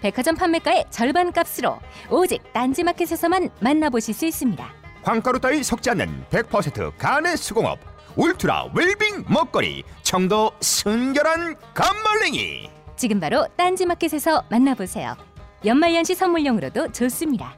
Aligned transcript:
백화점 0.00 0.34
판매가의 0.36 0.86
절반 0.90 1.32
값으로 1.32 1.78
오직 2.10 2.42
딴지마켓에서만 2.52 3.50
만나보실 3.60 4.14
수 4.14 4.26
있습니다. 4.26 4.72
황가루 5.02 5.38
따위 5.40 5.62
섞지 5.62 5.90
않는 5.90 6.24
100% 6.30 6.96
간의 6.98 7.36
수공업 7.36 7.78
울트라 8.16 8.70
웰빙 8.74 9.24
먹거리 9.28 9.84
청도 10.02 10.52
순결한 10.60 11.56
감말랭이 11.74 12.68
지금 12.96 13.20
바로 13.20 13.46
딴지마켓에서 13.56 14.44
만나보세요. 14.50 15.16
연말연시 15.64 16.14
선물용으로도 16.14 16.92
좋습니다. 16.92 17.56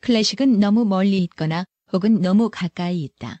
클래식은 0.00 0.58
너무 0.58 0.84
멀리 0.84 1.18
있거나 1.24 1.64
혹은 1.92 2.20
너무 2.20 2.50
가까이 2.50 3.02
있다. 3.02 3.40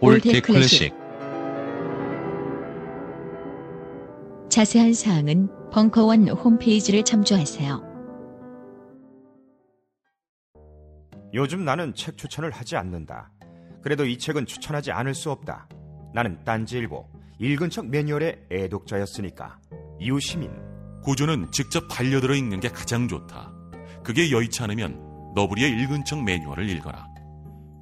all 0.00 0.12
that 0.12 0.28
all 0.28 0.33
that 0.33 0.40
classic 0.40 0.94
자세한 4.48 4.94
사항은 4.94 5.70
벙커원 5.70 6.28
홈페이지를 6.28 7.04
참조하세요. 7.04 7.82
요즘 11.34 11.64
나는 11.64 11.94
책 11.94 12.16
추천을 12.16 12.50
하지 12.50 12.76
않는다. 12.76 13.30
그래도 13.82 14.06
이 14.06 14.16
책은 14.18 14.46
추천하지 14.46 14.92
않을 14.92 15.14
수 15.14 15.30
없다. 15.30 15.68
나는 16.14 16.42
딴지일보 16.44 17.06
읽은 17.40 17.70
척 17.70 17.86
매뉴얼의 17.88 18.46
애독자였으니까. 18.50 19.58
이웃시민 20.00 20.50
고전은 21.02 21.50
직접 21.52 21.86
반려들어 21.88 22.34
읽는 22.34 22.60
게 22.60 22.68
가장 22.68 23.08
좋다. 23.08 23.52
그게 24.02 24.30
여의치 24.30 24.62
않으면 24.62 25.32
너부리의 25.34 25.70
읽은 25.82 26.04
척 26.04 26.22
매뉴얼을 26.22 26.68
읽어라. 26.70 27.07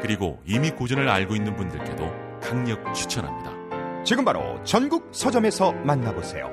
그리고 0.00 0.40
이미 0.46 0.70
고전을 0.70 1.08
알고 1.08 1.36
있는 1.36 1.54
분들께도 1.56 2.40
강력 2.40 2.94
추천합니다. 2.94 4.04
지금 4.04 4.24
바로 4.24 4.62
전국 4.64 5.08
서점에서 5.12 5.72
만나보세요. 5.72 6.50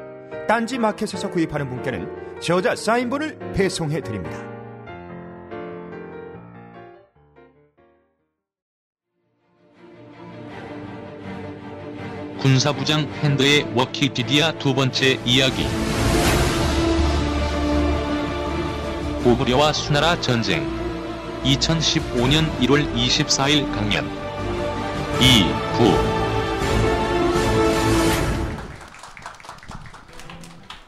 딴지 0.48 0.78
마켓에서 0.78 1.30
구입하는 1.30 1.70
분께는 1.70 2.40
저자 2.42 2.76
사인본을 2.76 3.54
배송해 3.54 4.02
드립니다. 4.02 4.38
군사부장 12.40 13.10
팬더의 13.22 13.74
워키피디아 13.76 14.54
두 14.54 14.74
번째 14.74 15.20
이야기 15.26 15.66
고구려와 19.24 19.74
수나라 19.74 20.20
전쟁 20.22 20.77
2015년 21.44 22.50
1월 22.60 22.94
24일 22.94 23.72
강연 23.74 24.06
2, 25.22 25.44
9 25.78 26.18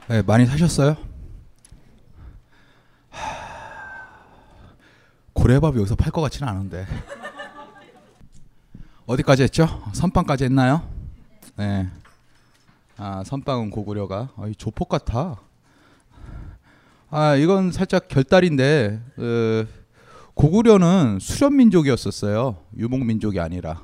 네, 0.10 0.22
많이 0.24 0.46
사셨어요? 0.46 0.96
고래밥 5.34 5.76
여기서 5.78 5.96
팔 5.96 6.12
것 6.12 6.22
같지는 6.22 6.48
않은데. 6.50 6.86
어디까지 9.06 9.44
했죠? 9.44 9.68
선빵까지 9.94 10.44
했나요? 10.46 10.82
네. 11.56 11.88
아, 12.98 13.24
선빵은 13.24 13.70
고구려가. 13.70 14.30
아, 14.36 14.48
이 14.48 14.56
조폭 14.56 14.90
같아. 14.90 15.38
아, 17.10 17.36
이건 17.36 17.72
살짝 17.72 18.08
결달인데, 18.08 19.00
어, 19.18 19.66
고구려는 20.40 21.20
수련 21.20 21.58
민족이었었어요. 21.58 22.64
유목 22.78 23.04
민족이 23.06 23.42
아니라. 23.42 23.84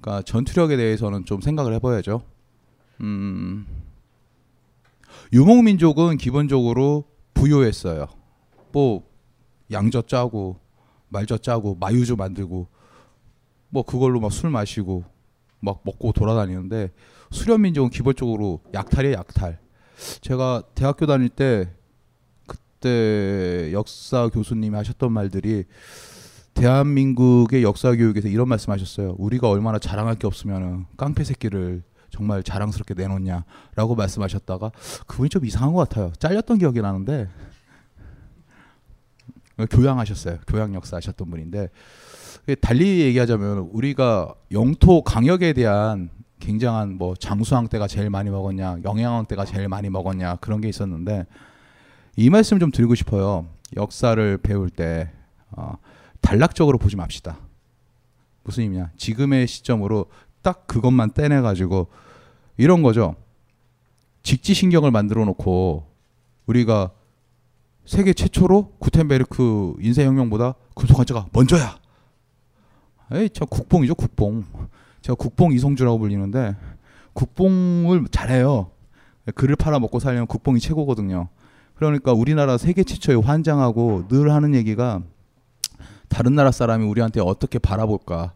그러니까 0.00 0.22
전투력에 0.22 0.76
대해서는 0.76 1.24
좀 1.24 1.40
생각을 1.40 1.74
해봐야죠. 1.74 2.22
음, 3.00 3.66
유목 5.32 5.64
민족은 5.64 6.16
기본적으로 6.16 7.06
부유했어요. 7.34 8.06
뭐 8.70 9.02
양젓 9.72 10.06
짜고 10.06 10.60
말젓 11.08 11.42
짜고 11.42 11.74
마유주 11.74 12.14
만들고 12.14 12.68
뭐 13.68 13.82
그걸로 13.82 14.20
막 14.20 14.30
술 14.30 14.50
마시고 14.50 15.02
막 15.58 15.80
먹고 15.84 16.12
돌아다니는데 16.12 16.92
수련 17.32 17.62
민족은 17.62 17.90
기본적으로 17.90 18.60
약탈이에요 18.72 19.16
약탈. 19.16 19.58
제가 20.20 20.62
대학교 20.76 21.06
다닐 21.06 21.28
때그 21.28 21.72
때 22.84 23.72
역사 23.72 24.28
교수님이 24.28 24.76
하셨던 24.76 25.10
말들이 25.10 25.64
대한민국의 26.52 27.62
역사 27.62 27.96
교육에서 27.96 28.28
이런 28.28 28.48
말씀하셨어요. 28.48 29.16
우리가 29.18 29.48
얼마나 29.48 29.78
자랑할 29.78 30.16
게 30.16 30.26
없으면은 30.26 30.84
깡패 30.98 31.24
새끼를 31.24 31.82
정말 32.10 32.42
자랑스럽게 32.42 32.92
내놓냐라고 32.94 33.94
말씀하셨다가 33.96 34.70
그분이 35.06 35.30
좀 35.30 35.46
이상한 35.46 35.72
것 35.72 35.88
같아요. 35.88 36.12
잘렸던 36.18 36.58
기억이 36.58 36.80
나는데 36.80 37.28
교양하셨어요. 39.70 40.38
교양 40.46 40.74
역사 40.74 40.98
하셨던 40.98 41.30
분인데 41.30 41.70
달리 42.60 43.00
얘기하자면 43.00 43.70
우리가 43.72 44.34
영토 44.52 45.02
강역에 45.02 45.54
대한 45.54 46.10
굉장한 46.40 46.98
뭐 46.98 47.14
장수왕 47.16 47.68
때가 47.68 47.86
제일 47.88 48.10
많이 48.10 48.28
먹었냐, 48.28 48.80
영양왕 48.84 49.24
때가 49.26 49.44
제일 49.46 49.68
많이 49.68 49.88
먹었냐 49.88 50.36
그런 50.36 50.60
게 50.60 50.68
있었는데 50.68 51.26
이 52.16 52.30
말씀 52.30 52.58
좀 52.58 52.70
드리고 52.70 52.94
싶어요. 52.94 53.46
역사를 53.76 54.38
배울 54.38 54.70
때 54.70 55.10
어, 55.50 55.74
단락적으로 56.20 56.78
보지 56.78 56.96
맙시다. 56.96 57.38
무슨 58.44 58.64
의미냐? 58.64 58.90
지금의 58.96 59.46
시점으로 59.46 60.06
딱 60.42 60.66
그것만 60.66 61.12
떼내 61.12 61.40
가지고 61.40 61.88
이런 62.56 62.82
거죠. 62.82 63.16
직지신경을 64.22 64.90
만들어 64.90 65.24
놓고 65.24 65.86
우리가 66.46 66.92
세계 67.84 68.12
최초로 68.12 68.74
구텐베르크 68.78 69.74
인쇄혁명보다 69.80 70.54
금속환자가 70.74 71.28
먼저야. 71.32 71.78
에이, 73.12 73.28
저 73.32 73.44
국뽕이죠, 73.44 73.94
국뽕. 73.94 74.44
제가 75.02 75.16
국뽕 75.16 75.52
이성주라고 75.52 75.98
불리는데 75.98 76.56
국뽕을 77.12 78.06
잘해요. 78.10 78.70
글을 79.34 79.56
팔아먹고 79.56 79.98
살려면 79.98 80.26
국뽕이 80.26 80.60
최고거든요. 80.60 81.28
그러니까 81.74 82.12
우리나라 82.12 82.56
세계 82.56 82.84
최초의 82.84 83.20
환장하고 83.20 84.08
늘 84.08 84.32
하는 84.32 84.54
얘기가 84.54 85.02
다른 86.08 86.34
나라 86.34 86.50
사람이 86.50 86.84
우리한테 86.86 87.20
어떻게 87.20 87.58
바라볼까. 87.58 88.32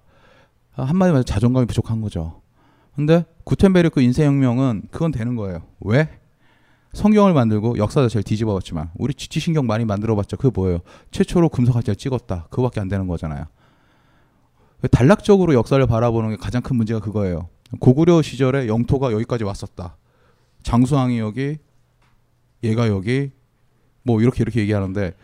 한마디로 0.72 1.14
말해서 1.14 1.22
자존감이 1.24 1.66
부족한 1.66 2.00
거죠. 2.00 2.40
근데 2.94 3.24
구텐베르크 3.44 4.00
인쇄혁명은 4.00 4.88
그건 4.90 5.12
되는 5.12 5.36
거예요. 5.36 5.62
왜? 5.80 6.08
성경을 6.92 7.32
만들고 7.34 7.78
역사 7.78 8.02
자체를 8.02 8.22
뒤집어봤지만 8.24 8.90
우리 8.96 9.14
지치신경 9.14 9.66
많이 9.66 9.84
만들어봤자 9.84 10.36
그게 10.36 10.50
뭐예요? 10.52 10.80
최초로 11.10 11.50
금속화재를 11.50 11.96
찍었다. 11.96 12.46
그거밖에 12.50 12.80
안 12.80 12.88
되는 12.88 13.06
거잖아요. 13.06 13.44
단락적으로 14.90 15.54
역사를 15.54 15.84
바라보는 15.86 16.30
게 16.30 16.36
가장 16.36 16.62
큰 16.62 16.76
문제가 16.76 17.00
그거예요. 17.00 17.48
고구려 17.80 18.22
시절에 18.22 18.68
영토가 18.68 19.12
여기까지 19.12 19.44
왔었다. 19.44 19.96
장수왕이 20.62 21.18
여기, 21.18 21.58
얘가 22.64 22.88
여기, 22.88 23.30
뭐 24.02 24.20
이렇게 24.20 24.42
이렇게 24.42 24.60
얘기하는데 24.60 25.14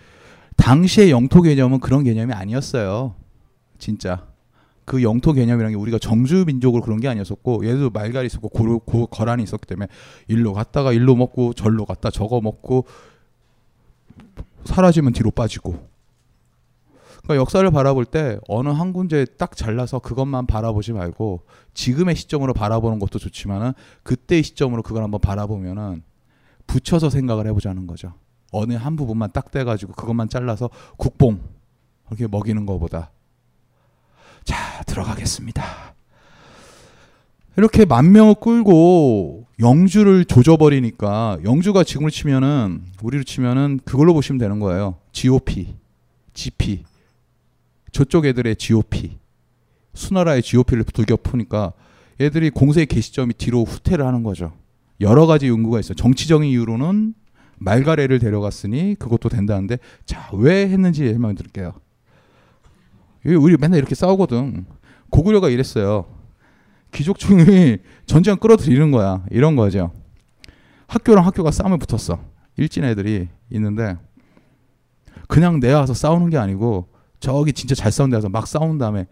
당시의 0.57 1.11
영토 1.11 1.43
개념은 1.43 1.81
그런 1.81 2.05
개념이 2.05 2.33
아니었어요. 2.33 3.15
진짜. 3.79 4.27
그 4.85 5.03
영토 5.03 5.33
개념이라는 5.33 5.77
게 5.77 5.81
우리가 5.81 5.99
정주 5.99 6.45
민족으로 6.47 6.83
그런 6.83 7.01
게 7.01 7.09
아니었었고 7.09 7.67
얘도 7.67 7.91
말갈이 7.91 8.27
있었고 8.27 8.49
고, 8.51 8.79
고, 8.81 9.07
거란이 9.07 9.43
있었기 9.43 9.67
때문에 9.67 9.89
일로 10.29 10.53
갔다가 10.53 10.93
일로 10.93 11.17
먹고 11.17 11.55
절로 11.55 11.87
갔다 11.87 12.11
저거 12.11 12.41
먹고 12.41 12.85
사라지면 14.65 15.15
뒤로 15.15 15.31
빠지고 15.31 15.89
그러니까 17.23 17.37
역사를 17.37 17.69
바라볼 17.71 18.05
때 18.05 18.39
어느 18.49 18.69
한 18.69 18.93
군데 18.93 19.25
딱 19.25 19.57
잘라서 19.57 19.99
그것만 19.99 20.47
바라보지 20.47 20.93
말고 20.93 21.41
지금의 21.73 22.17
시점으로 22.17 22.53
바라보는 22.53 22.99
것도 22.99 23.19
좋지만은 23.19 23.73
그때의 24.03 24.43
시점으로 24.43 24.83
그걸 24.83 25.03
한번 25.03 25.21
바라보면은 25.21 26.03
붙여서 26.67 27.11
생각을 27.11 27.47
해보자는 27.49 27.87
거죠. 27.87 28.15
어느 28.53 28.75
한 28.75 28.97
부분만 28.97 29.31
딱 29.33 29.51
떼가지고 29.51 29.95
그것만 29.95 30.29
잘라서 30.29 30.71
국뽕 30.97 31.41
이렇게 32.09 32.27
먹이는 32.27 32.67
것보다 32.67 33.11
자 34.45 34.83
들어가겠습니다. 34.87 35.95
이렇게 37.57 37.85
만 37.85 38.13
명을 38.13 38.35
끌고 38.41 39.47
영주를 39.61 40.25
조져버리니까 40.25 41.39
영주가 41.45 41.85
지금을 41.85 42.11
치면은 42.11 42.85
우리로 43.03 43.23
치면은 43.23 43.79
그걸로 43.85 44.13
보시면 44.13 44.39
되는 44.39 44.59
거예요. 44.59 44.97
GOP, 45.13 45.75
GP 46.33 46.85
저쪽 47.93 48.27
애들의 48.27 48.57
GOP 48.57 49.19
수나라의 49.95 50.43
GOP를 50.43 50.85
두겨 50.85 51.17
푸니까 51.17 51.73
얘들이 52.21 52.51
공세의 52.51 52.87
개시점이 52.87 53.35
뒤로 53.35 53.65
후퇴를 53.65 54.05
하는 54.05 54.25
거죠. 54.25 54.53
여러 55.01 55.27
가지 55.27 55.49
연구가 55.49 55.81
있어요. 55.81 55.95
정치적인 55.95 56.49
이유로는 56.49 57.15
말가래를 57.59 58.19
데려갔으니 58.19 58.97
그것도 58.99 59.29
된다는데 59.29 59.79
자 60.07 60.31
왜 60.33 60.69
했는지 60.69 61.09
설명 61.11 61.35
드릴게요. 61.35 61.73
우리 63.25 63.57
맨날 63.57 63.79
이렇게 63.79 63.95
싸우거든. 63.95 64.67
고구려가 65.11 65.49
이랬어요. 65.49 66.07
귀족층이 66.93 67.79
전쟁 68.07 68.37
끌어들이는 68.37 68.91
거야. 68.91 69.25
이런 69.31 69.57
거죠. 69.57 69.93
학교랑 70.87 71.25
학교가 71.27 71.51
싸움에 71.51 71.77
붙었어. 71.79 72.21
일진 72.57 72.85
애들이 72.85 73.29
있는데 73.51 73.97
그냥 75.27 75.59
내가 75.59 75.81
가서 75.81 75.95
싸우는 75.95 76.31
게 76.31 76.37
아니고 76.39 76.89
저기 77.19 77.53
진짜 77.53 77.75
잘 77.75 77.91
싸운 77.91 78.11
데서 78.11 78.29
막 78.29 78.47
싸운 78.47 78.79
다음에 78.79 79.07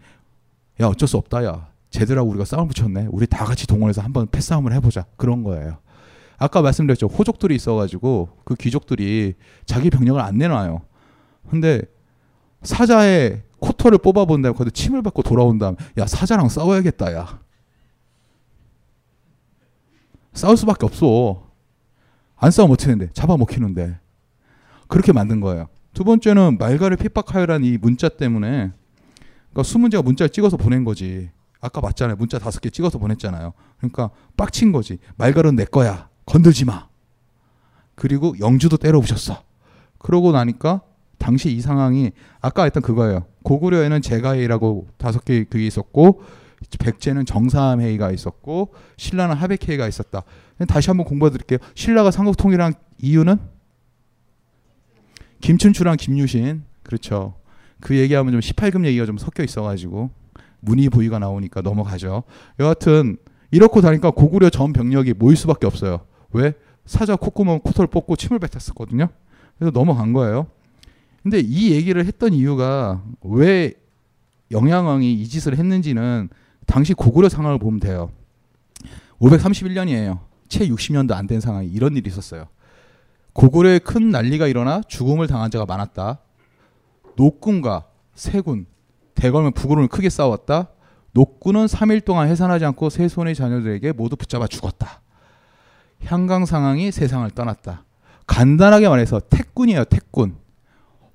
야 0.79 0.87
어쩔 0.87 1.07
수 1.07 1.17
없다 1.17 1.43
야 1.43 1.67
쟤들하고 1.93 2.27
우리가 2.31 2.43
싸움 2.43 2.67
붙였네. 2.67 3.07
우리 3.11 3.27
다 3.27 3.45
같이 3.45 3.67
동원해서 3.67 4.01
한번 4.01 4.27
패싸움을 4.27 4.73
해보자. 4.73 5.05
그런 5.15 5.43
거예요. 5.43 5.77
아까 6.39 6.61
말씀드렸죠. 6.63 7.05
호족들이 7.05 7.55
있어가지고 7.55 8.29
그 8.43 8.55
귀족들이 8.55 9.35
자기 9.65 9.91
병력을 9.91 10.19
안 10.19 10.39
내놔요. 10.39 10.81
근데 11.49 11.83
사자의 12.63 13.43
코털을 13.59 13.99
뽑아본 13.99 14.41
다음에 14.41 14.57
거기서 14.57 14.71
침을 14.71 15.03
받고 15.03 15.21
돌아온 15.21 15.59
다음에 15.59 15.77
야 15.99 16.07
사자랑 16.07 16.49
싸워야겠다 16.49 17.13
야. 17.13 17.39
싸울 20.33 20.57
수밖에 20.57 20.87
없어. 20.87 21.47
안 22.35 22.49
어떻게 22.73 22.87
되는데 22.91 23.13
잡아먹히는데. 23.13 23.99
그렇게 24.87 25.13
만든 25.13 25.39
거예요. 25.41 25.67
두 25.93 26.03
번째는 26.03 26.57
말가를 26.57 26.97
핍박하여라는 26.97 27.67
이 27.67 27.77
문자 27.77 28.09
때문에 28.09 28.71
그러니까 29.51 29.63
수문제가 29.63 30.01
문자를 30.01 30.31
찍어서 30.31 30.57
보낸 30.57 30.83
거지. 30.83 31.29
아까 31.63 31.79
맞잖아요. 31.79 32.17
문자 32.17 32.39
다섯 32.39 32.59
개 32.59 32.69
찍어서 32.69 32.99
보냈잖아요. 32.99 33.53
그러니까 33.77 34.09
빡친 34.35 34.73
거지. 34.73 34.99
말갈은 35.15 35.55
내 35.55 35.63
거야. 35.63 36.09
건들지 36.25 36.65
마. 36.65 36.89
그리고 37.95 38.35
영주도 38.41 38.75
때려 38.75 38.99
부셨어. 38.99 39.43
그러고 39.97 40.33
나니까 40.33 40.81
당시 41.17 41.53
이 41.53 41.61
상황이 41.61 42.11
아까 42.41 42.63
했던 42.63 42.83
그거예요. 42.83 43.27
고구려에는 43.43 44.01
제가회의라고 44.01 44.89
다섯 44.97 45.23
개 45.23 45.45
그게 45.45 45.65
있었고 45.65 46.21
백제는 46.79 47.25
정사함회의가 47.25 48.11
있었고 48.11 48.73
신라는 48.97 49.35
하백회의가 49.35 49.87
있었다. 49.87 50.23
다시 50.67 50.89
한번 50.89 51.05
공부해 51.05 51.31
드릴게요. 51.31 51.59
신라가 51.75 52.11
삼국 52.11 52.35
통일한 52.35 52.73
이유는 53.01 53.37
김춘추랑 55.39 55.95
김유신 55.95 56.63
그렇죠. 56.83 57.35
그 57.79 57.97
얘기하면 57.97 58.33
좀 58.33 58.41
18금 58.41 58.85
얘기가 58.85 59.05
좀 59.05 59.17
섞여 59.17 59.43
있어가지고 59.43 60.22
문의 60.63 60.89
부위가 60.89 61.19
나오니까 61.19 61.61
넘어가죠. 61.61 62.23
여하튼 62.59 63.17
이렇고 63.51 63.81
다니까 63.81 64.11
고구려 64.11 64.49
전 64.49 64.73
병력이 64.73 65.13
모일 65.13 65.35
수밖에 65.37 65.67
없어요. 65.67 66.01
왜? 66.31 66.53
사자 66.85 67.15
콧구멍 67.15 67.59
코털 67.59 67.87
뽑고 67.87 68.15
침을 68.15 68.39
뱉었었거든요. 68.39 69.07
그래서 69.57 69.71
넘어간 69.71 70.13
거예요. 70.13 70.47
근데 71.21 71.39
이 71.39 71.71
얘기를 71.71 72.05
했던 72.05 72.33
이유가 72.33 73.01
왜 73.21 73.73
영양왕이 74.51 75.13
이 75.13 75.27
짓을 75.27 75.57
했는지는 75.57 76.29
당시 76.65 76.93
고구려 76.93 77.29
상황을 77.29 77.59
보면 77.59 77.79
돼요. 77.79 78.11
531년이에요. 79.19 80.19
채 80.49 80.67
60년도 80.67 81.13
안 81.13 81.27
된 81.27 81.39
상황이 81.39 81.67
이런 81.67 81.95
일이 81.95 82.09
있었어요. 82.09 82.47
고구려에 83.33 83.79
큰 83.79 84.09
난리가 84.09 84.47
일어나 84.47 84.81
죽음을 84.87 85.27
당한 85.27 85.49
자가 85.49 85.65
많았다. 85.65 86.19
녹군과 87.15 87.85
세군, 88.15 88.65
대궐면 89.15 89.53
북으로는 89.53 89.89
크게 89.89 90.09
싸웠다. 90.09 90.69
녹군은 91.11 91.65
3일 91.65 92.03
동안 92.03 92.27
해산하지 92.27 92.65
않고 92.65 92.89
세 92.89 93.07
손의 93.07 93.35
자녀들에게 93.35 93.91
모두 93.93 94.15
붙잡아 94.15 94.47
죽었다. 94.47 95.01
향강 96.05 96.45
상황이 96.45 96.91
세상을 96.91 97.29
떠났다. 97.31 97.85
간단하게 98.27 98.89
말해서 98.89 99.19
태군이에요. 99.19 99.85
태군. 99.85 100.35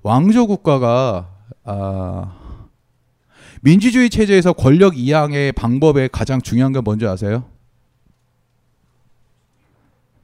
왕조 0.01 0.47
국가가 0.47 1.35
아, 1.63 2.35
민주주의 3.61 4.09
체제에서 4.09 4.53
권력 4.53 4.97
이양의 4.97 5.51
방법의 5.51 6.09
가장 6.09 6.41
중요한 6.41 6.71
건 6.71 6.83
뭔지 6.83 7.05
아세요? 7.05 7.45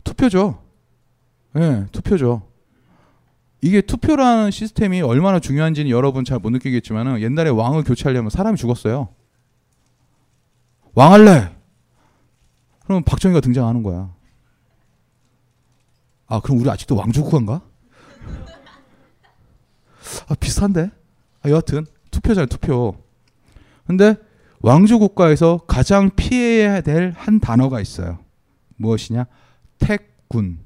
투표죠. 0.03 0.61
예, 1.55 1.59
네, 1.59 1.85
투표죠. 1.91 2.43
이게 3.65 3.81
투표라는 3.81 4.51
시스템이 4.51 5.01
얼마나 5.01 5.39
중요한지는 5.39 5.89
여러분 5.89 6.23
잘 6.23 6.37
못 6.37 6.51
느끼겠지만 6.51 7.19
옛날에 7.19 7.49
왕을 7.49 7.83
교체하려면 7.83 8.29
사람이 8.29 8.57
죽었어요. 8.57 9.09
왕할래. 10.93 11.51
그럼 12.83 13.01
박정희가 13.03 13.39
등장하는 13.41 13.81
거야. 13.81 14.13
아 16.27 16.39
그럼 16.41 16.59
우리 16.59 16.69
아직도 16.69 16.95
왕조국가인가? 16.95 17.61
아 20.29 20.35
비슷한데. 20.39 20.91
아, 21.41 21.49
여하튼 21.49 21.87
투표잖아요 22.11 22.45
투표. 22.45 22.95
근데 23.87 24.15
왕조 24.59 24.99
국가에서 24.99 25.57
가장 25.65 26.11
피해야 26.15 26.81
될 26.81 27.13
한 27.17 27.39
단어가 27.39 27.81
있어요. 27.81 28.19
무엇이냐? 28.75 29.25
택군. 29.79 30.59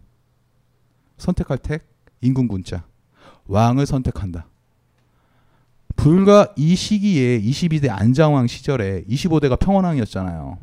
선택할 1.18 1.60
택, 1.60 1.88
인군군자. 2.20 2.89
왕을 3.50 3.86
선택한다. 3.86 4.46
불과 5.96 6.54
이 6.56 6.76
시기에 6.76 7.42
22대 7.42 7.90
안장왕 7.90 8.48
시절에 8.48 9.04
25대가 9.10 9.60
평원왕이었잖아요. 9.60 10.58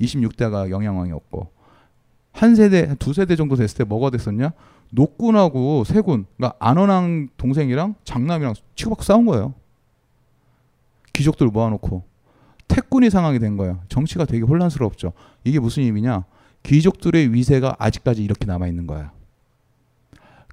26대가 0.00 0.68
영양왕이었고 0.68 1.50
한 2.32 2.54
세대, 2.54 2.94
두 2.96 3.14
세대 3.14 3.34
정도 3.34 3.56
됐을 3.56 3.78
때 3.78 3.84
뭐가 3.84 4.10
됐었냐? 4.10 4.52
녹군하고 4.90 5.84
세군, 5.84 6.26
그러니까 6.36 6.56
안원왕 6.58 7.28
동생이랑 7.38 7.94
장남이랑 8.04 8.54
치고받고 8.74 9.02
싸운 9.02 9.24
거예요. 9.24 9.54
귀족들 11.14 11.46
모아놓고 11.46 12.04
태군이 12.68 13.08
상황이 13.08 13.38
된 13.38 13.56
거예요. 13.56 13.80
정치가 13.88 14.26
되게 14.26 14.44
혼란스럽죠. 14.44 15.12
이게 15.44 15.58
무슨 15.58 15.84
의미냐? 15.84 16.24
귀족들의 16.64 17.32
위세가 17.32 17.76
아직까지 17.78 18.22
이렇게 18.22 18.44
남아 18.44 18.66
있는 18.66 18.86
거야. 18.86 19.12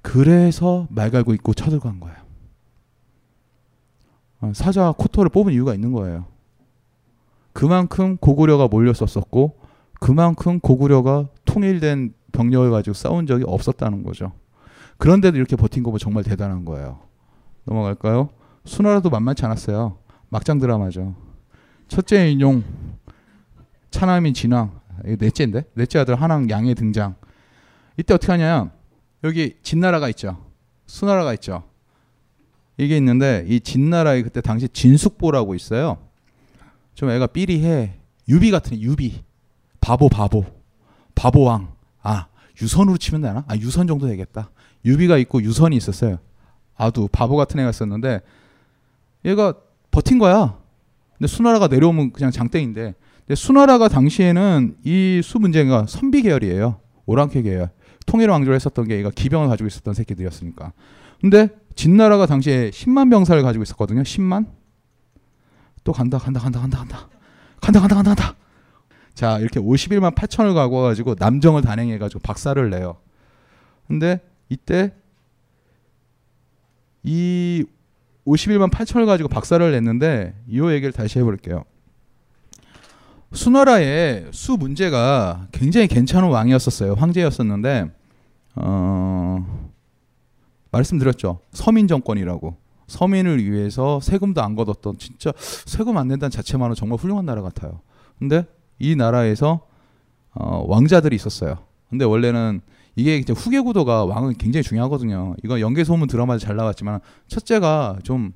그래서 0.04 0.86
말 0.90 1.10
갈고 1.10 1.32
있고 1.32 1.54
쳐들어간 1.54 1.98
거야. 1.98 2.22
어, 4.42 4.52
사자 4.54 4.92
코토를 4.92 5.30
뽑은 5.30 5.54
이유가 5.54 5.72
있는 5.72 5.92
거예요. 5.92 6.26
그만큼 7.54 8.18
고구려가 8.18 8.68
몰렸었었고 8.68 9.58
그만큼 10.00 10.60
고구려가 10.60 11.28
통일된 11.46 12.12
병력을 12.32 12.70
가지고 12.70 12.92
싸운 12.92 13.26
적이 13.26 13.44
없었다는 13.46 14.02
거죠. 14.02 14.32
그런데도 14.98 15.38
이렇게 15.38 15.56
버틴 15.56 15.82
거 15.82 15.90
보면 15.90 15.98
정말 15.98 16.22
대단한 16.22 16.66
거예요. 16.66 17.00
넘어갈까요? 17.64 18.28
수나라도 18.66 19.08
만만치 19.08 19.46
않았어요. 19.46 19.96
막장 20.28 20.58
드라마죠. 20.58 21.14
첫째 21.88 22.30
인용 22.30 22.62
차남인 23.90 24.34
진왕 24.34 24.80
넷째인데 25.02 25.64
넷째 25.72 26.00
아들 26.00 26.20
한왕 26.20 26.50
양의 26.50 26.74
등장. 26.74 27.14
이때 27.96 28.12
어떻게 28.12 28.32
하냐? 28.32 28.70
여기 29.24 29.54
진나라가 29.62 30.08
있죠. 30.10 30.44
수나라가 30.86 31.32
있죠. 31.34 31.64
이게 32.76 32.96
있는데 32.96 33.44
이 33.48 33.60
진나라에 33.60 34.22
그때 34.22 34.40
당시 34.40 34.68
진숙보라고 34.68 35.54
있어요. 35.54 35.98
좀 36.94 37.10
애가 37.10 37.28
삐리해. 37.28 37.94
유비 38.28 38.50
같은 38.50 38.76
애, 38.76 38.80
유비. 38.80 39.22
바보 39.80 40.08
바보. 40.08 40.44
바보왕. 41.14 41.72
아 42.02 42.26
유선으로 42.60 42.98
치면 42.98 43.22
되나? 43.22 43.44
아 43.48 43.56
유선 43.56 43.86
정도 43.86 44.06
되겠다. 44.06 44.50
유비가 44.84 45.16
있고 45.18 45.42
유선이 45.42 45.76
있었어요. 45.76 46.18
아두 46.76 47.08
바보 47.10 47.36
같은 47.36 47.58
애가 47.60 47.70
있었는데 47.70 48.20
얘가 49.24 49.54
버틴 49.90 50.18
거야. 50.18 50.58
근데 51.16 51.28
수나라가 51.28 51.68
내려오면 51.68 52.12
그냥 52.12 52.30
장땡인데 52.30 52.94
근데 53.26 53.34
수나라가 53.34 53.88
당시에는 53.88 54.76
이 54.84 55.20
수 55.22 55.38
문제가 55.38 55.86
선비 55.86 56.20
계열이에요. 56.22 56.80
오랑캐 57.06 57.42
계열. 57.42 57.70
통일 58.06 58.30
왕조를 58.30 58.54
했었던 58.54 58.86
게 58.86 59.02
기병을 59.14 59.48
가지고 59.48 59.66
있었던 59.66 59.94
새끼들이었으니까. 59.94 60.72
근데 61.20 61.48
진나라가 61.74 62.26
당시에 62.26 62.70
10만 62.70 63.10
병사를 63.10 63.42
가지고 63.42 63.62
있었거든요. 63.62 64.02
10만. 64.02 64.46
또 65.82 65.92
간다 65.92 66.18
간다 66.18 66.40
간다 66.40 66.60
간다 66.60 66.78
간다. 66.78 67.08
간다 67.60 67.80
간다 67.80 67.96
간다 67.96 68.14
간다. 68.14 68.36
자, 69.14 69.38
이렇게 69.38 69.60
51만 69.60 70.14
8천을 70.14 70.54
가고 70.54 70.82
가지고 70.82 71.14
남정을 71.18 71.62
단행해 71.62 71.98
가지고 71.98 72.20
박살을 72.20 72.70
내요. 72.70 72.96
근데 73.86 74.20
이때 74.48 74.92
이 77.02 77.64
51만 78.26 78.70
8천을 78.70 79.06
가지고 79.06 79.28
박살을 79.28 79.72
냈는데 79.72 80.34
이 80.48 80.60
얘기를 80.60 80.92
다시 80.92 81.18
해볼게요. 81.18 81.64
수나라의 83.34 84.28
수 84.30 84.52
문제가 84.52 85.48
굉장히 85.52 85.88
괜찮은 85.88 86.28
왕이었었어요. 86.28 86.94
황제였었는데 86.94 87.90
어, 88.56 89.70
말씀드렸죠. 90.70 91.40
서민 91.52 91.88
정권이라고. 91.88 92.56
서민을 92.86 93.44
위해서 93.50 93.98
세금도 94.00 94.42
안 94.42 94.54
걷었던 94.54 94.98
진짜 94.98 95.32
세금 95.36 95.96
안 95.96 96.08
낸다는 96.08 96.30
자체만으로 96.30 96.74
정말 96.74 96.98
훌륭한 96.98 97.24
나라 97.24 97.42
같아요. 97.42 97.80
근데 98.18 98.46
이 98.78 98.94
나라에서 98.94 99.60
어, 100.34 100.64
왕자들이 100.68 101.16
있었어요. 101.16 101.58
근데 101.88 102.04
원래는 102.04 102.60
이게 102.96 103.16
이제 103.16 103.32
후계 103.32 103.60
구도가 103.60 104.04
왕은 104.04 104.34
굉장히 104.34 104.62
중요하거든요. 104.62 105.34
이거 105.42 105.60
연계 105.60 105.82
소문 105.82 106.08
드라마도 106.08 106.38
잘 106.38 106.56
나왔지만 106.56 107.00
첫째가 107.26 107.98
좀 108.04 108.32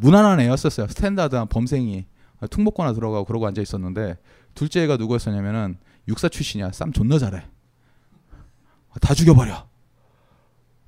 무난한 0.00 0.40
애였었어요. 0.40 0.88
스탠다드한 0.88 1.48
범생이 1.48 2.04
퉁먹거나 2.48 2.92
들어가고 2.92 3.24
그러고 3.24 3.46
앉아 3.46 3.60
있었는데 3.60 4.16
둘째가 4.54 4.96
누구였었냐면은 4.96 5.78
육사 6.08 6.28
출신이야. 6.28 6.72
쌈 6.72 6.92
존나 6.92 7.18
잘해. 7.18 7.42
다 9.00 9.14
죽여버려. 9.14 9.68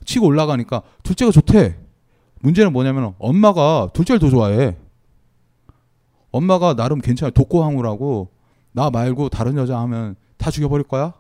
치고 0.04 0.26
올라가니까 0.26 0.82
둘째가 1.02 1.30
좋대. 1.30 1.78
문제는 2.40 2.72
뭐냐면 2.72 3.14
엄마가 3.18 3.90
둘째를 3.92 4.18
더 4.18 4.28
좋아해. 4.30 4.76
엄마가 6.32 6.74
나름 6.74 7.00
괜찮아. 7.00 7.30
독고항우라고 7.30 8.30
나 8.72 8.90
말고 8.90 9.28
다른 9.28 9.56
여자 9.56 9.78
하면 9.80 10.16
다 10.38 10.50
죽여버릴 10.50 10.88
거야? 10.88 11.14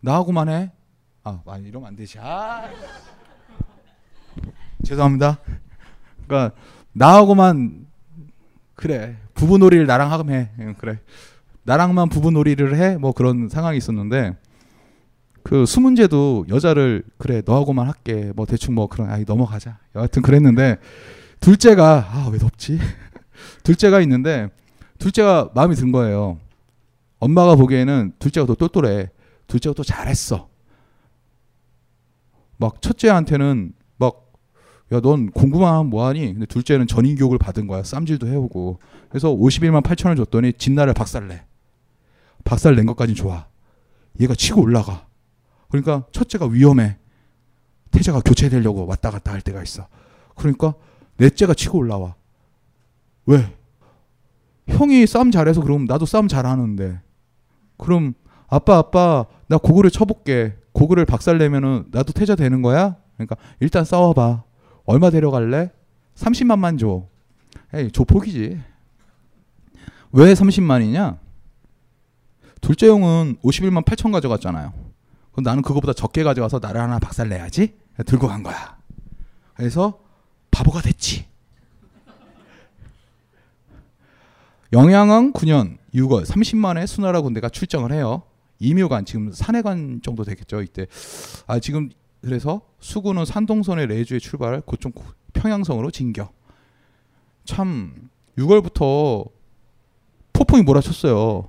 나하고만 0.00 0.48
해? 0.48 0.72
아, 1.24 1.40
많이 1.44 1.68
이러면 1.68 1.88
안 1.88 1.96
되지. 1.96 2.18
아. 2.20 2.68
죄송합니다. 4.84 5.38
그러니까 6.26 6.56
나하고만 6.92 7.87
그래 8.78 9.16
부부놀이를 9.34 9.86
나랑 9.86 10.12
하면 10.12 10.34
해. 10.36 10.50
응, 10.60 10.74
그래 10.78 11.00
나랑만 11.64 12.10
부부놀이를 12.10 12.76
해. 12.76 12.96
뭐 12.96 13.10
그런 13.10 13.48
상황이 13.48 13.76
있었는데 13.76 14.36
그 15.42 15.66
수문제도 15.66 16.46
여자를 16.48 17.02
그래 17.18 17.42
너하고만 17.44 17.88
할게. 17.88 18.32
뭐 18.36 18.46
대충 18.46 18.76
뭐 18.76 18.86
그런 18.86 19.10
아이 19.10 19.24
넘어가자. 19.26 19.78
여하튼 19.96 20.22
그랬는데 20.22 20.76
둘째가 21.40 22.08
아 22.08 22.28
왜 22.30 22.38
덥지? 22.38 22.78
둘째가 23.64 24.00
있는데 24.02 24.48
둘째가 25.00 25.50
마음이 25.56 25.74
든 25.74 25.90
거예요. 25.90 26.38
엄마가 27.18 27.56
보기에는 27.56 28.12
둘째가 28.20 28.46
더 28.46 28.54
똘똘해. 28.54 29.10
둘째가 29.48 29.74
또 29.74 29.82
잘했어. 29.82 30.48
막 32.58 32.80
첫째한테는 32.80 33.72
막 33.72 33.77
야 34.90 35.00
넌 35.00 35.30
공부만 35.30 35.86
뭐하니? 35.86 36.32
근데 36.32 36.46
둘째는 36.46 36.86
전인 36.86 37.14
교육을 37.16 37.38
받은 37.38 37.66
거야. 37.66 37.82
쌈질도 37.82 38.26
해오고. 38.26 38.78
그래서 39.10 39.28
51만 39.28 39.82
8천을 39.82 40.16
줬더니 40.16 40.54
진나를 40.54 40.94
박살내. 40.94 41.44
박살 42.44 42.74
낸 42.74 42.86
것까진 42.86 43.14
좋아. 43.14 43.46
얘가 44.20 44.34
치고 44.34 44.62
올라가. 44.62 45.06
그러니까 45.68 46.04
첫째가 46.12 46.46
위험해. 46.46 46.96
태자가 47.90 48.20
교체되려고 48.20 48.86
왔다 48.86 49.10
갔다 49.10 49.32
할 49.32 49.40
때가 49.42 49.62
있어. 49.62 49.86
그러니까 50.34 50.74
넷째가 51.18 51.52
치고 51.52 51.78
올라와. 51.78 52.14
왜? 53.26 53.54
형이 54.68 55.06
싸움 55.06 55.30
잘해서 55.30 55.60
그럼 55.60 55.84
나도 55.84 56.06
싸움 56.06 56.28
잘하는데. 56.28 57.00
그럼 57.76 58.14
아빠 58.48 58.78
아빠 58.78 59.26
나 59.48 59.58
고구려 59.58 59.90
쳐볼게. 59.90 60.56
고구려를 60.72 61.04
박살내면은 61.04 61.86
나도 61.90 62.12
태자 62.12 62.34
되는 62.36 62.62
거야? 62.62 62.96
그러니까 63.16 63.36
일단 63.60 63.84
싸워봐. 63.84 64.44
얼마 64.88 65.10
데려갈래? 65.10 65.70
30만만 66.14 66.78
줘. 66.78 67.06
에이 67.74 67.90
조폭이지. 67.90 68.58
왜 70.12 70.32
30만이냐? 70.32 71.18
둘째 72.62 72.88
형은 72.88 73.36
51만 73.44 73.84
8천 73.84 74.12
가져갔잖아요. 74.12 74.72
그럼 75.32 75.44
나는 75.44 75.60
그거보다 75.60 75.92
적게 75.92 76.24
가져가서 76.24 76.60
나를 76.62 76.80
하나 76.80 76.98
박살 76.98 77.28
내야지. 77.28 77.74
들고 78.06 78.28
간 78.28 78.42
거야. 78.42 78.78
그래서 79.56 80.00
바보가 80.50 80.80
됐지. 80.80 81.26
영양왕 84.72 85.34
9년 85.34 85.76
6월 85.94 86.24
30만의 86.24 86.86
수나라 86.86 87.20
군대가 87.20 87.50
출정을 87.50 87.92
해요. 87.92 88.22
이묘관 88.58 89.04
지금 89.04 89.32
산해관 89.32 90.00
정도 90.02 90.24
되겠죠 90.24 90.62
이때. 90.62 90.86
아 91.46 91.58
지금 91.60 91.90
그래서 92.20 92.62
수군은 92.80 93.24
산동선의 93.24 93.86
레주에 93.86 94.18
출발 94.18 94.60
곧좀 94.60 94.92
평양성으로 95.32 95.90
진격. 95.90 96.32
참 97.44 98.10
6월부터 98.36 99.30
폭풍이 100.32 100.62
몰아쳤어요. 100.62 101.48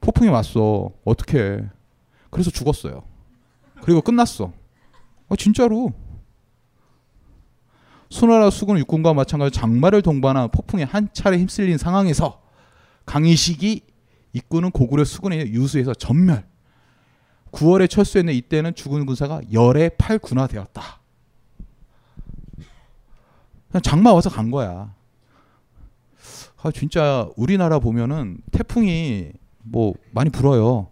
폭풍이 0.00 0.30
왔어. 0.30 0.90
어떻게? 1.04 1.62
그래서 2.30 2.50
죽었어요. 2.50 3.02
그리고 3.82 4.00
끝났어. 4.00 4.52
아, 5.28 5.36
진짜로. 5.36 5.92
수나라 8.08 8.50
수군 8.50 8.78
육군과 8.78 9.14
마찬가지로 9.14 9.50
장마를 9.50 10.02
동반한 10.02 10.50
폭풍에 10.50 10.82
한 10.82 11.08
차례 11.12 11.38
휩쓸린 11.38 11.78
상황에서 11.78 12.42
강희식이 13.06 13.82
이끄는 14.32 14.70
고구려 14.72 15.04
수군의 15.04 15.52
유수에서 15.52 15.94
전멸. 15.94 16.49
9월에 17.52 17.88
철수했는데 17.88 18.36
이때는 18.36 18.74
죽은 18.74 19.06
군사가 19.06 19.40
열의 19.52 19.90
8군화 19.90 20.48
되었다. 20.48 21.00
그냥 23.70 23.82
장마 23.82 24.12
와서 24.12 24.30
간 24.30 24.50
거야. 24.50 24.94
아, 26.62 26.70
진짜 26.70 27.28
우리나라 27.36 27.78
보면은 27.78 28.38
태풍이 28.50 29.32
뭐 29.62 29.94
많이 30.10 30.30
불어요. 30.30 30.88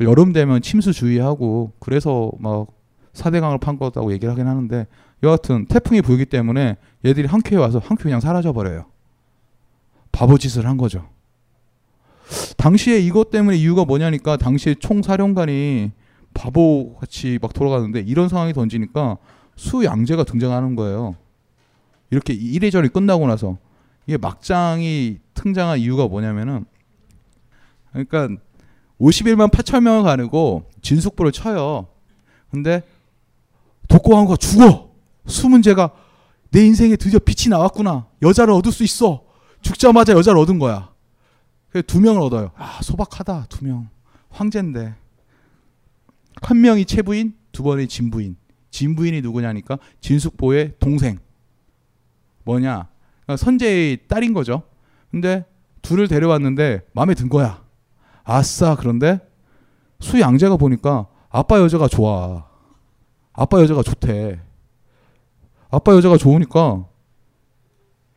여름 0.00 0.32
되면 0.32 0.60
침수 0.60 0.92
주의하고 0.92 1.72
그래서 1.78 2.30
막 2.38 2.66
사대강을 3.14 3.58
판 3.58 3.78
거다고 3.78 4.12
얘기를 4.12 4.30
하긴 4.32 4.46
하는데 4.46 4.86
여하튼 5.22 5.66
태풍이 5.66 6.02
불기 6.02 6.26
때문에 6.26 6.76
얘들이 7.04 7.26
한 7.26 7.40
큐에 7.40 7.56
와서 7.56 7.80
한큐 7.82 8.04
그냥 8.04 8.20
사라져 8.20 8.52
버려요. 8.52 8.86
바보짓을 10.12 10.66
한 10.66 10.76
거죠. 10.76 11.08
당시에 12.56 12.98
이것 12.98 13.30
때문에 13.30 13.56
이유가 13.56 13.84
뭐냐니까 13.84 14.36
당시에 14.36 14.74
총사령관이 14.74 15.92
바보같이 16.34 17.38
막 17.40 17.52
돌아가는데 17.52 18.00
이런 18.00 18.28
상황이 18.28 18.52
던지니까 18.52 19.18
수양제가 19.56 20.24
등장하는 20.24 20.76
거예요. 20.76 21.16
이렇게 22.10 22.32
이래저래 22.32 22.88
끝나고 22.88 23.26
나서 23.26 23.58
이게 24.06 24.16
막장이 24.16 25.18
등장한 25.34 25.78
이유가 25.78 26.06
뭐냐면은 26.06 26.64
그러니까 27.92 28.28
51만 29.00 29.50
8천 29.50 29.82
명을 29.82 30.02
가르고 30.02 30.70
진숙부를 30.82 31.32
쳐요. 31.32 31.88
근데 32.50 32.82
독고왕후가 33.88 34.36
죽어. 34.36 34.90
수문제가 35.26 35.90
내 36.50 36.64
인생에 36.64 36.96
드디어 36.96 37.18
빛이 37.18 37.50
나왔구나. 37.50 38.06
여자를 38.22 38.54
얻을 38.54 38.72
수 38.72 38.84
있어. 38.84 39.24
죽자마자 39.60 40.12
여자를 40.12 40.40
얻은 40.40 40.58
거야. 40.58 40.90
두 41.82 42.00
명을 42.00 42.20
얻어요. 42.20 42.50
아 42.56 42.80
소박하다 42.82 43.46
두 43.48 43.64
명. 43.64 43.88
황제인데 44.30 44.94
한 46.42 46.60
명이 46.60 46.84
채부인, 46.84 47.34
두 47.52 47.62
번이 47.62 47.88
진부인. 47.88 48.36
진부인이 48.70 49.22
누구냐니까 49.22 49.78
진숙보의 50.00 50.74
동생. 50.78 51.18
뭐냐? 52.44 52.88
그러니까 53.22 53.36
선제의 53.42 54.06
딸인 54.08 54.34
거죠. 54.34 54.62
근데 55.10 55.44
둘을 55.82 56.08
데려왔는데 56.08 56.86
마음에 56.92 57.14
든 57.14 57.28
거야. 57.28 57.64
아싸 58.24 58.74
그런데 58.76 59.20
수 60.00 60.20
양제가 60.20 60.56
보니까 60.56 61.06
아빠 61.30 61.58
여자가 61.60 61.88
좋아. 61.88 62.46
아빠 63.32 63.60
여자가 63.60 63.82
좋대. 63.82 64.40
아빠 65.70 65.92
여자가 65.94 66.16
좋으니까 66.16 66.86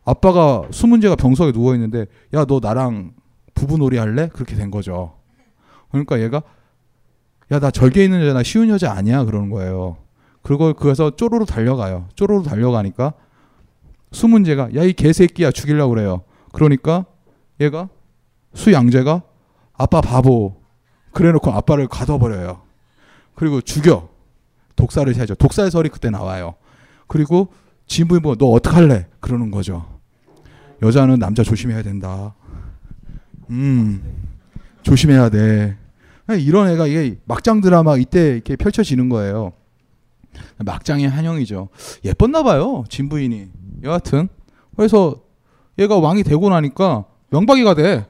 아빠가 0.04 0.68
수문제가 0.72 1.16
병석에 1.16 1.52
누워 1.52 1.74
있는데 1.76 2.06
야 2.34 2.46
너 2.46 2.60
나랑 2.60 3.14
부부놀이 3.60 3.98
할래? 3.98 4.30
그렇게 4.30 4.56
된 4.56 4.72
거죠. 4.72 5.16
그러니까 5.92 6.22
얘가 6.22 6.42
야 7.52 7.60
나 7.60 7.72
절개 7.72 8.04
있는 8.04 8.22
여자 8.22 8.34
나 8.34 8.42
쉬운 8.44 8.70
여자 8.70 8.94
아니야 8.94 9.26
그러는 9.26 9.50
거예요. 9.50 9.98
그리고 10.44 10.74
그래서 10.74 11.16
쪼로로 11.16 11.46
달려가요. 11.46 12.08
쪼로로 12.16 12.44
달려가니까 12.44 13.14
수문제가 14.12 14.76
야 14.76 14.84
이 14.84 14.94
개새끼야 14.94 15.52
죽이려고 15.52 15.94
그래요. 15.94 16.22
그러니까 16.54 17.06
얘가 17.60 17.90
수양제가 18.54 19.24
아빠 19.74 20.02
바보 20.02 20.56
그래놓고 21.12 21.52
아빠를 21.52 21.88
가둬버려요. 21.88 22.62
그리고 23.36 23.62
죽여 23.62 24.10
독살을 24.76 25.16
해야죠. 25.16 25.36
독살설이 25.36 25.90
그때 25.90 26.10
나와요. 26.10 26.56
그리고 27.08 27.52
진부인 27.88 28.22
보고 28.22 28.36
너 28.36 28.46
어떡할래? 28.52 29.08
그러는 29.20 29.52
거죠. 29.52 29.86
여자는 30.82 31.20
남자 31.20 31.44
조심해야 31.44 31.82
된다. 31.84 32.36
음 33.50 34.02
조심해야 34.84 35.30
돼. 35.30 35.78
이런 36.40 36.70
애가 36.70 36.88
이게 36.88 37.18
막장 37.26 37.62
드라마 37.62 37.98
이때 37.98 38.34
이렇게 38.34 38.56
펼쳐지는 38.56 39.10
거예요. 39.10 39.54
막장의 40.60 41.10
한영이죠. 41.10 41.70
예뻤나 42.06 42.44
봐요 42.44 42.84
진부인이. 42.90 43.50
여하튼 43.84 44.30
그래서 44.76 45.22
얘가 45.80 45.98
왕이 45.98 46.24
되고 46.24 46.50
나니까 46.50 47.06
명박이가 47.32 47.74
돼. 47.74 48.06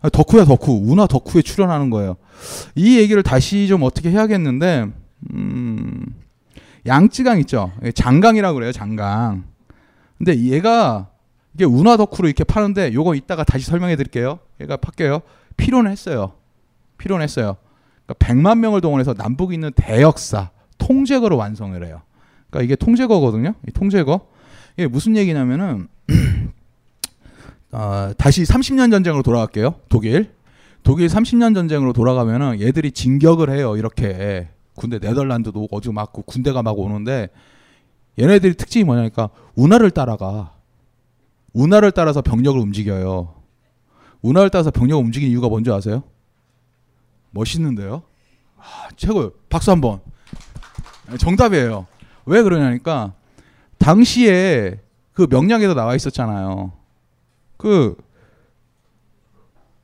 아, 0.00 0.08
덕후야 0.08 0.44
덕후. 0.44 0.72
운하 0.84 1.06
덕후에 1.06 1.42
출연하는 1.42 1.90
거예요. 1.90 2.16
이 2.74 2.98
얘기를 2.98 3.22
다시 3.22 3.66
좀 3.66 3.82
어떻게 3.82 4.10
해야겠는데 4.10 4.86
음, 5.34 6.06
양쯔강 6.86 7.40
있죠. 7.40 7.72
장강이라고 7.94 8.54
그래요. 8.54 8.72
장강. 8.72 9.44
근데 10.18 10.38
얘가 10.44 11.10
이게 11.58 11.64
운하 11.64 11.96
덕후로 11.96 12.28
이렇게 12.28 12.44
파는데 12.44 12.92
요거 12.92 13.16
이따가 13.16 13.42
다시 13.42 13.66
설명해 13.66 13.96
드릴게요. 13.96 14.38
얘가 14.60 14.76
팔게요. 14.76 15.22
필요했어요. 15.56 16.34
필요했어요. 16.98 17.56
그러니까 18.06 18.14
100만 18.26 18.60
명을 18.60 18.80
동원해서 18.80 19.12
남북이 19.14 19.54
있는 19.54 19.72
대역사 19.74 20.50
통제거로 20.78 21.36
완성을 21.36 21.84
해요. 21.84 22.02
그러니까 22.48 22.64
이게 22.64 22.76
통제거거든요. 22.76 23.54
이 23.66 23.72
통제거. 23.72 24.20
이게 24.76 24.86
무슨 24.86 25.16
얘기냐면은 25.16 25.88
어, 27.72 28.12
다시 28.16 28.44
30년 28.44 28.92
전쟁으로 28.92 29.24
돌아갈게요. 29.24 29.74
독일. 29.88 30.30
독일 30.84 31.08
30년 31.08 31.56
전쟁으로 31.56 31.92
돌아가면은 31.92 32.60
얘들이 32.60 32.92
진격을 32.92 33.50
해요. 33.50 33.76
이렇게 33.76 34.46
군대 34.76 35.00
네덜란드도 35.00 35.66
어디 35.72 35.90
맞고 35.90 36.22
군대가 36.22 36.62
막 36.62 36.78
오는데 36.78 37.30
얘네들이 38.16 38.54
특징이 38.54 38.84
뭐냐니까 38.84 39.30
운하를 39.56 39.90
따라가. 39.90 40.57
운하를 41.58 41.90
따라서 41.90 42.22
병력을 42.22 42.60
움직여요. 42.60 43.34
운하를 44.22 44.48
따라서 44.48 44.70
병력을 44.70 45.04
움직이는 45.04 45.32
이유가 45.32 45.48
뭔지 45.48 45.72
아세요? 45.72 46.04
멋있는데요? 47.32 48.04
아, 48.56 48.88
최고요. 48.94 49.32
박수 49.48 49.72
한번. 49.72 50.00
정답이에요. 51.18 51.86
왜 52.26 52.42
그러냐니까 52.42 53.12
당시에 53.78 54.78
그 55.12 55.26
명량에도 55.28 55.74
나와 55.74 55.96
있었잖아요. 55.96 56.70
그 57.56 57.96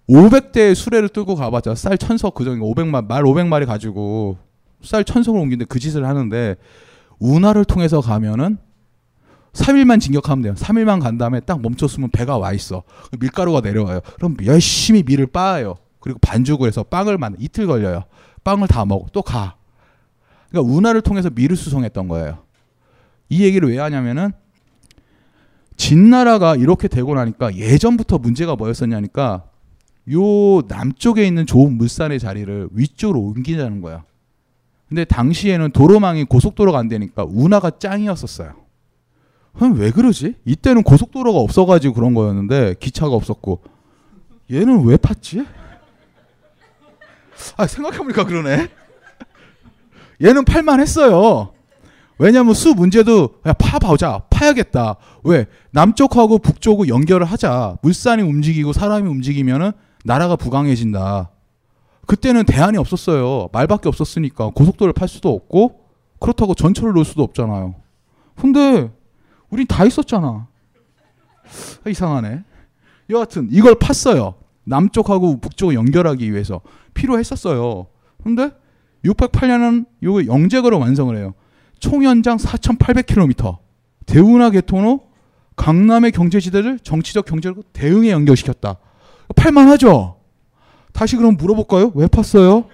500대의 0.09 0.77
수레를 0.77 1.09
끌고 1.09 1.35
가봤자 1.35 1.75
쌀 1.75 1.99
천석 1.99 2.35
그정 2.35 2.61
500만 2.61 3.09
말 3.09 3.25
500마리 3.25 3.67
가지고 3.67 4.37
쌀 4.83 5.03
천석을 5.03 5.41
옮기는데 5.41 5.65
그 5.65 5.81
짓을 5.81 6.07
하는데 6.07 6.55
운하를 7.19 7.65
통해서 7.65 8.01
가면은 8.01 8.59
3일만 9.55 10.01
진격하면 10.01 10.43
돼요. 10.43 10.55
3일만 10.55 11.01
간 11.01 11.17
다음에 11.17 11.40
딱 11.40 11.62
멈췄으면 11.62 12.11
배가 12.11 12.37
와 12.37 12.53
있어. 12.53 12.83
밀가루가 13.19 13.61
내려와요. 13.61 14.01
그럼 14.17 14.37
열심히 14.45 15.03
밀을 15.05 15.27
빻아요. 15.27 15.77
그리고 16.01 16.19
반죽을 16.21 16.69
해서 16.69 16.83
빵을 16.83 17.17
만 17.19 17.37
이틀 17.38 17.67
걸려요. 17.67 18.05
빵을 18.43 18.69
다 18.69 18.85
먹고 18.85 19.09
또 19.12 19.23
가. 19.23 19.57
그러니까 20.51 20.73
운하를 20.73 21.01
통해서 21.01 21.31
밀을 21.31 21.57
수송했던 21.57 22.09
거예요. 22.09 22.38
이 23.29 23.43
얘기를 23.43 23.71
왜 23.71 23.79
하냐면은 23.79 24.33
진나라가 25.77 26.57
이렇게 26.57 26.88
되고 26.88 27.14
나니까 27.14 27.57
예전부터 27.57 28.19
문제가 28.19 28.55
뭐였었냐니까 28.55 29.45
요 30.12 30.62
남쪽에 30.69 31.27
있는 31.27 31.47
좋은 31.47 31.79
물산의 31.79 32.21
자리를 32.21 32.69
위쪽으로 32.73 33.21
옮기자는 33.21 33.81
거야. 33.81 34.05
근데 34.88 35.05
당시에는 35.05 35.71
도로망이 35.71 36.25
고속도로가 36.25 36.79
안 36.79 36.88
되니까 36.88 37.25
운하가 37.27 37.71
짱이었었어요. 37.79 38.63
왜 39.61 39.90
그러지? 39.90 40.35
이때는 40.45 40.83
고속도로가 40.83 41.38
없어가지고 41.38 41.95
그런 41.95 42.14
거였는데 42.14 42.75
기차가 42.81 43.14
없었고 43.14 43.62
얘는 44.51 44.85
왜 44.85 44.97
팠지? 44.97 45.47
아 47.57 47.67
생각해보니까 47.67 48.25
그러네. 48.25 48.69
얘는 50.23 50.45
팔만 50.45 50.81
했어요. 50.81 51.53
왜냐하면 52.19 52.55
수 52.55 52.75
문제도 52.75 53.40
야, 53.47 53.53
파보자 53.53 54.23
파야겠다. 54.31 54.97
왜 55.25 55.47
남쪽하고 55.71 56.38
북쪽을 56.38 56.88
연결을 56.88 57.27
하자. 57.27 57.79
물산이 57.83 58.23
움직이고 58.23 58.73
사람이 58.73 59.09
움직이면은 59.09 59.73
나라가 60.05 60.37
부강해진다. 60.37 61.31
그때는 62.07 62.45
대안이 62.45 62.77
없었어요. 62.79 63.49
말밖에 63.53 63.88
없었으니까 63.88 64.51
고속도로를 64.51 64.93
팔 64.93 65.09
수도 65.09 65.31
없고 65.31 65.81
그렇다고 66.21 66.55
전철을 66.55 66.93
놓을 66.93 67.05
수도 67.05 67.23
없잖아요. 67.23 67.75
근데 68.37 68.90
우린 69.55 69.69
다 69.69 69.85
있었잖아. 69.85 70.49
이상하네. 71.87 72.43
여하튼 73.11 73.49
이걸 73.53 73.75
팠어요. 73.77 74.35
남쪽하고 74.64 75.40
북쪽을 75.40 75.75
연결하기 75.75 76.33
위해서 76.33 76.61
필요했었어요. 76.95 77.87
근데 78.25 78.51
608년은 79.05 79.87
요 80.03 80.27
영재거로 80.27 80.81
완성을 80.81 81.17
해요. 81.17 81.35
총 81.79 82.05
연장 82.05 82.37
4,800km. 82.37 83.59
대운하 84.07 84.51
개통 84.51 84.87
후 84.87 85.01
강남의 85.55 86.11
경제지대를 86.11 86.81
정치적 86.81 87.25
경제로 87.25 87.62
대응에 87.73 88.11
연결시켰다. 88.11 88.79
팔만하죠? 89.37 90.17
다시 90.93 91.17
그럼 91.17 91.37
물어볼까요? 91.37 91.93
왜 91.95 92.07
팠어요? 92.07 92.67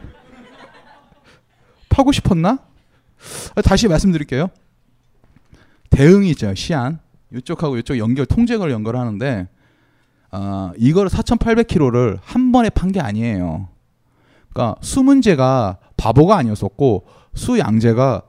파고 1.90 2.11
싶었나? 2.11 2.59
다시 3.64 3.87
말씀드릴게요. 3.87 4.49
대응이 5.90 6.31
있죠. 6.31 6.55
시안. 6.55 6.98
이쪽하고 7.35 7.79
이쪽 7.79 7.98
연결, 7.98 8.26
통제걸 8.26 8.70
연결하는데, 8.70 9.48
어, 10.33 10.70
이걸 10.76 11.09
4,800km를 11.09 12.18
한 12.22 12.53
번에 12.53 12.70
판 12.70 12.90
게 12.92 13.00
아니에요. 13.00 13.68
그러니까 14.53 14.81
수문제가 14.81 15.79
바보가 15.96 16.37
아니었었고, 16.37 17.07
수양제가 17.35 18.22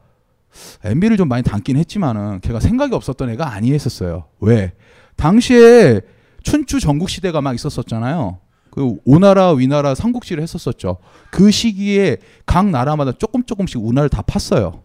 MB를 0.84 1.18
좀 1.18 1.28
많이 1.28 1.44
담긴 1.44 1.78
했지만은 1.78 2.42
걔가 2.42 2.60
생각이 2.60 2.94
없었던 2.94 3.30
애가 3.32 3.54
아니었었어요. 3.54 4.26
왜? 4.42 4.74
당시에 5.16 6.02
춘추 6.44 6.80
전국 6.80 7.10
시대가 7.10 7.42
막 7.42 7.56
있었었잖아요. 7.56 8.40
그 8.70 8.96
오나라 9.06 9.52
위나라 9.52 9.96
삼국지를 9.96 10.42
했었었죠. 10.44 10.98
그 11.30 11.52
시기에 11.52 12.18
각 12.46 12.70
나라마다 12.70 13.12
조금 13.14 13.44
조금씩 13.44 13.84
운하를 13.84 14.10
다 14.10 14.22
팠어요. 14.22 14.82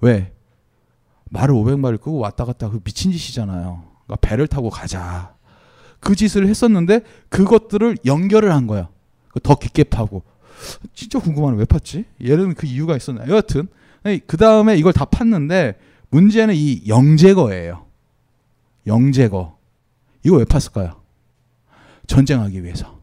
왜? 0.00 0.32
말을 1.34 1.54
500마리 1.54 2.00
끄고 2.00 2.18
왔다 2.18 2.44
갔다 2.44 2.70
그 2.70 2.80
미친 2.80 3.12
짓이잖아요. 3.12 3.82
그러니까 4.06 4.26
배를 4.26 4.46
타고 4.46 4.70
가자. 4.70 5.34
그 6.00 6.14
짓을 6.14 6.46
했었는데 6.46 7.00
그것들을 7.28 7.98
연결을 8.06 8.52
한 8.52 8.66
거야. 8.66 8.88
더 9.42 9.56
깊게 9.56 9.84
파고. 9.84 10.22
진짜 10.94 11.18
궁금하네. 11.18 11.58
왜 11.58 11.64
팠지? 11.64 12.04
얘는 12.24 12.54
그 12.54 12.66
이유가 12.66 12.96
있었나? 12.96 13.26
여하튼 13.28 13.66
그 14.26 14.36
다음에 14.36 14.76
이걸 14.76 14.92
다 14.92 15.04
팠는데 15.06 15.74
문제는 16.10 16.54
이 16.54 16.86
영제거예요. 16.86 17.84
영제거. 18.86 19.58
이거 20.22 20.36
왜 20.36 20.44
팠을까요? 20.44 21.00
전쟁하기 22.06 22.62
위해서. 22.62 23.00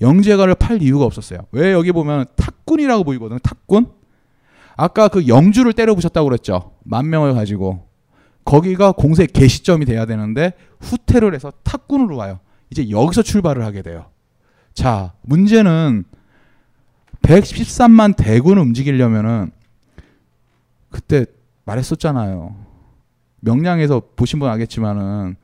영재가를 0.00 0.54
팔 0.54 0.82
이유가 0.82 1.04
없었어요. 1.04 1.46
왜 1.52 1.72
여기 1.72 1.90
보면 1.90 2.26
탁군이라고 2.36 3.02
보이거든요. 3.02 3.38
탁군. 3.40 3.95
아까 4.76 5.08
그 5.08 5.26
영주를 5.26 5.72
때려 5.72 5.94
부셨다고 5.94 6.28
그랬죠. 6.28 6.72
만 6.84 7.08
명을 7.08 7.34
가지고 7.34 7.88
거기가 8.44 8.92
공세 8.92 9.26
개시점이 9.26 9.86
돼야 9.86 10.06
되는데 10.06 10.52
후퇴를 10.80 11.34
해서 11.34 11.52
탁군으로 11.64 12.16
가요. 12.16 12.40
이제 12.70 12.90
여기서 12.90 13.22
출발을 13.22 13.64
하게 13.64 13.82
돼요. 13.82 14.06
자, 14.74 15.14
문제는 15.22 16.04
113만 17.22 18.14
대군을 18.16 18.62
움직이려면은 18.62 19.50
그때 20.90 21.26
말했었잖아요. 21.64 22.54
명량에서 23.40 24.02
보신 24.14 24.38
분 24.38 24.48
알겠지만은 24.48 25.36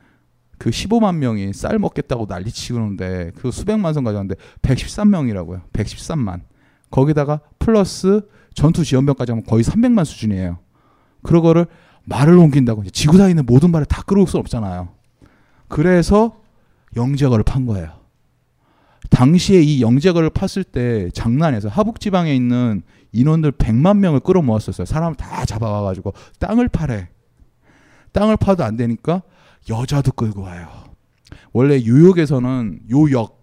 그 0.58 0.70
15만 0.70 1.16
명이 1.16 1.52
쌀 1.54 1.78
먹겠다고 1.78 2.26
난리치는데 2.28 3.32
그 3.34 3.50
수백만 3.50 3.94
성 3.94 4.04
가져왔는데 4.04 4.40
113명이라고요. 4.62 5.62
113만. 5.72 6.42
거기다가 6.90 7.40
플러스 7.58 8.20
전투 8.54 8.84
지원병까지 8.84 9.32
하면 9.32 9.44
거의 9.44 9.64
300만 9.64 10.04
수준이에요. 10.04 10.58
그러거를 11.22 11.66
말을 12.04 12.36
옮긴다고 12.36 12.84
지구상에 12.84 13.30
있는 13.30 13.46
모든 13.46 13.70
말을 13.70 13.86
다 13.86 14.02
끌어올 14.02 14.26
수 14.26 14.38
없잖아요. 14.38 14.88
그래서 15.68 16.40
영재거를 16.96 17.44
판 17.44 17.66
거예요. 17.66 18.02
당시에 19.10 19.60
이 19.60 19.82
영재거를 19.82 20.30
팠을 20.30 20.64
때 20.70 21.10
장난해서 21.10 21.68
하북 21.68 22.00
지방에 22.00 22.34
있는 22.34 22.82
인원들 23.12 23.52
100만 23.52 23.98
명을 23.98 24.20
끌어모았었어요. 24.20 24.84
사람을 24.84 25.16
다 25.16 25.44
잡아와 25.44 25.82
가지고 25.82 26.14
땅을 26.38 26.68
파래. 26.68 27.08
땅을 28.12 28.36
파도 28.36 28.64
안 28.64 28.76
되니까 28.76 29.22
여자도 29.68 30.12
끌고 30.12 30.42
와요. 30.42 30.68
원래 31.52 31.80
유역에서는 31.80 32.80
요역 32.90 33.41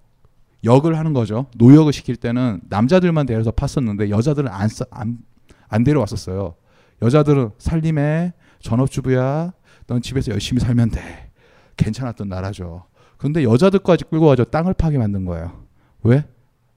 역을 0.63 0.97
하는 0.97 1.13
거죠. 1.13 1.47
노역을 1.55 1.93
시킬 1.93 2.15
때는 2.15 2.61
남자들만 2.69 3.25
데려서 3.25 3.51
팠었는데 3.51 4.09
여자들은 4.09 4.49
안, 4.49 4.69
안, 4.91 5.19
안 5.67 5.83
데려왔었어요. 5.83 6.55
여자들은 7.01 7.51
살림에 7.57 8.33
전업주부야. 8.59 9.53
넌 9.87 10.01
집에서 10.01 10.31
열심히 10.31 10.59
살면 10.59 10.91
돼. 10.91 11.31
괜찮았던 11.77 12.27
나라죠. 12.27 12.85
근데 13.17 13.43
여자들까지 13.43 14.05
끌고 14.05 14.25
와서 14.25 14.43
땅을 14.43 14.73
파게 14.73 14.97
만든 14.97 15.25
거예요. 15.25 15.63
왜? 16.03 16.25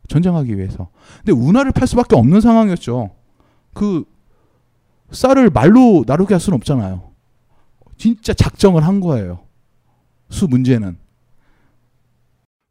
전쟁하기 0.08 0.56
위해서. 0.56 0.88
근데 1.18 1.32
운하를 1.32 1.72
팔 1.72 1.86
수밖에 1.86 2.16
없는 2.16 2.40
상황이었죠. 2.40 3.10
그 3.72 4.04
쌀을 5.10 5.50
말로 5.50 6.04
나르게 6.06 6.34
할 6.34 6.40
수는 6.40 6.56
없잖아요. 6.56 7.12
진짜 7.96 8.32
작정을 8.32 8.84
한 8.84 9.00
거예요. 9.00 9.40
수 10.30 10.48
문제는. 10.48 10.98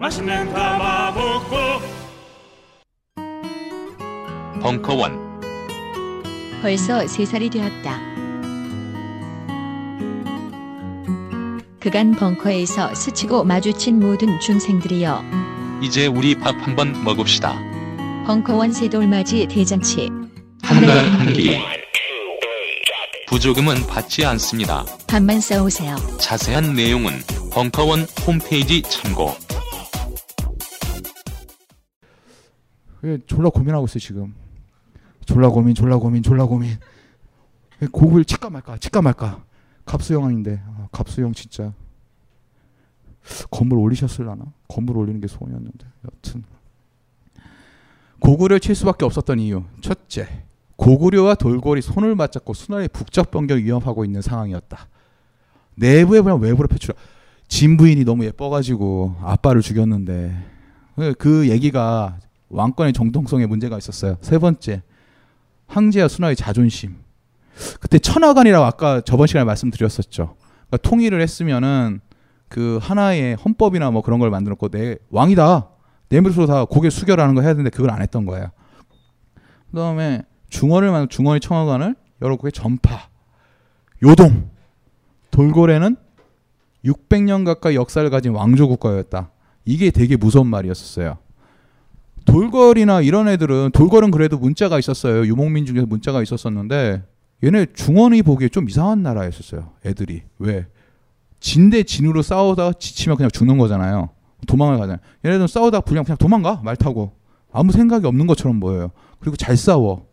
맛있는 0.00 0.50
가마볶고 0.52 1.56
벙커원 4.62 5.30
벌써 6.62 7.06
세 7.06 7.24
살이 7.24 7.48
되었다. 7.50 7.98
그간 11.78 12.12
벙커에서 12.12 12.94
스치고 12.94 13.44
마주친 13.44 13.98
모든 14.00 14.38
중생들이여 14.40 15.22
이제 15.82 16.06
우리 16.06 16.34
밥 16.34 16.54
한번 16.56 17.02
먹읍시다. 17.04 17.58
벙커원 18.26 18.72
새돌맞이 18.72 19.46
대잔치 19.48 20.08
한 20.62 20.86
달 20.86 20.98
한 21.18 21.32
끼 21.32 21.58
부조금은 23.26 23.86
받지 23.86 24.24
않습니다. 24.26 24.84
밥만 25.06 25.40
싸오세요. 25.40 25.94
자세한 26.18 26.74
내용은 26.74 27.12
벙커원 27.52 28.06
홈페이지 28.26 28.82
참고. 28.82 29.34
왜 33.02 33.18
졸라 33.26 33.50
고민하고 33.50 33.86
있어 33.86 33.98
지금. 33.98 34.34
졸라 35.24 35.48
고민, 35.48 35.74
졸라 35.74 35.98
고민, 35.98 36.22
졸라 36.22 36.46
고민. 36.46 36.76
곡을 37.92 38.24
칠까 38.24 38.50
말까, 38.50 38.78
칠까 38.78 39.00
말까. 39.02 39.44
갑수형인데, 39.86 40.62
아, 40.66 40.88
갑수형 40.92 41.32
진짜. 41.32 41.72
건물 43.50 43.78
올리셨을라나? 43.78 44.44
건물 44.68 44.98
올리는 44.98 45.20
게 45.20 45.26
소원이었는데. 45.26 45.86
여튼. 46.04 46.44
고구려를 48.20 48.60
칠 48.60 48.74
수밖에 48.74 49.04
없었던 49.04 49.38
이유. 49.38 49.64
첫째, 49.80 50.44
고구려와 50.76 51.34
돌고리 51.34 51.82
손을 51.82 52.14
맞잡고 52.14 52.54
순환의 52.54 52.88
북적 52.88 53.30
변경을 53.30 53.64
위협하고 53.64 54.04
있는 54.04 54.22
상황이었다. 54.22 54.88
내부에 55.76 56.20
보면 56.20 56.40
외부로 56.40 56.68
표출. 56.68 56.94
진부인이 57.48 58.04
너무 58.04 58.24
예뻐가지고 58.24 59.16
아빠를 59.20 59.60
죽였는데 59.60 60.36
그 61.18 61.48
얘기가 61.48 62.18
왕권의 62.50 62.92
정통성에 62.92 63.46
문제가 63.46 63.78
있었어요. 63.78 64.16
세 64.20 64.38
번째, 64.38 64.82
황제와 65.68 66.08
순화의 66.08 66.36
자존심. 66.36 66.96
그때 67.80 67.98
천하관이라고 67.98 68.64
아까 68.64 69.00
저번 69.00 69.26
시간에 69.26 69.44
말씀드렸었죠. 69.44 70.34
그러니까 70.66 70.76
통일을 70.88 71.20
했으면은 71.20 72.00
그 72.48 72.78
하나의 72.82 73.36
헌법이나 73.36 73.90
뭐 73.90 74.02
그런 74.02 74.18
걸 74.18 74.30
만들었고 74.30 74.68
내 74.68 74.96
왕이다. 75.10 75.68
내 76.08 76.20
밑으로 76.20 76.46
다 76.46 76.64
고개 76.64 76.90
숙여라는 76.90 77.34
거 77.36 77.42
해야 77.42 77.52
되는데 77.52 77.70
그걸 77.70 77.90
안 77.90 78.02
했던 78.02 78.26
거예요. 78.26 78.50
그다음에 79.70 80.22
중원을 80.48 80.90
만 80.90 81.08
중원의 81.08 81.40
청하관을 81.40 81.94
여러 82.22 82.36
국의 82.36 82.50
전파, 82.52 83.08
요동, 84.02 84.50
돌고래는 85.30 85.96
600년 86.84 87.44
가까이 87.44 87.76
역사를 87.76 88.08
가진 88.10 88.32
왕조 88.32 88.66
국가였다. 88.68 89.30
이게 89.64 89.90
되게 89.90 90.16
무서운 90.16 90.48
말이었었어요. 90.48 91.18
돌궐이나 92.24 93.00
이런 93.00 93.28
애들은 93.28 93.70
돌궐은 93.72 94.10
그래도 94.10 94.38
문자가 94.38 94.78
있었어요. 94.78 95.26
유목민 95.26 95.66
중에서 95.66 95.86
문자가 95.86 96.22
있었었는데 96.22 97.02
얘네 97.42 97.66
중원이 97.74 98.22
보기에 98.22 98.48
좀 98.48 98.68
이상한 98.68 99.02
나라였었어요. 99.02 99.72
애들이 99.84 100.22
왜 100.38 100.66
진대 101.40 101.82
진으로 101.82 102.22
싸우다 102.22 102.74
지치면 102.74 103.16
그냥 103.16 103.30
죽는 103.30 103.58
거잖아요. 103.58 104.10
도망을 104.46 104.78
가잖아요. 104.78 104.98
얘네들은 105.24 105.46
싸우다 105.46 105.80
그냥 105.80 106.04
그냥 106.04 106.16
도망가 106.18 106.60
말 106.62 106.76
타고 106.76 107.12
아무 107.52 107.72
생각이 107.72 108.06
없는 108.06 108.26
것처럼 108.26 108.60
보여요. 108.60 108.90
그리고 109.20 109.36
잘 109.36 109.56
싸워. 109.56 110.06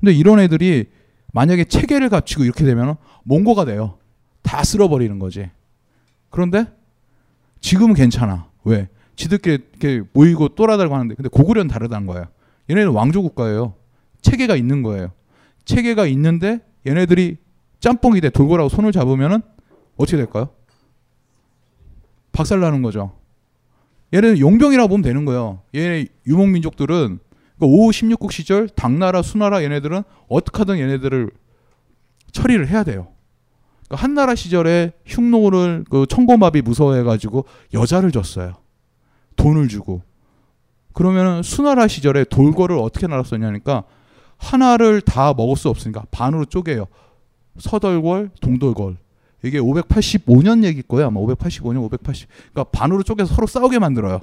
근데 0.00 0.12
이런 0.12 0.38
애들이 0.40 0.86
만약에 1.32 1.64
체계를 1.64 2.08
갖추고 2.08 2.44
이렇게 2.44 2.64
되면 2.64 2.96
몽고가 3.24 3.64
돼요. 3.64 3.98
다 4.42 4.62
쓸어버리는 4.62 5.18
거지. 5.18 5.50
그런데 6.30 6.66
지금은 7.60 7.94
괜찮아. 7.94 8.46
왜? 8.64 8.88
지들끼리 9.16 9.58
이렇게 9.80 10.02
모이고 10.12 10.48
또라달고 10.48 10.94
하는데 10.94 11.14
근데 11.14 11.28
고구려는 11.28 11.68
다르다는 11.68 12.06
거예요. 12.06 12.26
얘네는 12.70 12.92
왕조 12.92 13.22
국가예요. 13.22 13.74
체계가 14.22 14.56
있는 14.56 14.82
거예요. 14.82 15.12
체계가 15.64 16.06
있는데 16.06 16.60
얘네들이 16.86 17.36
짬뽕이 17.80 18.20
돼 18.20 18.30
돌고라고 18.30 18.68
손을 18.68 18.92
잡으면은 18.92 19.42
어떻게 19.96 20.16
될까요? 20.16 20.50
박살 22.32 22.60
나는 22.60 22.82
거죠. 22.82 23.12
얘는 24.12 24.38
용병이라고 24.38 24.88
보면 24.88 25.02
되는 25.02 25.24
거예요. 25.24 25.62
얘네 25.74 26.06
유목 26.26 26.48
민족들은 26.48 27.18
그러니까 27.58 27.82
5, 27.84 27.90
16국 27.90 28.32
시절 28.32 28.68
당나라, 28.68 29.22
수나라 29.22 29.62
얘네들은 29.62 30.02
어떻게 30.28 30.58
하든 30.58 30.78
얘네들을 30.78 31.30
처리를 32.32 32.68
해야 32.68 32.82
돼요. 32.82 33.08
그러니까 33.86 34.02
한나라 34.02 34.34
시절에 34.34 34.92
흉노를 35.06 35.84
그 35.88 36.06
청고마비 36.08 36.62
무서워해가지고 36.62 37.44
여자를 37.72 38.10
줬어요. 38.10 38.54
돈을 39.36 39.68
주고. 39.68 40.02
그러면 40.92 41.42
수나라 41.42 41.88
시절에 41.88 42.24
돌궐을 42.24 42.78
어떻게 42.78 43.06
나눴었냐니까 43.06 43.84
하나를 44.36 45.00
다 45.00 45.34
먹을 45.34 45.56
수 45.56 45.68
없으니까 45.68 46.04
반으로 46.10 46.44
쪼개요. 46.44 46.86
서덜궐, 47.58 48.30
동돌궐. 48.40 48.96
이게 49.42 49.60
585년 49.60 50.64
얘기 50.64 50.82
거예요. 50.82 51.08
아마 51.08 51.20
585년, 51.20 51.82
580. 51.84 52.28
그러니까 52.52 52.64
반으로 52.64 53.02
쪼개서 53.02 53.34
서로 53.34 53.46
싸우게 53.46 53.78
만들어요. 53.78 54.20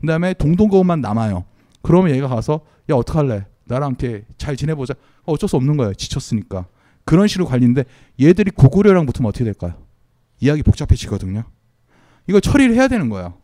그다음에 0.00 0.34
동동거만 0.34 1.00
남아요. 1.00 1.44
그러면 1.82 2.14
얘가 2.14 2.28
가서 2.28 2.60
야 2.90 2.94
어떡할래? 2.94 3.46
나랑 3.64 3.96
이렇게 3.98 4.24
잘 4.36 4.56
지내보자. 4.56 4.94
어쩔 5.24 5.48
수 5.48 5.56
없는 5.56 5.76
거예요. 5.76 5.94
지쳤으니까. 5.94 6.66
그런 7.04 7.28
식으로 7.28 7.46
관리인데 7.46 7.84
얘들이 8.20 8.50
고구려랑 8.50 9.06
붙으면 9.06 9.28
어떻게 9.28 9.44
될까요? 9.44 9.74
이야기 10.40 10.62
복잡해지거든요. 10.62 11.44
이거 12.26 12.40
처리를 12.40 12.74
해야 12.74 12.88
되는 12.88 13.08
거예요. 13.08 13.34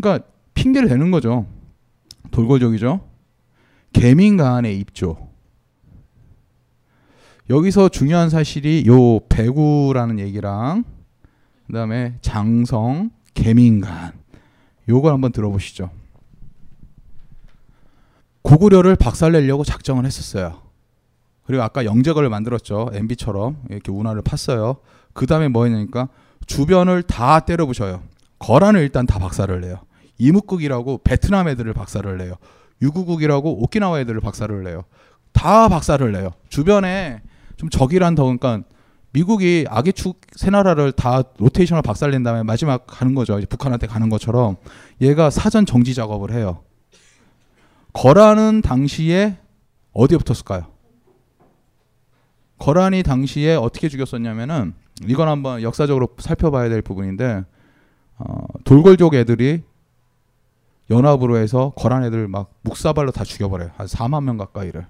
그러니까 0.00 0.26
핑계를 0.56 0.88
대는 0.88 1.12
거죠. 1.12 1.46
돌궐족이죠. 2.32 3.00
개민간의 3.92 4.78
입조. 4.80 5.28
여기서 7.48 7.88
중요한 7.88 8.28
사실이 8.28 8.84
요 8.88 9.20
배구라는 9.28 10.18
얘기랑 10.18 10.84
그다음에 11.68 12.16
장성, 12.20 13.10
개민간 13.34 14.12
요걸 14.88 15.12
한번 15.12 15.30
들어보시죠. 15.30 15.90
고구려를 18.42 18.96
박살내려고 18.96 19.64
작정을 19.64 20.04
했었어요. 20.06 20.62
그리고 21.44 21.62
아까 21.62 21.84
영재걸을 21.84 22.28
만들었죠. 22.28 22.90
MB처럼 22.92 23.62
이렇게 23.70 23.92
운하를 23.92 24.22
팠어요. 24.22 24.78
그 25.12 25.26
다음에 25.26 25.48
뭐 25.48 25.64
했냐니까 25.64 26.08
주변을 26.46 27.04
다 27.04 27.40
때려 27.40 27.66
부셔요. 27.66 28.02
거란을 28.38 28.80
일단 28.80 29.06
다 29.06 29.18
박살을 29.18 29.60
내요. 29.60 29.85
이무국이라고 30.18 31.00
베트남 31.04 31.48
애들을 31.48 31.72
박살을 31.72 32.18
내요. 32.18 32.34
유구국이라고 32.82 33.62
오키나와 33.62 34.00
애들을 34.00 34.20
박살을 34.20 34.64
내요. 34.64 34.84
다 35.32 35.68
박살을 35.68 36.12
내요. 36.12 36.30
주변에 36.48 37.22
좀 37.56 37.70
적이란 37.70 38.14
더 38.14 38.24
그러니까 38.24 38.62
미국이 39.12 39.66
아기 39.68 39.92
축 39.92 40.20
세 40.36 40.50
나라를 40.50 40.92
다 40.92 41.22
로테이션을 41.38 41.82
박살 41.82 42.10
낸 42.10 42.22
다음에 42.22 42.42
마지막 42.42 42.86
가는 42.86 43.14
거죠. 43.14 43.40
북한한테 43.48 43.86
가는 43.86 44.10
것처럼 44.10 44.56
얘가 45.00 45.30
사전 45.30 45.64
정지 45.64 45.94
작업을 45.94 46.30
해요. 46.30 46.62
거란은 47.94 48.60
당시에 48.60 49.38
어디에 49.92 50.18
붙었을까요? 50.18 50.66
거란이 52.58 53.02
당시에 53.02 53.54
어떻게 53.54 53.88
죽였었냐면은 53.88 54.74
이건 55.06 55.28
한번 55.28 55.62
역사적으로 55.62 56.08
살펴봐야 56.18 56.68
될 56.68 56.82
부분인데 56.82 57.44
어, 58.18 58.46
돌궐족 58.64 59.14
애들이 59.14 59.62
연합으로 60.90 61.36
해서 61.38 61.72
거란 61.76 62.04
애들 62.04 62.28
막 62.28 62.50
묵사발로 62.62 63.10
다 63.10 63.24
죽여버려요. 63.24 63.70
한 63.76 63.86
4만 63.86 64.22
명 64.24 64.36
가까이를. 64.36 64.86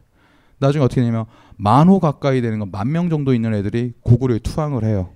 나중에 0.58 0.84
어떻게 0.84 1.00
되냐면 1.00 1.26
만호 1.56 2.00
가까이 2.00 2.40
되는 2.40 2.58
건 2.58 2.70
만 2.70 2.90
명 2.90 3.08
정도 3.10 3.34
있는 3.34 3.54
애들이 3.54 3.92
고구려에 4.02 4.38
투항을 4.40 4.84
해요. 4.84 5.10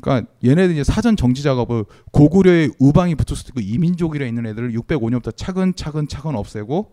그러니까 0.00 0.28
얘네들 0.44 0.72
이제 0.74 0.84
사전 0.84 1.16
정지 1.16 1.42
작업을 1.42 1.84
고구려에 2.10 2.70
우방이 2.80 3.14
붙었을 3.14 3.54
때 3.54 3.62
이민족이라 3.62 4.26
있는 4.26 4.44
애들을 4.46 4.72
605년부터 4.72 5.36
차근차근 5.36 6.08
차근 6.08 6.34
없애고 6.34 6.92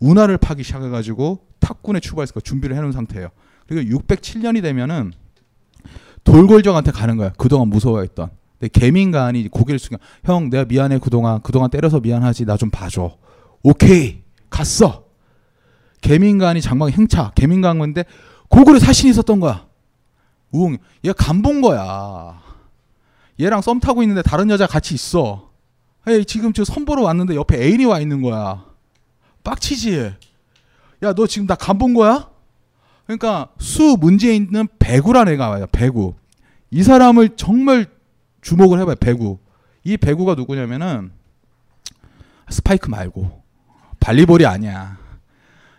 운하를 0.00 0.38
파기 0.38 0.62
시작해가지고 0.62 1.46
탁군에 1.60 2.00
출발해서 2.00 2.40
준비를 2.40 2.74
해놓은 2.76 2.92
상태예요. 2.92 3.28
그리고 3.68 3.98
607년이 3.98 4.62
되면은 4.62 5.12
돌골정한테 6.24 6.90
가는 6.90 7.16
거야. 7.16 7.30
그동안 7.36 7.68
무서워했던. 7.68 8.30
근데 8.58 8.68
개민간이 8.72 9.48
고개를 9.48 9.78
숙여 9.78 9.98
형 10.24 10.48
내가 10.50 10.64
미안해 10.64 10.98
그동안 10.98 11.40
그동안 11.42 11.70
때려서 11.70 12.00
미안하지 12.00 12.44
나 12.46 12.56
좀 12.56 12.70
봐줘. 12.70 13.16
오케이 13.62 14.22
갔어. 14.50 15.04
개민간이 16.00 16.60
장막 16.60 16.90
행차 16.90 17.32
개민간인데 17.34 18.04
고구려 18.48 18.78
사신이 18.78 19.10
있었던 19.10 19.40
거야. 19.40 19.66
우웅 20.52 20.78
얘가 21.04 21.14
간본 21.14 21.60
거야. 21.60 22.40
얘랑 23.40 23.60
썸 23.60 23.80
타고 23.80 24.02
있는데 24.02 24.22
다른 24.22 24.48
여자 24.48 24.66
같이 24.66 24.94
있어. 24.94 25.50
에이, 26.06 26.24
지금 26.24 26.52
저 26.52 26.64
선보러 26.64 27.02
왔는데 27.02 27.34
옆에 27.34 27.60
애인이 27.60 27.84
와 27.84 27.98
있는 28.00 28.22
거야. 28.22 28.64
빡치지. 29.44 30.14
야 31.02 31.12
너 31.12 31.26
지금 31.26 31.46
나 31.46 31.54
간본 31.56 31.92
거야? 31.94 32.30
그러니까 33.04 33.48
수 33.58 33.96
문제에 34.00 34.34
있는 34.34 34.66
배구란 34.78 35.28
애가 35.28 35.48
와요. 35.50 35.66
배구. 35.72 36.14
이 36.70 36.82
사람을 36.82 37.36
정말 37.36 37.86
주목을 38.46 38.78
해봐요. 38.80 38.94
배구. 38.94 39.38
이 39.82 39.96
배구가 39.96 40.36
누구냐면은 40.36 41.10
스파이크 42.48 42.88
말고 42.88 43.42
발리볼이 43.98 44.46
아니야. 44.46 44.98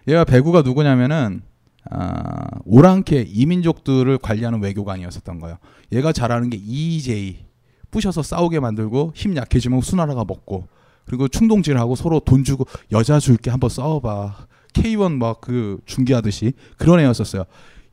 얘가 0.06 0.26
배구가 0.26 0.64
누구냐면은 0.64 1.44
아, 1.90 2.46
오랑캐 2.66 3.28
이민족들을 3.30 4.18
관리하는 4.18 4.62
외교관이었었던 4.62 5.40
거예요. 5.40 5.58
얘가 5.94 6.12
잘하는 6.12 6.50
게 6.50 6.58
EJ 6.58 7.46
부셔서 7.90 8.22
싸우게 8.22 8.60
만들고 8.60 9.14
힘 9.16 9.38
약해지면 9.38 9.80
수나라가 9.80 10.26
먹고 10.26 10.68
그리고 11.06 11.30
충동질하고 11.30 11.96
서로 11.96 12.20
돈 12.20 12.44
주고 12.44 12.66
여자 12.92 13.18
줄게 13.20 13.50
한번 13.50 13.70
싸워봐. 13.70 14.48
K1 14.74 15.14
막 15.14 15.40
그 15.40 15.80
중계하듯이 15.86 16.52
그런 16.78 17.00
애였었어요. 17.00 17.46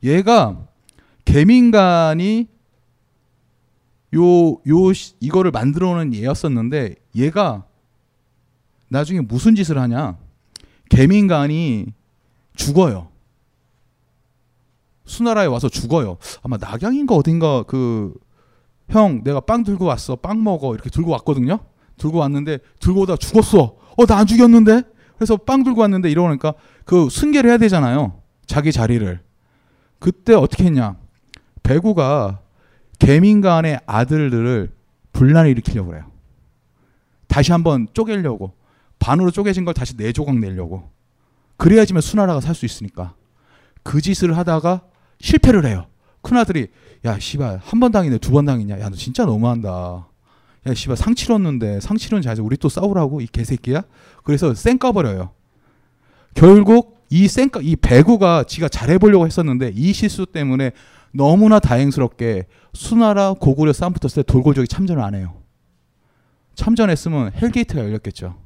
얘가 0.03 0.67
개민간이 1.25 2.54
요, 4.15 4.53
요, 4.53 4.93
이거를 5.21 5.51
만들어 5.51 5.95
놓은 5.95 6.15
얘였었는데, 6.15 6.95
얘가 7.17 7.65
나중에 8.89 9.21
무슨 9.21 9.55
짓을 9.55 9.79
하냐. 9.79 10.17
개민간이 10.89 11.87
죽어요. 12.55 13.09
수나라에 15.07 15.47
와서 15.47 15.69
죽어요. 15.69 16.19
아마 16.43 16.57
낙양인가 16.57 17.15
어딘가 17.15 17.63
그, 17.65 18.15
형, 18.89 19.23
내가 19.25 19.41
빵 19.41 19.65
들고 19.65 19.85
왔어. 19.87 20.17
빵 20.17 20.43
먹어. 20.43 20.75
이렇게 20.75 20.91
들고 20.91 21.11
왔거든요. 21.13 21.59
들고 21.97 22.19
왔는데, 22.19 22.59
들고 22.81 23.01
오다 23.03 23.17
죽었어. 23.17 23.77
어, 23.97 24.07
나 24.07 24.19
안 24.19 24.27
죽였는데? 24.27 24.83
그래서 25.17 25.37
빵 25.37 25.63
들고 25.63 25.81
왔는데 25.81 26.11
이러니까 26.11 26.55
그 26.85 27.09
승계를 27.09 27.49
해야 27.49 27.59
되잖아요. 27.59 28.21
자기 28.47 28.73
자리를. 28.73 29.21
그때 30.01 30.35
어떻게 30.35 30.65
했냐. 30.65 30.97
배구가 31.63 32.41
개민간의 32.99 33.81
아들들을 33.87 34.71
분란을 35.13 35.51
일으키려고 35.51 35.91
그래요. 35.91 36.05
다시 37.29 37.53
한번 37.53 37.89
쪼개려고. 37.95 38.53
반으로 38.99 39.31
쪼개진 39.31 39.65
걸 39.65 39.75
다시 39.75 39.97
네 39.97 40.13
조각 40.13 40.39
내려고. 40.39 40.91
그래야지만 41.57 42.01
수나라가 42.01 42.41
살 42.41 42.55
수 42.55 42.65
있으니까. 42.65 43.15
그 43.83 44.01
짓을 44.01 44.37
하다가 44.37 44.83
실패를 45.21 45.67
해요. 45.67 45.87
큰아들이 46.23 46.69
야 47.05 47.19
씨발 47.19 47.61
한 47.63 47.81
번 47.81 47.93
당이네 47.93 48.19
두 48.19 48.33
번 48.33 48.45
당이냐. 48.47 48.81
야 48.81 48.89
너 48.89 48.97
진짜 48.97 49.25
너무한다. 49.25 50.07
야 50.67 50.75
씨발 50.75 50.97
상 50.97 51.15
치렀는데 51.15 51.81
상 51.81 51.97
치른 51.99 52.23
자세 52.23 52.41
우리 52.41 52.57
또 52.57 52.69
싸우라고 52.69 53.21
이 53.21 53.27
개새끼야? 53.27 53.83
그래서 54.23 54.55
쌩 54.55 54.79
까버려요. 54.79 55.31
결국 56.35 57.05
이 57.11 57.29
쌩까 57.29 57.61
이 57.63 57.77
배구가 57.77 58.45
지가 58.45 58.69
잘해보려고 58.69 59.27
했었는데 59.27 59.73
이 59.75 59.93
실수 59.93 60.25
때문에 60.27 60.73
너무나 61.15 61.61
다행스럽게 61.61 62.47
수나라 62.73 63.35
고구려 63.35 63.73
싸움 63.73 63.93
붙었을 63.93 64.25
때 64.25 64.33
돌궐족이 64.33 64.69
참전을 64.69 65.03
안 65.03 65.15
해요. 65.15 65.41
참전했으면 66.57 67.33
hell 67.41 67.58
gate가 67.58 67.83
열렸겠죠. 67.83 68.37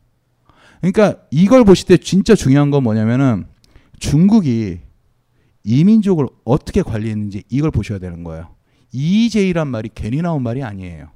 그러니까 0.81 1.17
이걸 1.31 1.65
보실 1.65 1.87
때 1.87 1.97
진짜 1.97 2.35
중요한 2.35 2.71
건 2.71 2.83
뭐냐면은 2.83 3.47
중국이 3.99 4.81
이민족을 5.65 6.27
어떻게 6.45 6.83
관리했는지 6.83 7.43
이걸 7.49 7.71
보셔야 7.71 7.99
되는 7.99 8.23
거예요. 8.23 8.55
이이제이란 8.93 9.69
말이 9.69 9.91
괜히 9.95 10.23
나온 10.23 10.43
말이 10.43 10.63
아니에요. 10.63 11.09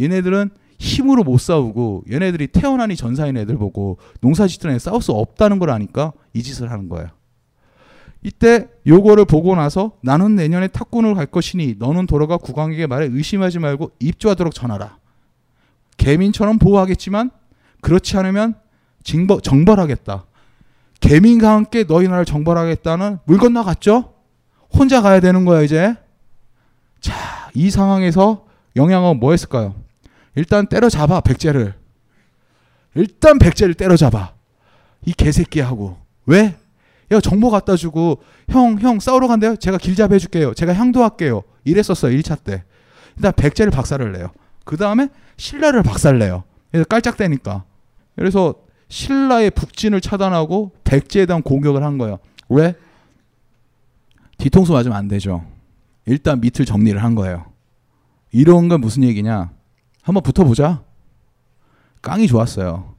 얘네들은 0.00 0.50
힘으로 0.78 1.22
못 1.22 1.38
싸우고 1.38 2.04
얘네들이 2.10 2.48
태어나니 2.48 2.96
전사인 2.96 3.36
애들 3.36 3.56
보고 3.56 3.98
농사 4.20 4.46
짓던 4.46 4.72
애 4.72 4.78
싸울 4.78 5.00
수 5.00 5.12
없다는 5.12 5.58
걸 5.58 5.70
아니까 5.70 6.12
이 6.32 6.42
짓을 6.42 6.70
하는 6.70 6.88
거예요. 6.88 7.08
이때 8.22 8.68
요거를 8.86 9.24
보고 9.24 9.54
나서 9.56 9.92
나는 10.00 10.36
내년에 10.36 10.68
탁군을 10.68 11.14
갈 11.14 11.26
것이니 11.26 11.76
너는 11.78 12.06
돌아가 12.06 12.36
국왕에게 12.36 12.86
말해 12.86 13.08
의심하지 13.10 13.58
말고 13.58 13.92
입주하도록 13.98 14.54
전하라. 14.54 14.98
개민처럼 15.96 16.58
보호하겠지만 16.58 17.30
그렇지 17.80 18.16
않으면 18.16 18.54
징벌, 19.02 19.40
정벌하겠다. 19.40 20.24
개민과 21.00 21.52
함께 21.52 21.84
너희 21.84 22.06
나라를 22.06 22.24
정벌하겠다는 22.24 23.18
물 23.24 23.38
건너갔죠? 23.38 24.14
혼자 24.72 25.02
가야 25.02 25.18
되는 25.20 25.44
거야 25.44 25.62
이제. 25.62 25.96
자, 27.00 27.50
이 27.54 27.70
상황에서 27.70 28.46
영향은 28.76 29.18
뭐 29.18 29.32
했을까요? 29.32 29.74
일단 30.36 30.66
때려잡아 30.66 31.20
백제를. 31.20 31.74
일단 32.94 33.38
백제를 33.38 33.74
때려잡아. 33.74 34.34
이 35.04 35.12
개새끼하고. 35.12 35.98
왜? 36.26 36.56
야 37.12 37.20
정보 37.20 37.50
갖다 37.50 37.76
주고 37.76 38.22
형 38.48 38.78
형 38.80 38.98
싸우러 39.00 39.28
간대요. 39.28 39.56
제가 39.56 39.78
길잡이 39.78 40.14
해줄게요. 40.14 40.54
제가 40.54 40.72
향도할게요. 40.74 41.42
이랬었어요 41.64 42.16
1차 42.18 42.42
때. 42.42 42.64
일단 43.16 43.32
백제를 43.36 43.70
박살을 43.70 44.12
내요. 44.12 44.28
그 44.64 44.76
다음에 44.76 45.08
신라를 45.36 45.82
박살 45.82 46.18
내요. 46.18 46.44
그래서 46.70 46.86
깔짝대니까. 46.86 47.64
그래서 48.16 48.54
신라의 48.88 49.50
북진을 49.50 50.00
차단하고 50.00 50.72
백제에 50.84 51.26
대한 51.26 51.42
공격을 51.42 51.82
한 51.82 51.98
거예요. 51.98 52.18
왜? 52.48 52.74
뒤통수 54.38 54.72
맞으면 54.72 54.96
안 54.96 55.08
되죠. 55.08 55.44
일단 56.06 56.40
밑을 56.40 56.64
정리를 56.64 57.02
한 57.02 57.14
거예요. 57.14 57.46
이런 58.32 58.68
건 58.68 58.80
무슨 58.80 59.04
얘기냐? 59.04 59.50
한번 60.02 60.22
붙어보자. 60.22 60.82
깡이 62.00 62.26
좋았어요. 62.26 62.94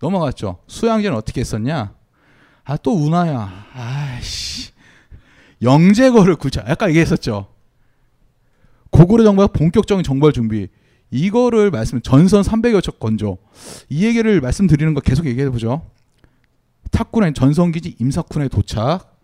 넘어갔죠. 0.00 0.58
수양제는 0.66 1.16
어떻게 1.16 1.40
했었냐? 1.40 1.94
아, 2.66 2.76
또 2.76 2.92
운하야. 2.92 3.66
아이씨. 3.72 4.72
영제거를 5.62 6.34
구자. 6.36 6.64
아까 6.66 6.88
얘기했었죠. 6.88 7.46
고구려 8.90 9.24
정부가 9.24 9.46
본격적인 9.48 10.02
정벌 10.02 10.32
준비. 10.32 10.68
이거를 11.12 11.70
말씀, 11.70 12.00
전선 12.02 12.42
300여 12.42 12.82
척 12.82 12.98
건조. 12.98 13.38
이 13.88 14.04
얘기를 14.04 14.40
말씀드리는 14.40 14.92
거 14.94 15.00
계속 15.00 15.26
얘기해 15.26 15.48
보죠. 15.50 15.88
탁군의 16.90 17.34
전선기지 17.34 17.96
임사쿤에 18.00 18.50
도착. 18.50 19.16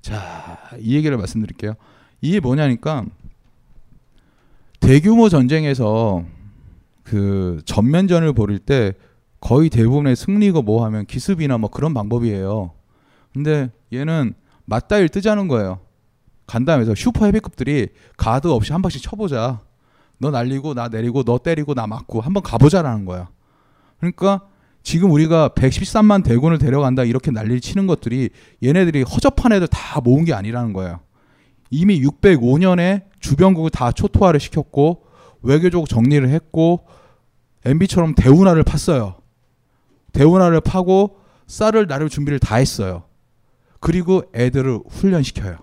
자, 0.00 0.58
이 0.80 0.96
얘기를 0.96 1.16
말씀드릴게요. 1.16 1.74
이게 2.20 2.40
뭐냐니까 2.40 3.04
대규모 4.80 5.28
전쟁에서 5.28 6.24
그 7.04 7.62
전면전을 7.64 8.32
벌일 8.32 8.58
때 8.58 8.94
거의 9.40 9.70
대부분의 9.70 10.16
승리고 10.16 10.62
뭐 10.62 10.84
하면 10.84 11.06
기습이나 11.06 11.58
뭐 11.58 11.70
그런 11.70 11.94
방법이에요. 11.94 12.72
근데 13.32 13.70
얘는 13.92 14.34
맞다일 14.64 15.08
뜨자는 15.08 15.48
거예요. 15.48 15.80
간다면서 16.46 16.94
슈퍼 16.94 17.26
헤비급들이 17.26 17.88
가드 18.16 18.48
없이 18.48 18.72
한 18.72 18.82
방씩 18.82 19.02
쳐보자. 19.02 19.60
너 20.18 20.30
날리고 20.30 20.74
나 20.74 20.88
내리고 20.88 21.22
너 21.22 21.38
때리고 21.38 21.74
나 21.74 21.86
맞고 21.86 22.20
한번 22.20 22.42
가보자라는 22.42 23.04
거야. 23.04 23.28
그러니까 23.98 24.42
지금 24.82 25.10
우리가 25.10 25.50
113만 25.50 26.24
대군을 26.24 26.58
데려간다 26.58 27.04
이렇게 27.04 27.30
난리를 27.30 27.60
치는 27.60 27.86
것들이 27.86 28.30
얘네들이 28.62 29.02
허접한 29.02 29.52
애들 29.52 29.68
다 29.68 30.00
모은 30.00 30.24
게 30.24 30.34
아니라는 30.34 30.72
거예요. 30.72 31.00
이미 31.70 32.02
605년에 32.02 33.04
주변국을 33.20 33.70
다 33.70 33.92
초토화를 33.92 34.40
시켰고 34.40 35.04
외교적 35.42 35.88
정리를 35.88 36.28
했고 36.28 36.86
MB처럼 37.64 38.14
대운하를 38.14 38.64
팠어요. 38.64 39.19
대운하를 40.12 40.60
파고 40.60 41.18
쌀을 41.46 41.86
나를 41.86 42.08
준비를 42.08 42.38
다 42.38 42.56
했어요. 42.56 43.04
그리고 43.80 44.22
애들을 44.34 44.80
훈련시켜요. 44.88 45.56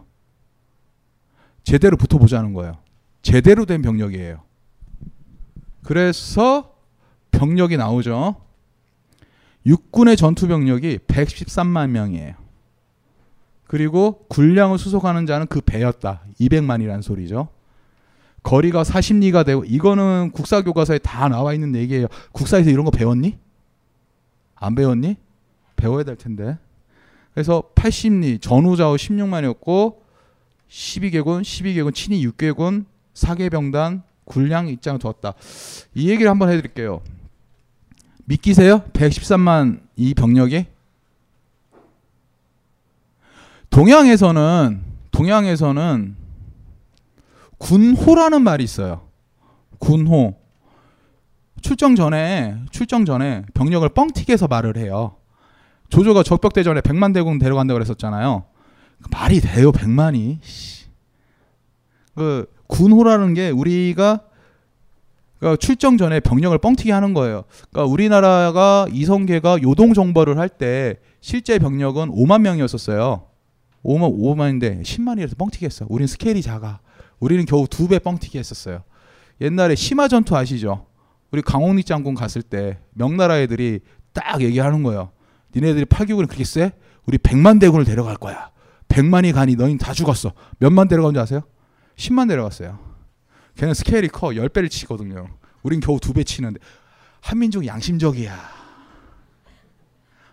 제대로 1.64 1.98
붙어보자는 1.98 2.54
거예요. 2.54 2.78
제대로 3.22 3.66
된 3.66 3.82
병력이에요. 3.82 4.42
그래서 5.84 6.76
병력이 7.32 7.78
나오죠. 7.78 8.36
육군의 9.66 10.18
전투 10.18 10.48
병력이 10.48 11.00
113만 11.08 11.90
명이에요. 11.90 12.36
그리고 13.66 14.26
군량을 14.30 14.78
수속하는 14.78 15.26
자는 15.26 15.46
그 15.48 15.60
배였다. 15.62 16.22
200만이라는 16.40 17.02
소리죠. 17.02 17.50
거리가 18.44 18.84
40리가 18.84 19.46
되고 19.46 19.66
이거는 19.66 20.32
국사 20.32 20.62
교과서에 20.62 21.00
다 21.00 21.28
나와 21.28 21.54
있는 21.54 21.76
얘기예요. 21.76 22.08
국사에서 22.32 22.70
이런 22.70 22.86
거 22.86 22.92
배웠니? 22.92 23.38
안 24.60 24.76
배웠니? 24.76 25.18
배워야 25.76 26.04
될 26.04 26.16
텐데. 26.16 26.58
그래서 27.34 27.64
80리 27.76 28.42
전후좌우 28.42 28.96
16만이었고 28.96 29.98
12개군, 30.70 31.42
12개군, 31.42 31.94
친위 31.94 32.26
6개군, 32.28 32.86
사계병단, 33.14 34.04
군량 34.26 34.68
입장을 34.68 35.00
두었다. 35.00 35.34
이 35.96 36.10
얘기를 36.10 36.30
한번 36.30 36.50
해드릴게요. 36.50 37.02
믿기세요? 38.26 38.82
113만 38.92 39.82
이 39.96 40.14
병력이? 40.14 40.66
동양에서는 43.70 44.82
동양에서는 45.12 46.16
군호라는 47.58 48.42
말이 48.42 48.64
있어요. 48.64 49.08
군호. 49.80 50.36
출정 51.62 51.96
전에 51.96 52.56
출정 52.72 53.06
전에 53.06 53.44
병력을 53.54 53.88
뻥튀기해서 53.90 54.48
말을 54.48 54.78
해요. 54.78 55.16
조조가 55.90 56.24
적벽대전에 56.24 56.82
100만 56.82 57.14
대군 57.14 57.40
데려간다고 57.40 57.76
그랬었잖아요. 57.76 58.46
말이 59.12 59.40
돼요, 59.40 59.72
100만이. 59.72 60.40
그 62.16 62.46
군호라는 62.68 63.34
게 63.34 63.50
우리가 63.50 64.22
그러니까 65.40 65.58
출정 65.58 65.98
전에 65.98 66.20
병력을 66.20 66.58
뻥튀기 66.58 66.90
하는 66.90 67.14
거예요. 67.14 67.44
그러니까 67.70 67.92
우리나라가 67.92 68.88
이성계가 68.92 69.62
요동 69.62 69.94
정벌을 69.94 70.38
할 70.40 70.50
때 70.50 70.96
실제 71.22 71.60
병력은 71.60 72.10
5만 72.10 72.42
명이었었어요. 72.42 73.24
5만 73.86 74.20
5만인데 74.20 74.82
10만이라서 74.82 75.38
뻥튀기 75.38 75.66
했어. 75.66 75.86
우리는 75.90 76.08
스케일이 76.08 76.42
작아. 76.42 76.80
우리는 77.20 77.46
겨우 77.46 77.68
두 77.68 77.88
배 77.88 78.00
뻥튀기 78.00 78.38
했었어요. 78.40 78.84
옛날에 79.40 79.76
심화 79.76 80.08
전투 80.08 80.36
아시죠? 80.36 80.87
우리 81.32 81.42
강홍리 81.42 81.84
장군 81.84 82.16
갔을 82.16 82.42
때 82.42 82.80
명나라 82.94 83.40
애들이 83.40 83.82
딱 84.14 84.42
얘기하는 84.42 84.84
거예요. 84.84 85.12
니네들이 85.56 85.86
8개국을 85.86 86.28
그렇게 86.28 86.44
세? 86.44 86.72
우리 87.06 87.18
100만 87.18 87.60
대군을 87.60 87.86
데려갈 87.86 88.16
거야. 88.18 88.52
100만이 88.88 89.34
가니 89.34 89.56
너희 89.56 89.78
다 89.78 89.94
죽었어. 89.94 90.34
몇만 90.60 90.88
데려간 90.88 91.14
줄 91.14 91.22
아세요? 91.22 91.42
10만 91.96 92.28
데려갔어요. 92.28 92.80
걔는 93.56 93.74
스케일이 93.74 94.08
커. 94.08 94.30
10배를 94.30 94.70
치거든요. 94.70 95.28
우린 95.64 95.80
겨우 95.80 96.00
두배 96.00 96.24
치는데 96.24 96.60
한민족 97.22 97.66
양심적이야. 97.66 98.58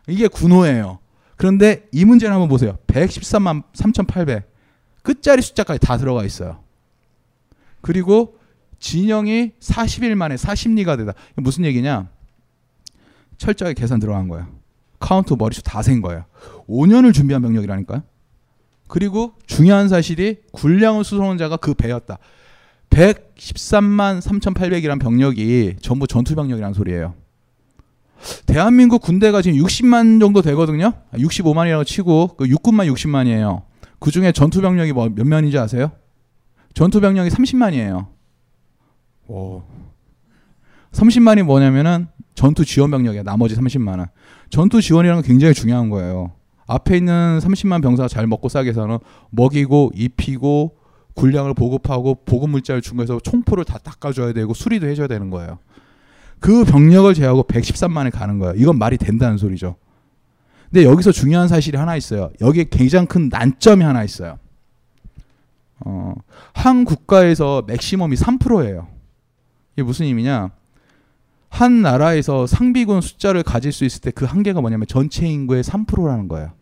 이게 0.09 0.28
군호예요. 0.28 0.98
그런데 1.37 1.88
이 1.90 2.04
문제를 2.04 2.33
한번 2.33 2.48
보세요. 2.48 2.78
113만 2.87 3.64
3,800. 3.72 4.44
끝자리 5.03 5.42
숫자까지 5.42 5.80
다 5.80 5.97
들어가 5.97 6.24
있어요. 6.24 6.62
그리고 7.80 8.38
진영이 8.85 9.53
40일 9.61 10.14
만에 10.14 10.35
40리가 10.35 10.99
되다. 10.99 11.14
무슨 11.37 11.64
얘기냐? 11.64 12.11
철저하게 13.39 13.72
계산 13.80 13.99
들어간 13.99 14.28
거예요. 14.28 14.47
카운트 15.01 15.32
머리수 15.32 15.62
다 15.62 15.80
센 15.80 16.03
거예요. 16.03 16.26
5년을 16.68 17.14
준비한 17.14 17.41
병력이라니까요. 17.41 18.03
그리고 18.87 19.32
중요한 19.47 19.89
사실이 19.89 20.37
군량을 20.53 21.03
수송한 21.03 21.39
자가 21.39 21.57
그 21.57 21.72
배였다. 21.72 22.18
113만 22.91 24.20
3,800이란 24.20 25.01
병력이 25.01 25.76
전부 25.80 26.07
전투 26.07 26.35
병력이라는 26.35 26.74
소리예요. 26.74 27.14
대한민국 28.45 29.01
군대가 29.01 29.41
지금 29.41 29.59
60만 29.61 30.20
정도 30.20 30.43
되거든요. 30.43 30.93
65만이라고 31.14 31.87
치고 31.87 32.37
그 32.37 32.47
육군만 32.47 32.87
60만이에요. 32.89 33.62
그 33.99 34.11
중에 34.11 34.30
전투 34.32 34.61
병력이 34.61 34.93
뭐몇 34.93 35.26
명인지 35.26 35.59
아세요? 35.59 35.91
전투 36.74 37.01
병력이 37.01 37.30
30만이에요. 37.30 38.13
오. 39.29 39.62
30만이 40.93 41.43
뭐냐면은 41.43 42.07
전투 42.35 42.64
지원 42.64 42.91
병력이야. 42.91 43.22
나머지 43.22 43.55
30만은. 43.57 44.09
전투 44.51 44.81
지원이라는 44.81 45.22
건 45.22 45.29
굉장히 45.29 45.55
중요한 45.55 45.91
거예요. 45.91 46.33
앞에 46.66 46.97
있는 46.97 47.39
30만 47.41 47.83
병사가 47.83 48.09
잘 48.09 48.27
먹고 48.27 48.49
싸게 48.49 48.70
해서는 48.70 48.99
먹이고 49.31 49.91
입히고 49.95 50.77
군량을 51.14 51.55
보급하고 51.55 52.16
보급 52.25 52.51
물자를 52.51 52.83
중간에서 52.83 53.20
총포를 53.20 53.64
다 53.64 53.79
닦아줘야 53.79 54.33
되고 54.33 54.55
수리도 54.55 54.87
해줘야 54.89 55.07
되는 55.07 55.31
거예요. 55.31 55.59
그 56.41 56.64
병력을 56.64 57.12
제하고 57.14 57.45
113만에 57.45 58.11
가는 58.11 58.39
거예요. 58.39 58.55
이건 58.57 58.79
말이 58.79 58.99
된다는 58.99 59.39
소리죠. 59.39 59.77
근데 60.70 60.85
여기서 60.85 61.12
중요한 61.12 61.47
사실이 61.49 61.79
하나 61.79 61.97
있어요. 61.97 62.31
여기에 62.41 62.66
굉장히 62.70 63.07
큰 63.07 63.29
난점이 63.29 63.85
하나 63.85 64.03
있어요. 64.03 64.39
어, 65.81 66.14
한 66.53 66.85
국가에서 66.85 67.62
맥시멈이 67.66 68.16
3%예요. 68.16 68.89
이게 69.75 69.83
무슨 69.83 70.07
의미냐? 70.07 70.51
한 71.49 71.83
나라에서 71.83 72.47
상비군 72.47 73.01
숫자를 73.01 73.43
가질 73.43 73.72
수 73.72 73.85
있을 73.85 74.01
때 74.01 74.11
그 74.11 74.25
한계가 74.25 74.61
뭐냐면 74.61 74.87
전체 74.89 75.27
인구의 75.27 75.62
3%라는 75.62 76.27
거예요. 76.29 76.53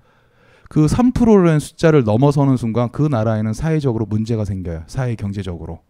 그 0.68 0.86
3%라는 0.86 1.58
숫자를 1.60 2.04
넘어서는 2.04 2.56
순간 2.56 2.90
그 2.90 3.02
나라에는 3.02 3.52
사회적으로 3.52 4.06
문제가 4.06 4.44
생겨요. 4.44 4.84
사회 4.86 5.14
경제적으로. 5.14 5.80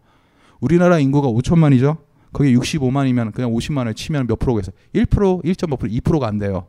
우리나라 0.59 0.99
인구가 0.99 1.27
5천만이죠. 1.29 1.97
거기 2.31 2.55
65만이면 2.55 3.33
그냥 3.33 3.51
50만을 3.51 3.95
치면 3.95 4.27
몇 4.27 4.39
프로가 4.39 4.61
있어요? 4.61 4.75
1%, 4.93 5.43
1.5%, 5.43 6.01
2%가 6.01 6.27
안 6.27 6.39
돼요. 6.39 6.67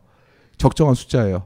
적정한 0.57 0.95
숫자예요. 0.95 1.45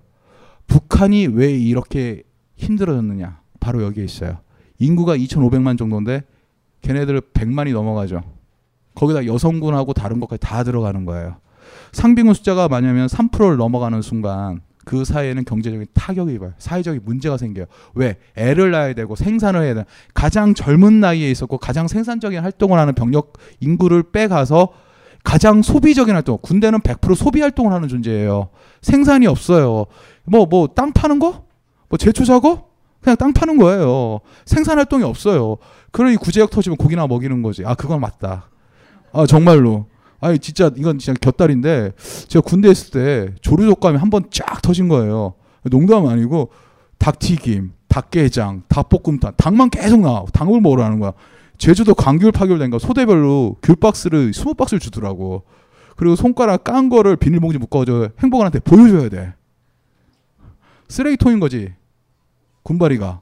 북한이 0.67 1.27
왜 1.27 1.51
이렇게 1.51 2.23
힘들어졌느냐? 2.55 3.39
바로 3.59 3.83
여기에 3.83 4.03
있어요. 4.03 4.39
인구가 4.77 5.15
2,500만 5.17 5.77
정도인데 5.77 6.23
걔네들 6.81 7.21
100만이 7.21 7.73
넘어가죠. 7.73 8.21
거기다 8.99 9.25
여성군하고 9.25 9.93
다른 9.93 10.19
것까지 10.19 10.41
다 10.41 10.63
들어가는 10.63 11.05
거예요. 11.05 11.37
상비군 11.93 12.33
숫자가 12.33 12.67
많냐면 12.67 13.07
3%를 13.07 13.55
넘어가는 13.57 14.01
순간 14.01 14.59
그 14.85 15.05
사회에는 15.05 15.45
경제적인 15.45 15.87
타격이 15.93 16.33
입어요. 16.33 16.53
사회적인 16.57 17.01
문제가 17.05 17.37
생겨요. 17.37 17.65
왜? 17.93 18.17
애를 18.35 18.71
낳아야 18.71 18.93
되고 18.93 19.15
생산을 19.15 19.63
해야 19.63 19.73
돼. 19.73 19.85
가장 20.13 20.53
젊은 20.53 20.99
나이에 20.99 21.31
있었고 21.31 21.57
가장 21.59 21.87
생산적인 21.87 22.39
활동을 22.39 22.77
하는 22.77 22.93
병력 22.93 23.33
인구를 23.59 24.03
빼가서 24.11 24.69
가장 25.23 25.61
소비적인 25.61 26.13
활동. 26.15 26.37
군대는 26.41 26.79
100% 26.79 27.15
소비 27.15 27.39
활동을 27.41 27.71
하는 27.71 27.87
존재예요. 27.87 28.49
생산이 28.81 29.27
없어요. 29.27 29.85
뭐 30.25 30.45
뭐 30.45 30.67
땅 30.75 30.91
파는 30.91 31.19
거? 31.19 31.45
뭐 31.87 31.97
제초 31.97 32.25
작업? 32.25 32.69
그냥 33.01 33.15
땅 33.17 33.31
파는 33.31 33.57
거예요. 33.57 34.19
생산 34.45 34.77
활동이 34.77 35.03
없어요. 35.03 35.57
그러니 35.91 36.17
구제역 36.17 36.49
터지면 36.49 36.77
고기나 36.77 37.07
먹이는 37.07 37.41
거지. 37.43 37.63
아 37.65 37.75
그건 37.75 38.01
맞다. 38.01 38.49
아 39.11 39.25
정말로. 39.25 39.85
아니 40.21 40.37
진짜 40.39 40.69
이건 40.75 40.99
진짜 40.99 41.17
곁다리인데 41.19 41.91
제가 42.27 42.41
군대 42.43 42.69
있을 42.69 42.91
때 42.91 43.33
조류독감이 43.41 43.97
한 43.97 44.09
번 44.09 44.23
쫙 44.31 44.61
터진 44.61 44.87
거예요. 44.89 45.33
농담 45.63 46.07
아니고 46.07 46.49
닭튀김, 46.97 47.71
닭게장, 47.87 48.63
닭볶음탕, 48.67 49.33
닭만 49.37 49.69
계속 49.69 50.01
나와. 50.01 50.25
닭을 50.33 50.59
먹으라는 50.61 50.99
거야. 50.99 51.13
제주도 51.57 51.93
광귤 51.93 52.31
파견된 52.31 52.69
거 52.69 52.79
소대별로 52.79 53.55
귤 53.63 53.75
박스를 53.77 54.31
20박스를 54.31 54.79
주더라고. 54.81 55.43
그리고 55.95 56.15
손가락 56.15 56.63
깐 56.63 56.89
거를 56.89 57.15
비닐봉지 57.17 57.57
묶어줘 57.57 58.09
행복한한테 58.21 58.59
보여줘야 58.59 59.09
돼. 59.09 59.33
쓰레기통인 60.87 61.39
거지. 61.39 61.73
군바리가. 62.63 63.21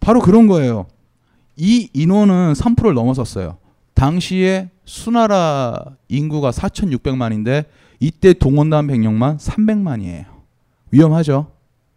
바로 0.00 0.20
그런 0.20 0.46
거예요. 0.48 0.86
이 1.56 1.88
인원은 1.92 2.54
3%를 2.54 2.94
넘어섰어요. 2.94 3.58
당시에 4.02 4.68
수나라 4.84 5.96
인구가 6.08 6.50
4,600만인데 6.50 7.66
이때 8.00 8.32
동원단 8.32 8.88
병력만 8.88 9.36
300만이에요. 9.36 10.26
위험하죠. 10.90 11.52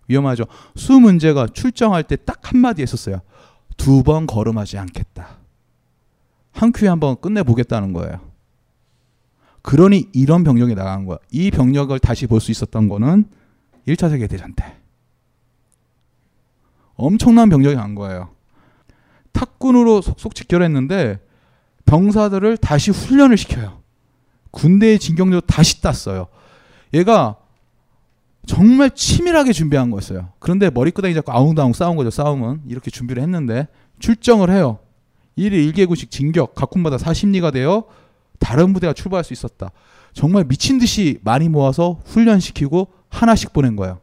위험하죠. 0.07 0.45
수 0.75 0.99
문제가 0.99 1.47
출정할 1.47 2.03
때 2.03 2.15
딱 2.15 2.53
한마디 2.53 2.83
했었어요. 2.83 3.21
두 3.77 4.03
번 4.03 4.27
걸음하지 4.27 4.77
않겠다. 4.77 5.37
한 6.51 6.71
큐에 6.71 6.89
한 6.89 6.99
번 6.99 7.19
끝내보겠다는 7.19 7.91
거예요. 7.93 8.19
그러니 9.63 10.09
이런 10.13 10.43
병력이 10.43 10.75
나간 10.75 11.05
거야. 11.07 11.17
이 11.31 11.49
병력을 11.49 11.97
다시 11.97 12.27
볼 12.27 12.39
수 12.39 12.51
있었던 12.51 12.87
거는 12.87 13.25
1차 13.87 14.11
세계대전 14.11 14.53
때. 14.53 14.77
엄청난 16.97 17.49
병력이 17.49 17.75
간 17.75 17.95
거예요. 17.95 18.29
탁군으로 19.31 20.01
속속 20.01 20.35
직결했는데 20.35 21.19
병사들을 21.85 22.57
다시 22.57 22.91
훈련을 22.91 23.37
시켜요. 23.37 23.81
군대의 24.51 24.99
진경도 24.99 25.41
다시 25.41 25.81
땄어요. 25.81 26.27
얘가 26.93 27.35
정말 28.45 28.91
치밀하게 28.91 29.53
준비한 29.53 29.89
거였어요. 29.91 30.29
그런데 30.39 30.69
머리끄댕이 30.69 31.13
잡고 31.15 31.31
아웅다웅 31.31 31.73
싸운 31.73 31.95
거죠. 31.95 32.09
싸움은 32.09 32.61
이렇게 32.67 32.91
준비를 32.91 33.21
했는데 33.23 33.67
출정을 33.99 34.49
해요. 34.49 34.79
1일 35.37 35.73
1개구씩 35.73 36.09
진격, 36.11 36.55
각 36.55 36.69
군마다 36.69 36.97
40리가 36.97 37.51
되어 37.51 37.85
다른 38.39 38.73
부대가 38.73 38.93
출발할 38.93 39.23
수 39.23 39.33
있었다. 39.33 39.71
정말 40.13 40.45
미친 40.45 40.79
듯이 40.79 41.19
많이 41.23 41.49
모아서 41.49 41.99
훈련시키고 42.05 42.87
하나씩 43.09 43.51
보낸 43.51 43.75
거예요. 43.75 43.99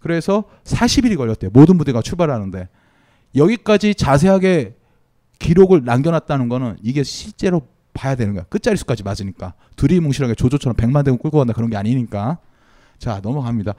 그래서 0.00 0.44
40일이 0.64 1.16
걸렸대요. 1.16 1.50
모든 1.52 1.78
부대가 1.78 2.02
출발하는데 2.02 2.68
여기까지 3.36 3.94
자세하게 3.94 4.74
기록을 5.42 5.84
남겨놨다는 5.84 6.48
거는 6.48 6.76
이게 6.82 7.02
실제로 7.02 7.62
봐야 7.92 8.14
되는 8.14 8.32
거야. 8.32 8.44
끝자리 8.44 8.76
수까지 8.76 9.02
맞으니까. 9.02 9.54
두리뭉실하게 9.76 10.34
조조처럼 10.34 10.76
백만 10.76 11.04
대군 11.04 11.18
끌고 11.18 11.38
간다 11.38 11.52
그런 11.52 11.68
게 11.68 11.76
아니니까. 11.76 12.38
자 12.98 13.20
넘어갑니다. 13.22 13.74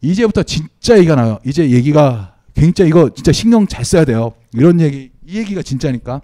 이제부터 0.00 0.42
진짜 0.44 0.96
얘기가 0.96 1.16
나요. 1.16 1.38
이제 1.44 1.68
얘기가 1.70 2.36
굉장히 2.54 2.88
이거 2.90 3.10
진짜 3.10 3.32
신경 3.32 3.66
잘 3.66 3.84
써야 3.84 4.04
돼요. 4.04 4.32
이런 4.54 4.80
얘기 4.80 5.10
이 5.26 5.38
얘기가 5.38 5.62
진짜니까. 5.62 6.22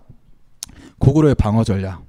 고구려의 0.98 1.34
방어 1.34 1.64
전략. 1.64 2.04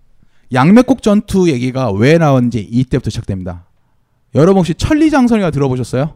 양맥국 0.54 1.02
전투 1.02 1.50
얘기가 1.50 1.92
왜 1.92 2.18
나왔는지 2.18 2.60
이때부터 2.60 3.10
시작됩니다. 3.10 3.66
여러분 4.36 4.58
혹시 4.60 4.74
천리장성이가 4.76 5.50
들어보셨어요? 5.52 6.14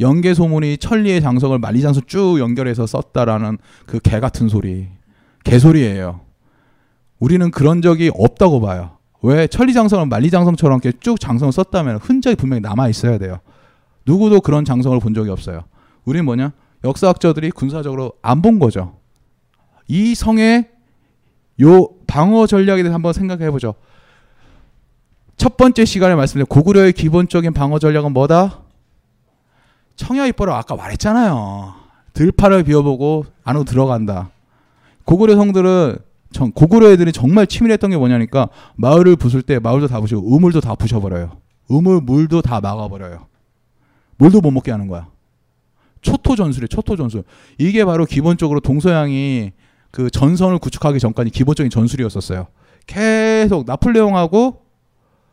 연개 0.00 0.34
소문이 0.34 0.78
천리의 0.78 1.20
장성을 1.22 1.58
만리장성 1.58 2.02
쭉 2.06 2.38
연결해서 2.38 2.86
썼다라는 2.86 3.58
그 3.86 3.98
개 4.00 4.20
같은 4.20 4.48
소리. 4.48 4.88
개소리예요. 5.44 6.20
우리는 7.18 7.50
그런 7.50 7.82
적이 7.82 8.10
없다고 8.14 8.60
봐요. 8.60 8.98
왜 9.22 9.46
천리장성을 9.46 10.06
만리장성처럼 10.06 10.80
이렇게 10.82 10.98
쭉 11.00 11.20
장성을 11.20 11.52
썼다면 11.52 11.96
흔적이 11.98 12.36
분명히 12.36 12.60
남아 12.62 12.88
있어야 12.88 13.18
돼요. 13.18 13.40
누구도 14.06 14.40
그런 14.40 14.64
장성을 14.64 14.98
본 15.00 15.12
적이 15.14 15.30
없어요. 15.30 15.64
우리는 16.04 16.24
뭐냐? 16.24 16.52
역사학자들이 16.84 17.50
군사적으로 17.50 18.12
안 18.22 18.40
본 18.40 18.58
거죠. 18.58 18.96
이 19.86 20.14
성의 20.14 20.70
요 21.60 21.88
방어 22.06 22.46
전략에 22.46 22.82
대해서 22.82 22.94
한번 22.94 23.12
생각해 23.12 23.50
보죠. 23.50 23.74
첫 25.36 25.56
번째 25.56 25.84
시간에 25.84 26.14
말씀드린 26.14 26.46
고구려의 26.46 26.92
기본적인 26.94 27.52
방어 27.52 27.78
전략은 27.78 28.12
뭐다? 28.12 28.60
청야 29.96 30.26
입보라 30.28 30.56
아까 30.56 30.76
말했잖아요. 30.76 31.74
들판을 32.14 32.62
비워보고 32.64 33.26
안으로 33.44 33.64
들어간다. 33.64 34.30
고구려 35.10 35.34
성들은 35.34 35.96
정, 36.30 36.52
고구려 36.52 36.92
애들이 36.92 37.10
정말 37.10 37.48
치밀했던 37.48 37.90
게 37.90 37.96
뭐냐니까 37.96 38.48
마을을 38.76 39.16
부술 39.16 39.42
때 39.42 39.58
마을도 39.58 39.88
다 39.88 40.00
부시고 40.00 40.22
우물도 40.22 40.60
다 40.60 40.76
부셔버려요. 40.76 41.32
우물 41.68 42.02
물도 42.02 42.42
다 42.42 42.60
막아버려요. 42.60 43.26
물도 44.18 44.40
못 44.40 44.52
먹게 44.52 44.70
하는 44.70 44.86
거야. 44.86 45.08
초토 46.00 46.36
전술이 46.36 46.68
초토 46.68 46.94
전술. 46.94 47.24
이게 47.58 47.84
바로 47.84 48.06
기본적으로 48.06 48.60
동서양이 48.60 49.50
그 49.90 50.10
전선을 50.10 50.60
구축하기 50.60 51.00
전까지 51.00 51.30
기본적인 51.30 51.70
전술이었었어요. 51.70 52.46
계속 52.86 53.66
나폴레옹하고 53.66 54.62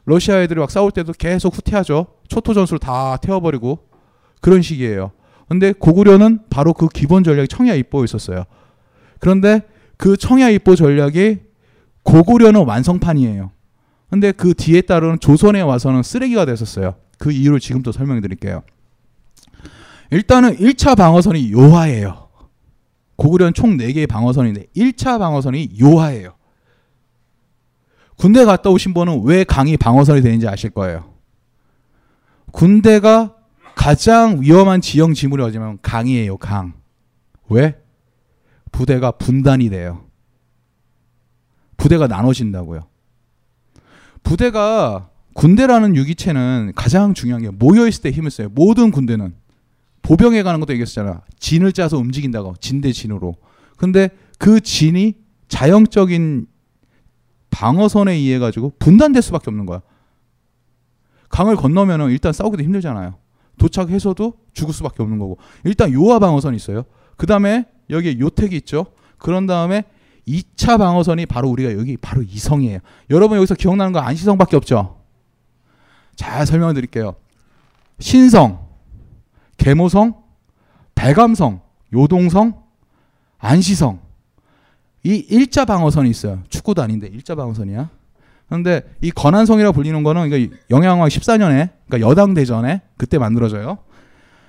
러시아 0.06 0.42
애들이 0.42 0.60
막 0.60 0.72
싸울 0.72 0.92
때도 0.92 1.14
계속 1.14 1.56
후퇴하죠. 1.56 2.08
초토 2.30 2.56
전술 2.56 2.80
다 2.80 3.18
태워버리고 3.18 3.78
그런 4.42 4.64
식이에요. 4.64 5.12
근데 5.48 5.72
고구려는 5.72 6.40
바로 6.50 6.74
그 6.74 6.88
기본 6.88 7.24
전략이 7.24 7.48
청야 7.48 7.76
입보에 7.76 8.06
있었어요. 8.06 8.46
그런데 9.20 9.62
그 9.98 10.16
청야 10.18 10.50
입보 10.50 10.76
전략이 10.76 11.40
고구려는 12.04 12.66
완성판이에요. 12.66 13.52
근데 14.10 14.32
그 14.32 14.54
뒤에 14.54 14.82
따르는 14.82 15.20
조선에 15.20 15.62
와서는 15.62 16.04
쓰레기가 16.04 16.46
됐었어요. 16.46 16.96
그 17.18 17.32
이유를 17.32 17.60
지금도 17.60 17.92
설명해 17.92 18.22
드릴게요. 18.22 18.64
일단은 20.12 20.56
1차 20.58 20.96
방어선이 20.96 21.52
요하예요. 21.52 22.30
고구려는 23.18 23.54
총 23.54 23.78
4개의 23.78 24.08
방어선인데 24.08 24.68
1차 24.76 25.20
방어선이 25.20 25.72
요하예요. 25.82 26.36
군대 28.16 28.46
갔다 28.46 28.70
오신 28.70 28.94
분은 28.94 29.24
왜 29.26 29.44
강이 29.44 29.78
방어선이 29.78 30.22
되는지 30.22 30.48
아실 30.48 30.70
거예요. 30.70 31.14
군대가 32.52 33.36
가장 33.76 34.42
위험한 34.42 34.82
지형 34.82 35.14
지물이 35.14 35.44
어디냐면 35.44 35.78
강이에요, 35.82 36.38
강. 36.38 36.74
왜? 37.50 37.76
부대가 38.78 39.10
분단이 39.10 39.72
돼요. 39.72 40.06
부대가 41.78 42.06
나눠진다고요. 42.06 42.86
부대가 44.22 45.10
군대라는 45.34 45.96
유기체는 45.96 46.74
가장 46.76 47.16
중요한 47.16 47.42
게 47.42 47.50
모여 47.50 47.88
있을 47.88 48.04
때 48.04 48.12
힘을 48.12 48.30
써요. 48.30 48.50
모든 48.52 48.92
군대는 48.92 49.34
보병에 50.04 50.44
가는 50.44 50.60
것도 50.60 50.74
얘기했잖아. 50.74 51.24
진을 51.40 51.72
짜서 51.74 51.98
움직인다고. 51.98 52.54
진 52.60 52.82
대 52.82 52.92
진으로. 52.92 53.34
근데 53.78 54.10
그 54.38 54.62
진이 54.62 55.16
자연적인 55.48 56.46
방어선에 57.50 58.14
의해 58.14 58.38
가지고 58.38 58.74
분단될 58.78 59.24
수밖에 59.24 59.46
없는 59.50 59.66
거야. 59.66 59.82
강을 61.30 61.56
건너면은 61.56 62.12
일단 62.12 62.32
싸우기도 62.32 62.62
힘들잖아요. 62.62 63.16
도착해서도 63.58 64.34
죽을 64.54 64.72
수밖에 64.72 65.02
없는 65.02 65.18
거고. 65.18 65.40
일단 65.64 65.92
요하 65.94 66.20
방어선이 66.20 66.56
있어요. 66.56 66.84
그 67.16 67.26
다음에 67.26 67.66
여기 67.90 68.20
요택이 68.20 68.56
있죠. 68.58 68.88
그런 69.18 69.46
다음에 69.46 69.84
2차 70.28 70.78
방어선이 70.78 71.26
바로 71.26 71.50
우리가 71.50 71.74
여기 71.74 71.98
바로 71.98 72.22
이성이에요. 72.22 72.80
여러분 73.10 73.38
여기서 73.38 73.56
기억나는 73.56 73.94
거 73.94 74.00
안시성밖에 74.00 74.58
없죠. 74.58 75.02
잘 76.16 76.46
설명을 76.46 76.74
드릴게요. 76.74 77.16
신성, 78.00 78.68
계모성, 79.58 80.16
배감성, 80.96 81.62
요동성, 81.94 82.64
안시성. 83.38 84.00
이 85.04 85.26
일자 85.30 85.64
방어선이 85.64 86.10
있어요. 86.10 86.44
축구도 86.50 86.82
아닌데 86.82 87.08
일자 87.08 87.36
방어선이야. 87.36 87.90
그런데 88.48 88.82
이 89.02 89.12
건안성이라고 89.12 89.74
불리는 89.74 90.04
거는 90.04 90.30
그러니까 90.30 90.58
영양왕 90.70 91.08
14년에 91.08 91.70
그러니까 91.88 92.10
여당 92.10 92.34
대전에 92.34 92.82
그때 92.98 93.18
만들어져요. 93.18 93.78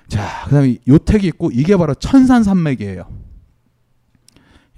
자, 0.07 0.45
그다음에 0.45 0.77
요택이 0.87 1.27
있고 1.27 1.51
이게 1.53 1.77
바로 1.77 1.93
천산산맥이에요. 1.93 3.18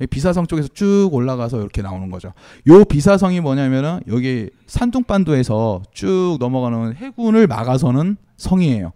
비사성 0.07 0.47
쪽에서 0.47 0.67
쭉 0.69 1.09
올라가서 1.11 1.59
이렇게 1.59 1.81
나오는 1.81 2.09
거죠. 2.09 2.33
요 2.67 2.83
비사성이 2.85 3.39
뭐냐면은 3.41 4.01
여기 4.07 4.49
산둥반도에서 4.67 5.83
쭉 5.93 6.37
넘어가는 6.39 6.95
해군을 6.95 7.47
막아서는 7.47 8.17
성이에요. 8.37 8.93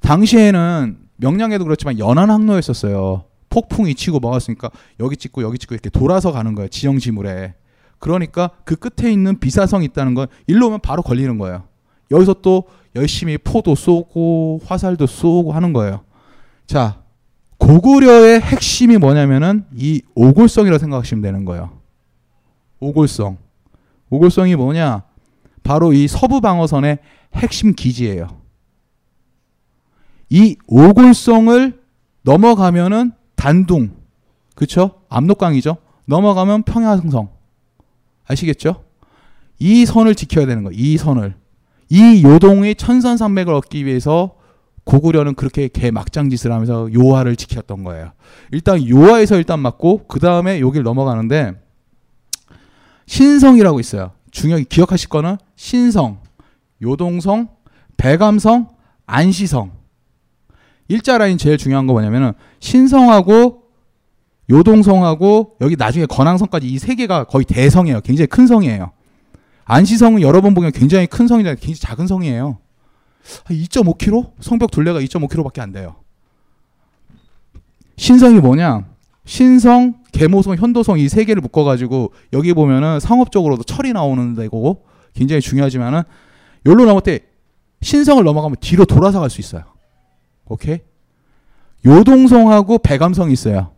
당시에는 0.00 0.98
명량에도 1.16 1.64
그렇지만 1.64 1.98
연안 1.98 2.30
항로였었어요. 2.30 3.24
폭풍이 3.50 3.94
치고 3.94 4.20
먹었으니까 4.20 4.70
여기 5.00 5.16
찍고 5.16 5.42
여기 5.42 5.58
찍고 5.58 5.74
이렇게 5.74 5.90
돌아서 5.90 6.32
가는 6.32 6.54
거예요. 6.54 6.68
지형지물에. 6.68 7.54
그러니까 7.98 8.50
그 8.64 8.76
끝에 8.76 9.12
있는 9.12 9.38
비사성이 9.38 9.84
있다는 9.86 10.14
건 10.14 10.28
일로 10.46 10.68
오면 10.68 10.80
바로 10.80 11.02
걸리는 11.02 11.36
거예요. 11.38 11.64
여기서 12.10 12.36
또 12.42 12.64
열심히 12.96 13.38
포도 13.38 13.74
쏘고 13.74 14.60
화살도 14.64 15.06
쏘고 15.06 15.52
하는 15.52 15.72
거예요. 15.72 16.02
자, 16.66 17.02
고구려의 17.60 18.40
핵심이 18.40 18.96
뭐냐면은 18.96 19.64
이 19.76 20.02
오골성이라고 20.14 20.78
생각하시면 20.78 21.22
되는 21.22 21.44
거예요. 21.44 21.70
오골성. 22.80 23.36
오골성이 24.08 24.56
뭐냐? 24.56 25.02
바로 25.62 25.92
이 25.92 26.08
서부 26.08 26.40
방어선의 26.40 26.98
핵심 27.34 27.74
기지예요. 27.74 28.40
이 30.30 30.56
오골성을 30.66 31.80
넘어가면은 32.22 33.12
단둥, 33.36 33.90
그쵸? 34.54 35.02
압록강이죠. 35.08 35.76
넘어가면 36.06 36.62
평야성성. 36.64 37.28
아시겠죠? 38.26 38.84
이 39.58 39.84
선을 39.86 40.14
지켜야 40.14 40.46
되는 40.46 40.64
거예요. 40.64 40.76
이 40.78 40.96
선을. 40.96 41.34
이 41.88 42.22
요동의 42.24 42.76
천선산맥을 42.76 43.52
얻기 43.52 43.84
위해서 43.84 44.36
고구려는 44.84 45.34
그렇게 45.34 45.68
개 45.68 45.90
막장 45.90 46.30
짓을 46.30 46.52
하면서 46.52 46.88
요하를 46.92 47.36
지켰던 47.36 47.84
거예요. 47.84 48.12
일단 48.50 48.86
요하에서 48.88 49.36
일단 49.36 49.60
맞고 49.60 50.06
그 50.08 50.18
다음에 50.20 50.60
여길 50.60 50.82
넘어가는데 50.82 51.54
신성이라고 53.06 53.80
있어요. 53.80 54.12
중요하게 54.30 54.64
기억하실 54.64 55.08
거는 55.08 55.36
신성, 55.56 56.20
요동성, 56.82 57.48
배감성, 57.96 58.68
안시성. 59.06 59.72
일자 60.88 61.18
라인 61.18 61.38
제일 61.38 61.58
중요한 61.58 61.86
거 61.86 61.92
뭐냐면은 61.92 62.32
신성하고 62.60 63.64
요동성하고 64.50 65.56
여기 65.60 65.76
나중에 65.76 66.06
건항성까지 66.06 66.66
이 66.68 66.78
세 66.78 66.94
개가 66.94 67.24
거의 67.24 67.44
대성이에요. 67.44 68.00
굉장히 68.00 68.26
큰 68.26 68.46
성이에요. 68.46 68.90
안시성은 69.64 70.22
여러 70.22 70.40
번 70.40 70.54
보면 70.54 70.72
굉장히 70.72 71.06
큰 71.06 71.28
성이잖아요. 71.28 71.56
굉장히 71.60 71.76
작은 71.76 72.06
성이에요. 72.08 72.58
2.5km? 73.24 74.32
성벽 74.40 74.70
둘레가 74.70 75.00
2.5km밖에 75.00 75.60
안 75.60 75.72
돼요. 75.72 75.96
신성이 77.96 78.40
뭐냐? 78.40 78.86
신성, 79.24 79.94
계모성, 80.12 80.56
현도성 80.56 80.98
이 80.98 81.08
세 81.08 81.24
개를 81.24 81.40
묶어가지고 81.42 82.12
여기 82.32 82.52
보면은 82.54 82.98
상업적으로도 83.00 83.62
철이 83.64 83.92
나오는 83.92 84.34
데고 84.34 84.84
굉장히 85.14 85.40
중요하지만은 85.40 86.02
여기로 86.66 86.86
넘을 86.86 87.02
때 87.02 87.20
신성을 87.82 88.22
넘어가면 88.24 88.56
뒤로 88.60 88.84
돌아서 88.84 89.20
갈 89.20 89.30
수 89.30 89.40
있어요. 89.40 89.64
오케이? 90.46 90.78
요동성하고 91.86 92.78
배감성이 92.78 93.32
있어요. 93.32 93.72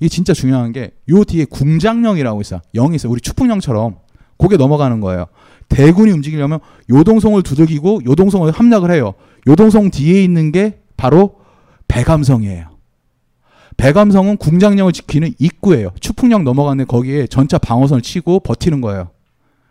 이게 0.00 0.08
진짜 0.08 0.32
중요한 0.32 0.72
게 0.72 0.92
요 1.08 1.24
뒤에 1.24 1.44
궁장령이라고 1.44 2.40
있어요. 2.40 2.60
영이 2.74 2.96
있어요. 2.96 3.12
우리 3.12 3.20
축풍령처럼 3.20 3.98
고개 4.36 4.56
넘어가는 4.56 5.00
거예요. 5.00 5.26
대군이 5.68 6.10
움직이려면 6.12 6.60
요동성을 6.90 7.42
두들기고 7.42 8.02
요동성을 8.06 8.50
함락을 8.50 8.90
해요. 8.90 9.14
요동성 9.46 9.90
뒤에 9.90 10.22
있는 10.22 10.52
게 10.52 10.80
바로 10.96 11.36
배감성이에요. 11.88 12.76
배감성은 13.76 14.38
궁장령을 14.38 14.92
지키는 14.92 15.34
입구예요. 15.38 15.90
추풍령 16.00 16.44
넘어가는 16.44 16.86
거기에 16.86 17.26
전차 17.26 17.58
방어선을 17.58 18.02
치고 18.02 18.40
버티는 18.40 18.80
거예요. 18.80 19.10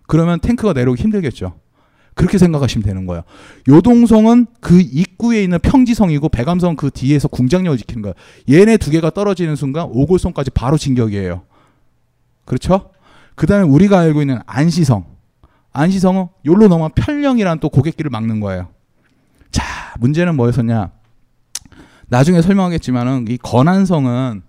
그러면 0.07 0.39
탱크가 0.39 0.73
내려오기 0.73 1.01
힘들겠죠. 1.01 1.55
그렇게 2.13 2.37
생각하시면 2.37 2.83
되는 2.85 3.05
거예요. 3.05 3.23
요동성은 3.67 4.45
그 4.61 4.79
입구에 4.79 5.43
있는 5.43 5.59
평지성이고 5.59 6.29
배감성은 6.29 6.75
그 6.77 6.89
뒤에서 6.91 7.27
궁장령을 7.27 7.77
지키는 7.77 8.01
거예요. 8.03 8.13
얘네 8.49 8.77
두 8.77 8.89
개가 8.91 9.09
떨어지는 9.09 9.55
순간 9.55 9.89
오골성까지 9.91 10.51
바로 10.51 10.77
진격이에요. 10.77 11.41
그렇죠? 12.45 12.91
그 13.35 13.47
다음에 13.47 13.65
우리가 13.67 13.99
알고 13.99 14.21
있는 14.21 14.39
안시성. 14.45 15.14
안시성은 15.75 16.27
요로 16.45 16.67
넘어 16.67 16.89
편령이라는 16.89 17.59
또 17.59 17.69
고객길을 17.69 18.09
막는 18.09 18.39
거예요. 18.39 18.69
자, 19.51 19.63
문제는 19.99 20.35
뭐였었냐? 20.35 20.91
나중에 22.07 22.41
설명하겠지만은 22.41 23.25
이 23.29 23.37
건안성은 23.37 24.41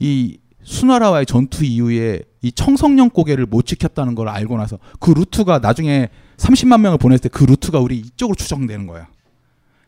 이 0.00 0.38
수나라와의 0.62 1.26
전투 1.26 1.64
이후에 1.64 2.22
이 2.42 2.52
청성령 2.52 3.10
고개를 3.10 3.46
못 3.46 3.66
지켰다는 3.66 4.14
걸 4.14 4.28
알고 4.28 4.56
나서 4.58 4.78
그 5.00 5.10
루트가 5.10 5.58
나중에 5.58 6.08
30만 6.36 6.80
명을 6.82 6.98
보냈을 6.98 7.22
때 7.22 7.28
그 7.30 7.44
루트가 7.44 7.80
우리 7.80 7.98
이쪽으로 7.98 8.36
추정되는 8.36 8.86
거예요. 8.86 9.06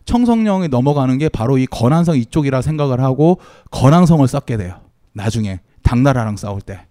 청성령이 0.04 0.68
넘어가는 0.68 1.16
게 1.18 1.28
바로 1.28 1.58
이 1.58 1.66
건안성 1.66 2.16
이쪽이라 2.16 2.62
생각을 2.62 3.00
하고 3.00 3.38
건안성을 3.70 4.26
쌓게 4.26 4.56
돼요. 4.56 4.80
나중에 5.12 5.60
당나라랑 5.82 6.36
싸울 6.36 6.60
때. 6.60 6.86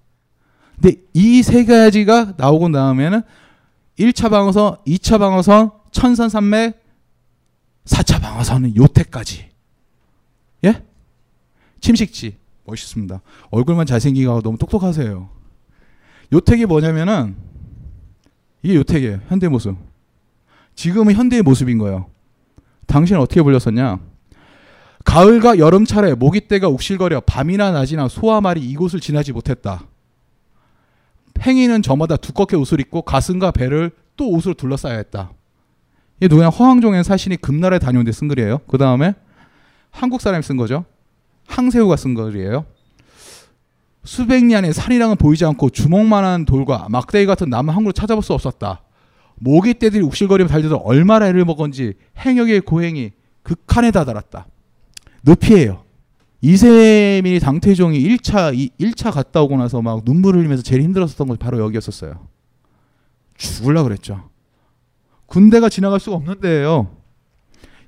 근데 0.80 0.98
이 1.14 1.42
세 1.42 1.66
가지가 1.66 2.36
나오고 2.38 2.70
나면은 2.70 3.24
1차 4.00 4.30
방어선, 4.30 4.78
2차 4.88 5.20
방어선, 5.20 5.72
천산산맥, 5.92 6.82
4차 7.86 8.22
방어선은 8.22 8.76
요태까지. 8.76 9.50
예? 10.66 10.84
침식지. 11.82 12.38
멋있습니다. 12.66 13.22
얼굴만 13.50 13.86
잘생기고 13.86 14.42
너무 14.42 14.58
똑똑하세요. 14.58 15.30
요택이 16.32 16.66
뭐냐면은 16.66 17.36
이게 18.62 18.76
요택이에요. 18.76 19.22
현대 19.28 19.48
모습. 19.48 19.76
지금은 20.76 21.16
현대의 21.16 21.42
모습인 21.42 21.78
거예요. 21.80 22.10
당신은 22.86 23.20
어떻게 23.20 23.42
불렸었냐? 23.42 24.00
가을과 25.04 25.58
여름철에 25.58 26.14
모기 26.14 26.48
떼가 26.48 26.68
욱실거려 26.70 27.22
밤이나 27.22 27.72
낮이나 27.72 28.08
소와 28.08 28.42
말이 28.42 28.62
이곳을 28.62 29.00
지나지 29.00 29.34
못했다. 29.34 29.84
행인은 31.42 31.82
저마다 31.82 32.18
두껍게 32.18 32.56
옷을 32.56 32.80
입고 32.80 33.04
가슴과 33.04 33.52
배를 33.52 33.92
또 34.18 34.30
옷으로 34.30 34.54
둘러싸야 34.54 34.98
했다. 34.98 35.32
이게 36.18 36.28
누구냐? 36.28 36.50
허황종의 36.50 37.04
사신이 37.04 37.38
금나라에 37.38 37.80
다녀온데 37.80 38.12
쓴 38.12 38.28
글이에요. 38.28 38.60
그 38.68 38.78
다음에 38.78 39.14
한국 39.92 40.22
사람이 40.22 40.44
쓴 40.44 40.58
거죠. 40.58 40.86
항세우가 41.48 41.96
쓴 41.96 42.14
글이에요. 42.14 42.66
수백 44.04 44.46
년의 44.46 44.74
산이랑은 44.74 45.18
보이지 45.18 45.46
않고 45.46 45.70
주먹만한 45.70 46.46
돌과 46.46 46.88
막대기 46.90 47.26
같은 47.26 47.50
남은 47.50 47.74
항구를 47.74 47.94
찾아볼 47.94 48.24
수 48.24 48.34
없었다. 48.34 48.84
모기 49.36 49.74
떼들이 49.74 50.04
욱실거리며 50.04 50.50
달려들 50.50 50.78
얼마나 50.84 51.28
애를 51.28 51.46
먹은지 51.46 51.94
행역의 52.18 52.62
고행이 52.62 53.12
극한에 53.44 53.92
다다랐다. 53.92 54.48
늪이에요. 55.24 55.84
이세민이 56.42 57.40
당태종이 57.40 58.00
1차, 58.00 58.72
1차 58.80 59.12
갔다 59.12 59.42
오고 59.42 59.58
나서 59.58 59.82
막 59.82 60.06
눈물 60.06 60.38
흘리면서 60.38 60.64
제일 60.64 60.82
힘들었었던 60.84 61.28
것이 61.28 61.38
바로 61.38 61.60
여기였었어요. 61.60 62.28
죽을라 63.38 63.84
그랬죠. 63.84 64.30
군대가 65.26 65.70
지나갈 65.70 66.00
수가 66.00 66.18
없는 66.18 66.40
데예요. 66.40 66.96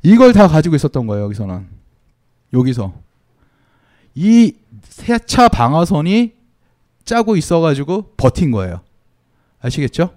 이걸 0.04 0.34
다 0.34 0.48
가지고 0.48 0.76
있었던 0.76 1.08
거예요, 1.08 1.26
여기서는. 1.26 1.68
여기서. 2.54 2.94
이 4.16 4.54
세차 4.84 5.48
방어선이 5.48 6.34
짜고 7.06 7.38
있어가지고 7.38 8.14
버틴 8.18 8.52
거예요. 8.52 8.82
아시겠죠? 9.62 10.14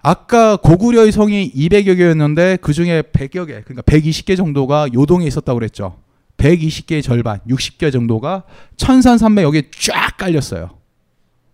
아까 0.00 0.56
고구려의 0.56 1.12
성이 1.12 1.52
200여 1.52 1.96
개였는데 1.96 2.58
그 2.60 2.72
중에 2.72 3.02
100여 3.02 3.46
개, 3.46 3.60
그러니까 3.62 3.82
120개 3.82 4.36
정도가 4.36 4.88
요동에 4.92 5.26
있었다고 5.26 5.58
그랬죠. 5.58 6.01
120개의 6.36 7.02
절반, 7.02 7.40
60개 7.48 7.92
정도가 7.92 8.44
천산산맥 8.76 9.44
여기에 9.44 9.70
쫙 9.78 10.16
깔렸어요. 10.16 10.70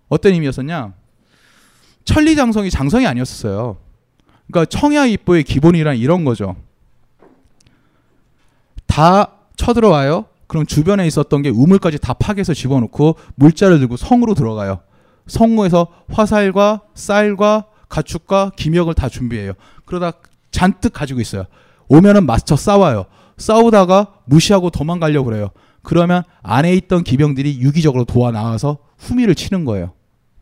어떤 0.08 0.32
의미였었냐? 0.32 0.94
천리장성이 2.04 2.70
장성이 2.70 3.06
아니었어요. 3.06 3.76
그러니까 4.46 4.64
청야 4.64 5.04
입보의 5.06 5.44
기본이란 5.44 5.96
이런 5.96 6.24
거죠. 6.24 6.56
다 8.86 9.32
쳐들어와요. 9.56 10.24
그럼 10.46 10.64
주변에 10.64 11.06
있었던 11.06 11.42
게 11.42 11.50
우물까지 11.50 11.98
다 11.98 12.14
파괴해서 12.14 12.54
집어넣고 12.54 13.16
물자를 13.34 13.78
들고 13.78 13.98
성으로 13.98 14.34
들어가요. 14.34 14.80
성무에서 15.26 15.88
화살과 16.10 16.80
쌀과 16.94 17.66
가축과 17.90 18.52
기력을 18.56 18.92
다 18.94 19.10
준비해요. 19.10 19.52
그러다 19.84 20.12
잔뜩 20.50 20.94
가지고 20.94 21.20
있어요. 21.20 21.44
오면은 21.88 22.24
마스터 22.24 22.56
싸워요. 22.56 23.04
싸우다가 23.38 24.14
무시하고 24.26 24.70
도망가려고 24.70 25.30
그래요. 25.30 25.48
그러면 25.82 26.22
안에 26.42 26.74
있던 26.74 27.04
기병들이 27.04 27.60
유기적으로 27.60 28.04
도와 28.04 28.30
나와서 28.30 28.78
후미를 28.98 29.34
치는 29.34 29.64
거예요. 29.64 29.92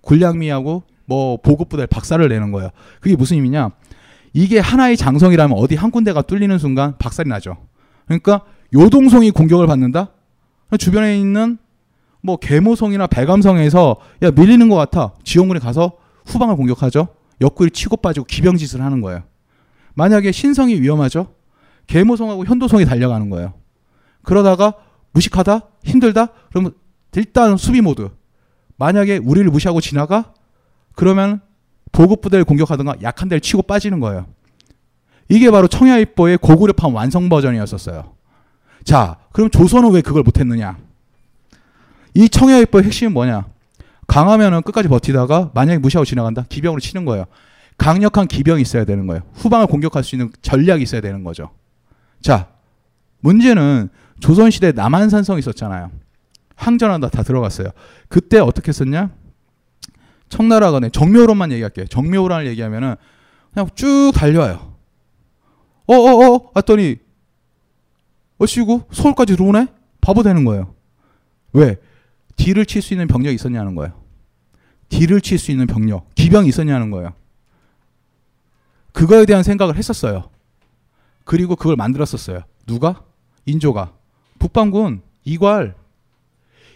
군량미하고 0.01 0.83
뭐 1.05 1.37
보급부대 1.37 1.87
박살을 1.87 2.29
내는 2.29 2.51
거예요. 2.53 2.71
그게 3.01 3.15
무슨 3.15 3.37
의미냐? 3.37 3.71
이게 4.33 4.59
하나의 4.59 4.97
장성이라면 4.97 5.57
어디 5.57 5.77
한 5.77 5.91
군데가 5.91 6.23
뚫리는 6.23 6.59
순간 6.59 6.97
박살이 6.99 7.29
나죠. 7.29 7.57
그러니까 8.07 8.43
요동성이 8.75 9.31
공격을 9.31 9.67
받는다. 9.67 10.11
주변에 10.79 11.19
있는 11.19 11.59
뭐 12.23 12.37
계모성이나 12.37 13.07
배감성에서 13.07 13.97
야 14.23 14.31
밀리는 14.33 14.69
것 14.69 14.75
같아. 14.75 15.13
지원군이 15.23 15.61
가서 15.61 15.93
후방을 16.27 16.57
공격하죠. 16.57 17.09
옆구리 17.41 17.71
치고 17.71 17.99
빠지고 17.99 18.27
기병짓을 18.27 18.83
하는 18.83 19.01
거예요. 19.01 19.23
만약에 19.95 20.33
신성이 20.33 20.81
위험하죠. 20.81 21.29
계모성하고 21.87 22.45
현도성이 22.45 22.85
달려가는 22.85 23.31
거예요. 23.31 23.55
그러다가 24.23 24.75
무식하다, 25.13 25.61
힘들다, 25.85 26.29
그러면 26.51 26.73
일단 27.15 27.57
수비 27.57 27.81
모드. 27.81 28.11
만약에 28.77 29.19
우리를 29.19 29.51
무시하고 29.51 29.81
지나가, 29.81 30.35
그러면 30.95 31.41
보급 31.93 32.21
부대를 32.21 32.45
공격하든가 32.45 32.97
약한 33.03 33.29
데를 33.29 33.41
치고 33.41 33.63
빠지는 33.63 34.01
거예요. 34.01 34.27
이게 35.29 35.51
바로 35.51 35.67
청야입보의 35.67 36.39
고구려판 36.39 36.93
완성 36.93 37.29
버전이었었어요. 37.29 38.13
자, 38.85 39.17
그럼 39.33 39.51
조선은 39.51 39.93
왜 39.93 40.01
그걸 40.03 40.23
못했느냐? 40.23 40.77
이 42.15 42.29
청야입보의 42.29 42.85
핵심은 42.85 43.13
뭐냐? 43.13 43.47
강하면은 44.07 44.63
끝까지 44.63 44.89
버티다가 44.89 45.51
만약에 45.55 45.79
무시하고 45.79 46.05
지나간다? 46.05 46.45
기병으로 46.49 46.81
치는 46.81 47.05
거예요. 47.05 47.25
강력한 47.79 48.27
기병이 48.29 48.63
있어야 48.63 48.85
되는 48.85 49.07
거예요. 49.07 49.23
후방을 49.35 49.67
공격할 49.67 50.05
수 50.05 50.15
있는 50.15 50.31
전략이 50.43 50.83
있어야 50.83 51.01
되는 51.01 51.25
거죠. 51.25 51.51
자, 52.21 52.49
문제는 53.21 53.89
조선시대 54.21 54.73
남한산성 54.73 55.39
있었잖아요. 55.39 55.91
항전한다 56.55 57.09
다 57.09 57.23
들어갔어요. 57.23 57.69
그때 58.09 58.39
어떻게 58.39 58.69
했었냐? 58.69 59.11
청나라가 60.29 60.81
네, 60.81 60.91
정묘로만 60.91 61.53
얘기할게요. 61.53 61.87
정묘로를 61.87 62.47
얘기하면은 62.49 62.97
그냥 63.53 63.69
쭉 63.75 64.13
달려와요. 64.15 64.75
어어어 65.87 66.51
왔더니 66.55 66.97
어시고 68.39 68.89
서울까지 68.93 69.37
들어오네? 69.37 69.69
바보 70.01 70.23
되는 70.23 70.45
거예요. 70.45 70.75
왜? 71.53 71.77
뒤를 72.37 72.67
칠수 72.67 72.95
있는 72.95 73.07
병력이 73.07 73.35
있었냐는 73.35 73.75
거예요. 73.75 73.93
뒤를 74.89 75.21
칠수 75.21 75.51
있는 75.51 75.67
병력, 75.67 76.15
기병이 76.15 76.49
있었냐는 76.49 76.91
거예요. 76.91 77.13
그거에 78.93 79.27
대한 79.27 79.43
생각을 79.43 79.77
했었어요. 79.77 80.31
그리고 81.27 81.57
그걸 81.57 81.77
만들었었어요. 81.77 82.43
누가? 82.67 83.03
인조가. 83.45 83.93
북방군 84.39 85.03
이괄. 85.25 85.75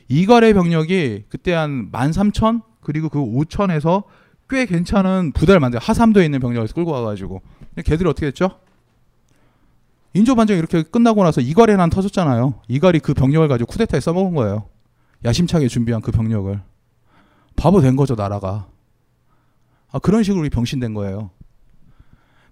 이괄의 0.08 0.54
병력이 0.54 1.24
그때 1.28 1.52
한 1.52 1.88
13,000 1.92 2.62
그리고 2.82 3.08
그 3.08 3.20
5,000에서 3.20 4.04
꽤 4.50 4.66
괜찮은 4.66 5.32
부대를 5.32 5.60
만들어 5.60 5.80
하삼도에 5.82 6.24
있는 6.24 6.40
병력을 6.40 6.66
끌고 6.68 6.90
와가지고 6.90 7.40
걔들이 7.84 8.08
어떻게 8.08 8.26
했죠? 8.26 8.58
인조 10.14 10.34
반정이 10.34 10.58
이렇게 10.58 10.82
끝나고 10.82 11.22
나서 11.22 11.40
이괄에 11.40 11.76
난 11.76 11.88
터졌잖아요. 11.88 12.54
이괄이 12.66 12.98
그 12.98 13.14
병력을 13.14 13.46
가지고 13.46 13.70
쿠데타에 13.70 14.00
써먹은 14.00 14.34
거예요. 14.34 14.66
야심차게 15.24 15.68
준비한 15.68 16.02
그 16.02 16.10
병력을 16.10 16.60
바보 17.54 17.80
된 17.80 17.94
거죠 17.94 18.16
나라가. 18.16 18.66
아 19.92 20.00
그런 20.00 20.24
식으로 20.24 20.48
병신된 20.48 20.94
거예요. 20.94 21.30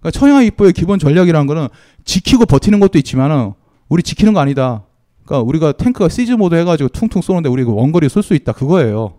그러니까 0.01 0.18
청야 0.18 0.42
입보의 0.42 0.72
기본 0.72 0.99
전략이라는 0.99 1.46
거는 1.46 1.68
지키고 2.05 2.46
버티는 2.46 2.80
것도 2.80 2.99
있지만은 2.99 3.53
우리 3.88 4.03
지키는 4.03 4.32
거 4.32 4.40
아니다. 4.40 4.84
그러니까 5.24 5.46
우리가 5.46 5.72
탱크가 5.72 6.09
시즈 6.09 6.32
모드 6.32 6.55
해가지고 6.55 6.88
퉁퉁 6.90 7.20
쏘는데 7.20 7.49
우리 7.49 7.62
원거리 7.62 8.09
쏠 8.09 8.22
수 8.22 8.34
있다 8.34 8.53
그거예요. 8.53 9.18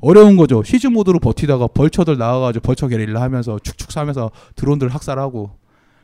어려운 0.00 0.36
거죠. 0.36 0.62
시즈 0.62 0.86
모드로 0.86 1.18
버티다가 1.18 1.66
벌처들 1.66 2.16
나와가지고 2.18 2.62
벌처 2.62 2.86
게릴라 2.86 3.20
하면서 3.20 3.58
축축 3.58 3.90
사면서 3.90 4.30
드론들 4.54 4.88
학살하고 4.88 5.50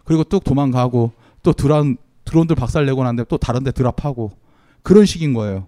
그리고 0.05 0.24
뚝 0.24 0.42
도망가고 0.42 1.12
또 1.42 1.52
드론 1.52 1.96
드론들 2.24 2.57
박살내고 2.57 3.05
난데 3.05 3.24
또 3.28 3.36
다른데 3.36 3.72
드랍하고 3.72 4.32
그런 4.82 5.07
식인 5.07 5.32
거예요. 5.34 5.66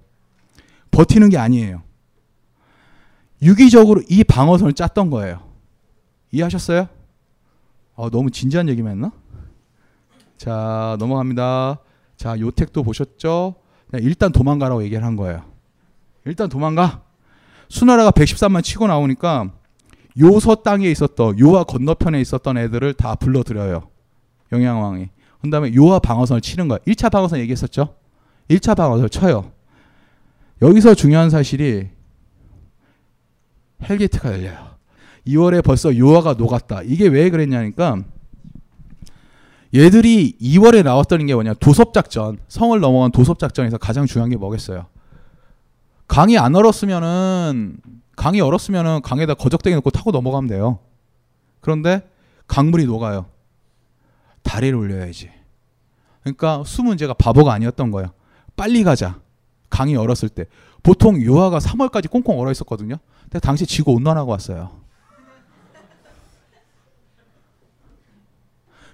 버티는 0.91 1.29
게 1.29 1.39
아니에요. 1.39 1.83
유기적으로 3.43 4.03
이 4.09 4.25
방어선을 4.25 4.73
짰던 4.73 5.11
거예요. 5.11 5.41
이해하셨어요? 6.33 6.89
어, 7.97 8.11
너무 8.11 8.31
진지한 8.31 8.69
얘기만 8.69 8.93
했나? 8.93 9.13
자, 10.37 10.97
넘어갑니다. 10.99 11.81
자, 12.17 12.39
요택도 12.39 12.83
보셨죠? 12.83 13.55
일단 13.95 14.33
도망가라고 14.33 14.85
얘기를 14.85 15.03
한 15.05 15.17
거예요. 15.17 15.43
일단 16.27 16.49
도망가. 16.49 17.03
수나라가 17.69 18.11
113만 18.11 18.63
치고 18.63 18.87
나오니까 18.87 19.51
요서 20.19 20.57
땅에 20.57 20.91
있었던 20.91 21.39
요하 21.41 21.65
건너편에 21.65 22.21
있었던 22.21 22.59
애들을 22.59 22.95
다 22.95 23.15
불러들여요. 23.15 23.89
영양왕이. 24.53 25.09
그 25.43 25.51
다음에 25.51 25.75
요하 25.75 25.99
방어선을 25.99 26.41
치는 26.41 26.69
거야. 26.69 26.79
1차 26.87 27.11
방어선 27.11 27.39
얘기했었죠? 27.41 27.95
1차 28.49 28.77
방어선을 28.77 29.09
쳐요. 29.09 29.53
여기서 30.63 30.95
중요한 30.95 31.31
사실이 31.31 31.89
hell 33.83 34.03
gate가 34.03 34.33
열려요. 34.33 34.76
2월에 35.27 35.65
벌써 35.65 35.97
요하가 35.97 36.35
녹았다. 36.35 36.83
이게 36.83 37.09
왜 37.09 37.31
그랬냐니까 37.31 37.99
얘들이 39.75 40.37
2월에 40.41 40.83
나왔던 40.83 41.27
게 41.27 41.35
뭐냐? 41.35 41.55
도섭 41.55 41.93
작전 41.93 42.39
성을 42.49 42.79
넘어간 42.81 43.11
도섭 43.11 43.39
작전에서 43.39 43.79
가장 43.79 44.07
중요한 44.07 44.31
게 44.31 44.37
뭐겠어요? 44.37 44.87
강이 46.09 46.39
안 46.39 46.55
얼었으면은 46.55 47.79
강이 48.15 48.41
얼었으면은 48.41 49.03
강에다 49.03 49.35
거적대기 49.35 49.75
놓고 49.77 49.91
타고 49.91 50.11
넘어가면 50.13 50.49
돼요. 50.49 50.79
그런데 51.61 52.09
강물이 52.47 52.87
녹아요. 52.87 53.27
다리를 54.43 54.77
올려야지. 54.77 55.31
그러니까 56.23 56.63
수 56.65 56.83
문제가 56.83 57.13
바보가 57.13 57.53
아니었던 57.53 57.91
거예요. 57.91 58.11
빨리 58.57 58.85
가자. 58.85 59.21
강이 59.69 59.97
얼었을 59.97 60.29
때. 60.29 60.47
보통 60.83 61.21
요하가 61.23 61.59
3월까지 61.59 62.09
꽁꽁 62.09 62.39
얼어 62.39 62.53
있었거든요. 62.53 62.97
근데 63.23 63.41
당시 63.41 63.67
지구 63.67 63.93
온난화가 63.93 64.31
왔어요 64.31 64.86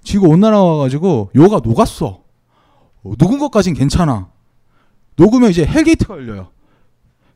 지구 0.03 0.29
온난화 0.29 0.63
와가지고 0.63 1.31
요하가 1.35 1.61
녹았어. 1.63 2.23
어, 3.05 3.13
녹은 3.19 3.39
것까진 3.39 3.75
괜찮아. 3.75 4.29
녹으면 5.17 5.51
이제 5.51 5.65
hell 5.64 5.85
gate가 5.85 6.14
열려요. 6.15 6.49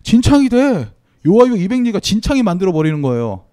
진창이 0.03 0.49
돼. 0.49 0.91
요아유 1.27 1.55
200리가 1.55 2.03
진창이 2.03 2.43
만들어 2.43 2.73
버리는 2.73 3.01
거예요. 3.03 3.45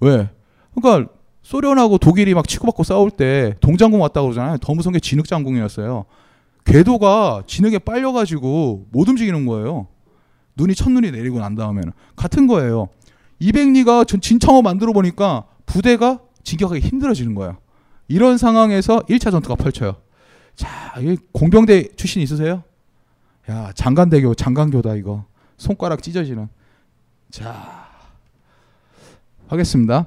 왜? 0.00 0.30
그러니까 0.74 1.10
소련하고 1.42 1.98
독일이 1.98 2.34
막 2.34 2.46
치고받고 2.46 2.82
싸울 2.82 3.10
때 3.10 3.54
동장군 3.60 4.00
왔다고 4.00 4.28
그러잖아요. 4.28 4.58
더 4.58 4.74
무서운 4.74 4.92
게 4.92 5.00
진흙장군이었어요. 5.00 6.04
궤도가 6.64 7.44
진흙에 7.46 7.78
빨려가지고 7.78 8.88
못 8.90 9.08
움직이는 9.08 9.46
거예요. 9.46 9.86
눈이 10.56 10.74
첫눈이 10.74 11.10
내리고 11.10 11.38
난 11.38 11.54
다음에는 11.54 11.92
같은 12.16 12.46
거예요. 12.46 12.88
200리가 13.40 14.20
진창을 14.20 14.62
만들어 14.62 14.92
보니까 14.92 15.44
부대가 15.64 16.20
진격하기 16.42 16.80
힘들어지는 16.80 17.34
거예요. 17.34 17.56
이런 18.08 18.38
상황에서 18.38 19.00
1차 19.08 19.30
전투가 19.30 19.54
펼쳐요. 19.54 19.96
자, 20.56 20.94
공병대 21.32 21.90
출신 21.96 22.22
있으세요? 22.22 22.64
야, 23.50 23.72
장관대교, 23.74 24.34
장관교다 24.34 24.94
이거. 24.96 25.24
손가락 25.56 26.02
찢어지는. 26.02 26.48
자, 27.30 27.88
하겠습니다. 29.46 30.06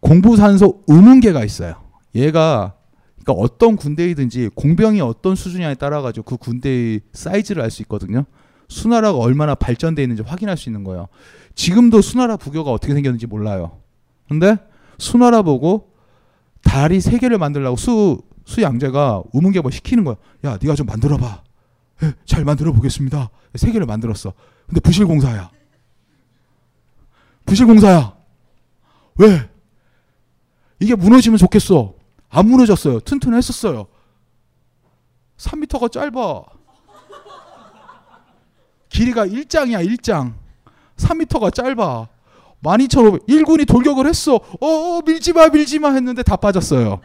공부산소 0.00 0.82
의문계가 0.86 1.44
있어요. 1.44 1.76
얘가 2.14 2.74
그러니까 3.22 3.42
어떤 3.42 3.76
군대이든지 3.76 4.50
공병이 4.54 5.00
어떤 5.00 5.34
수준이냐에 5.34 5.74
따라 5.74 6.02
가지고 6.02 6.24
그 6.24 6.36
군대의 6.36 7.00
사이즈를 7.12 7.62
알 7.62 7.70
수 7.70 7.82
있거든요. 7.82 8.24
수나라가 8.68 9.18
얼마나 9.18 9.54
발전돼 9.54 10.02
있는지 10.02 10.22
확인할 10.22 10.56
수 10.56 10.68
있는 10.68 10.84
거예요. 10.84 11.08
지금도 11.54 12.00
수나라 12.02 12.36
부교가 12.36 12.70
어떻게 12.70 12.92
생겼는지 12.92 13.26
몰라요. 13.26 13.78
근데 14.28 14.56
수나라 14.98 15.42
보고 15.42 15.93
다리 16.74 17.00
세 17.00 17.18
개를 17.18 17.38
만들라고 17.38 17.76
수 17.76 18.20
수양제가 18.46 19.22
우문개발 19.32 19.70
시키는 19.70 20.02
거야. 20.02 20.16
야, 20.44 20.58
네가 20.60 20.74
좀 20.74 20.86
만들어 20.86 21.16
봐. 21.16 21.44
예, 22.02 22.12
잘 22.26 22.44
만들어 22.44 22.72
보겠습니다. 22.72 23.30
세 23.54 23.70
개를 23.70 23.86
만들었어. 23.86 24.32
근데 24.66 24.80
부실 24.80 25.06
공사야. 25.06 25.52
부실 27.46 27.66
공사야. 27.66 28.16
왜? 29.18 29.48
이게 30.80 30.96
무너지면 30.96 31.38
좋겠어. 31.38 31.94
안 32.28 32.48
무너졌어요. 32.48 32.98
튼튼했었어요. 32.98 33.86
3미터가 35.36 35.92
짧아. 35.92 36.42
길이가 38.88 39.24
1장이야, 39.28 39.96
1장. 39.96 40.34
3미터가 40.96 41.54
짧아. 41.54 42.08
12,500. 42.64 43.26
1군이 43.26 43.66
돌격을 43.68 44.06
했어. 44.06 44.36
어, 44.36 44.66
어, 44.66 45.02
밀지 45.04 45.32
마, 45.32 45.48
밀지 45.48 45.78
마 45.78 45.92
했는데 45.92 46.22
다 46.22 46.36
빠졌어요. 46.36 47.00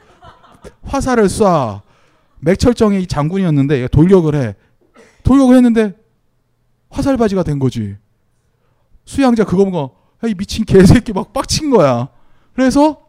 화살을 0.83 1.25
쏴. 1.25 1.81
맥철정이 2.39 3.05
장군이었는데 3.07 3.89
돌격을 3.89 4.35
해. 4.35 4.55
돌격을 5.23 5.55
했는데 5.57 5.95
화살바지가 6.89 7.43
된 7.43 7.59
거지. 7.59 7.97
수양자 9.05 9.43
그거 9.43 9.91
야, 10.23 10.27
이 10.27 10.33
미친 10.33 10.65
개새끼 10.65 11.11
막 11.13 11.33
빡친 11.33 11.69
거야. 11.69 12.09
그래서 12.53 13.01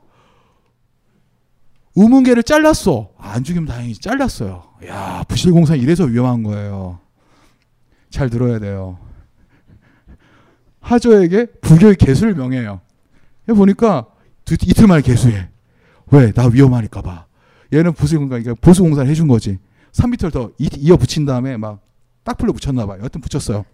우문계를 1.95 2.43
잘랐어. 2.43 3.11
안 3.19 3.45
죽이면 3.45 3.67
다행히 3.67 3.95
잘랐어요. 3.95 4.65
야, 4.87 5.25
부실공사 5.29 5.75
이래서 5.77 6.05
위험한 6.05 6.43
거예요. 6.43 6.99
잘 8.11 8.31
들어야 8.31 8.59
돼요. 8.59 8.99
하조에게 10.81 11.47
불교의 11.61 11.97
개수를 11.97 12.35
명해요. 12.35 12.81
보니까 13.47 14.07
두- 14.45 14.55
이틀 14.55 14.87
만에 14.87 15.03
개수해. 15.03 15.49
왜? 16.13 16.33
나 16.33 16.47
위험하니까 16.47 17.03
봐. 17.03 17.27
얘는 17.73 17.93
부실공사, 17.93 18.39
그러니까 18.39 18.55
보수공사를 18.61 19.09
해준 19.09 19.29
거지. 19.29 19.59
3미터를 19.93 20.33
더 20.33 20.51
이- 20.59 20.69
이어 20.79 20.97
붙인 20.97 21.25
다음에 21.25 21.57
막 21.57 21.81
딱풀로 22.25 22.53
붙였나 22.53 22.87
봐요. 22.87 23.01
여튼 23.03 23.21
붙였어요. 23.21 23.65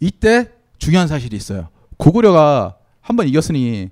이때 0.00 0.50
중요한 0.78 1.08
사실이 1.08 1.36
있어요. 1.36 1.68
고구려가 1.96 2.76
한 3.00 3.16
번 3.16 3.28
이겼으니 3.28 3.90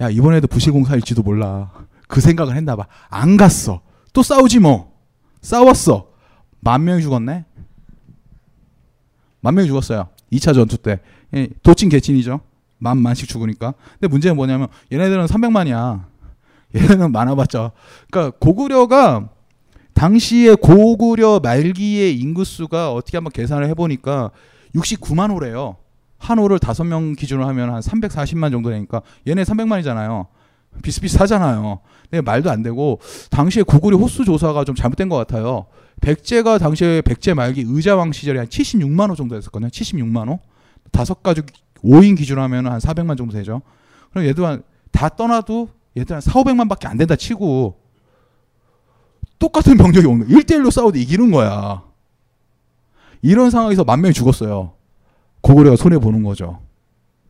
야 0.00 0.10
이번에도 0.10 0.46
부실공사일지도 0.48 1.22
몰라. 1.22 1.70
그 2.08 2.20
생각을 2.20 2.56
했나 2.56 2.74
봐. 2.76 2.86
안 3.08 3.36
갔어. 3.36 3.80
또 4.12 4.22
싸우지 4.22 4.58
뭐. 4.58 4.92
싸웠어. 5.40 6.10
만 6.60 6.84
명이 6.84 7.02
죽었네. 7.02 7.44
만 9.40 9.54
명이 9.54 9.68
죽었어요. 9.68 10.08
2차 10.32 10.54
전투 10.54 10.76
때. 10.76 11.00
예, 11.34 11.48
도찐 11.62 11.88
개찐이죠. 11.88 12.40
만 12.78 12.98
만씩 12.98 13.28
죽으니까. 13.28 13.74
근데 13.92 14.08
문제는 14.08 14.36
뭐냐면 14.36 14.68
얘네들은 14.90 15.26
300만이야. 15.26 16.04
얘네는 16.74 17.12
많아봤자. 17.12 17.72
그러니까 18.10 18.36
고구려가 18.38 19.28
당시에 19.94 20.54
고구려 20.54 21.40
말기의 21.40 22.18
인구수가 22.18 22.92
어떻게 22.92 23.16
한번 23.16 23.32
계산을 23.32 23.68
해보니까 23.68 24.30
69만 24.74 25.30
호래요. 25.30 25.76
한 26.16 26.38
호를 26.38 26.58
다섯 26.58 26.84
명 26.84 27.14
기준으로 27.14 27.46
하면 27.48 27.72
한 27.72 27.80
340만 27.80 28.50
정도 28.50 28.70
되니까 28.70 29.02
얘네 29.26 29.42
300만이잖아요. 29.42 30.26
비슷비슷하잖아요. 30.82 31.80
근데 32.10 32.20
말도 32.22 32.50
안 32.50 32.62
되고 32.62 33.00
당시에 33.30 33.62
고구려 33.62 33.96
호수 33.96 34.24
조사가 34.24 34.64
좀 34.64 34.74
잘못된 34.74 35.08
것 35.08 35.16
같아요. 35.16 35.66
백제가 36.00 36.58
당시에 36.58 37.02
백제 37.02 37.34
말기 37.34 37.64
의자왕 37.66 38.12
시절에 38.12 38.38
한 38.38 38.48
76만 38.48 39.10
호 39.10 39.14
정도 39.14 39.34
됐었거든요. 39.34 39.68
76만 39.70 40.28
호. 40.28 40.40
다섯 40.90 41.22
가족 41.22 41.46
5인 41.84 42.16
기준으로 42.16 42.42
하면 42.42 42.66
한 42.66 42.78
400만 42.78 43.16
정도 43.16 43.32
되죠. 43.34 43.62
그럼 44.10 44.26
얘도 44.26 44.46
한, 44.46 44.62
다 44.90 45.08
떠나도 45.08 45.68
얘들 45.96 46.14
한 46.14 46.20
4, 46.20 46.32
500만밖에 46.32 46.86
안 46.86 46.96
된다 46.96 47.16
치고 47.16 47.78
똑같은 49.38 49.76
병력이 49.76 50.06
오는 50.06 50.26
거야. 50.26 50.38
1대1로 50.38 50.70
싸워도 50.70 50.98
이기는 50.98 51.30
거야. 51.30 51.82
이런 53.22 53.50
상황에서 53.50 53.84
만 53.84 54.00
명이 54.00 54.14
죽었어요. 54.14 54.72
고구려가 55.40 55.76
손해 55.76 55.98
보는 55.98 56.22
거죠. 56.22 56.60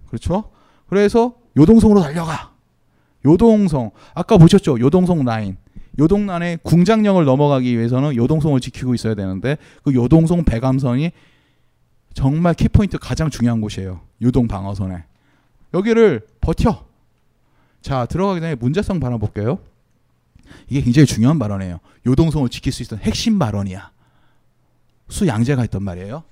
그렇죠? 0.09 0.51
그래서 0.89 1.35
요동성으로 1.57 2.01
달려가. 2.01 2.53
요동성. 3.25 3.91
아까 4.15 4.39
보셨죠? 4.39 4.81
요동성 4.81 5.25
라인. 5.25 5.57
요동란의 6.01 6.61
궁장령을 6.63 7.25
넘어가기 7.25 7.77
위해서는 7.77 8.17
요동성을 8.17 8.59
지키고 8.61 8.95
있어야 8.95 9.15
되는데 9.15 9.59
그 9.85 9.95
요동성 9.95 10.45
배감선이 10.45 11.13
정말 12.15 12.55
키포인트 12.55 12.99
가장 12.99 13.31
중요한 13.31 13.61
곳이에요. 13.61 14.01
요동 14.23 14.49
방어선에. 14.49 15.05
여기를 15.75 16.27
버텨. 16.41 16.85
자, 17.83 18.07
들어가기 18.07 18.41
전에 18.41 18.55
문제성 18.57 18.99
발언 18.99 19.21
볼게요. 19.21 19.59
이게 20.69 20.81
굉장히 20.81 21.07
중요한 21.07 21.39
발언이에요. 21.39 21.79
요동성을 22.07 22.49
지킬 22.49 22.73
수 22.73 22.83
있는 22.83 22.99
핵심 23.05 23.39
발언이야. 23.39 23.91
수양제가 25.09 25.63
했던 25.63 25.83
말이에요. 25.83 26.25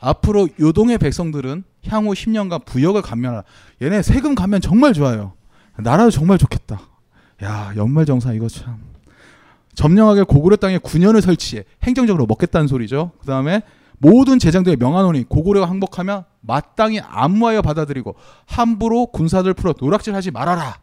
앞으로 0.00 0.48
요동의 0.58 0.98
백성들은 0.98 1.64
향후 1.88 2.12
10년간 2.12 2.64
부역을 2.64 3.02
감면하라. 3.02 3.44
얘네 3.82 4.02
세금 4.02 4.34
감면 4.34 4.60
정말 4.60 4.92
좋아요. 4.92 5.34
나라도 5.76 6.10
정말 6.10 6.38
좋겠다. 6.38 6.80
야 7.42 7.72
연말정산 7.76 8.34
이거 8.34 8.48
참 8.48 8.93
점령하게 9.74 10.22
고구려 10.22 10.56
땅에 10.56 10.78
9년을 10.78 11.20
설치해 11.20 11.64
행정적으로 11.82 12.26
먹겠다는 12.26 12.68
소리죠. 12.68 13.12
그 13.20 13.26
다음에 13.26 13.62
모든 13.98 14.38
재정들의 14.38 14.76
명안원이 14.76 15.24
고구려가 15.24 15.68
항복하면 15.68 16.24
마땅히 16.40 17.00
안무하여 17.00 17.62
받아들이고 17.62 18.14
함부로 18.46 19.06
군사들 19.06 19.54
풀어 19.54 19.74
노락질하지 19.78 20.30
말아라. 20.30 20.80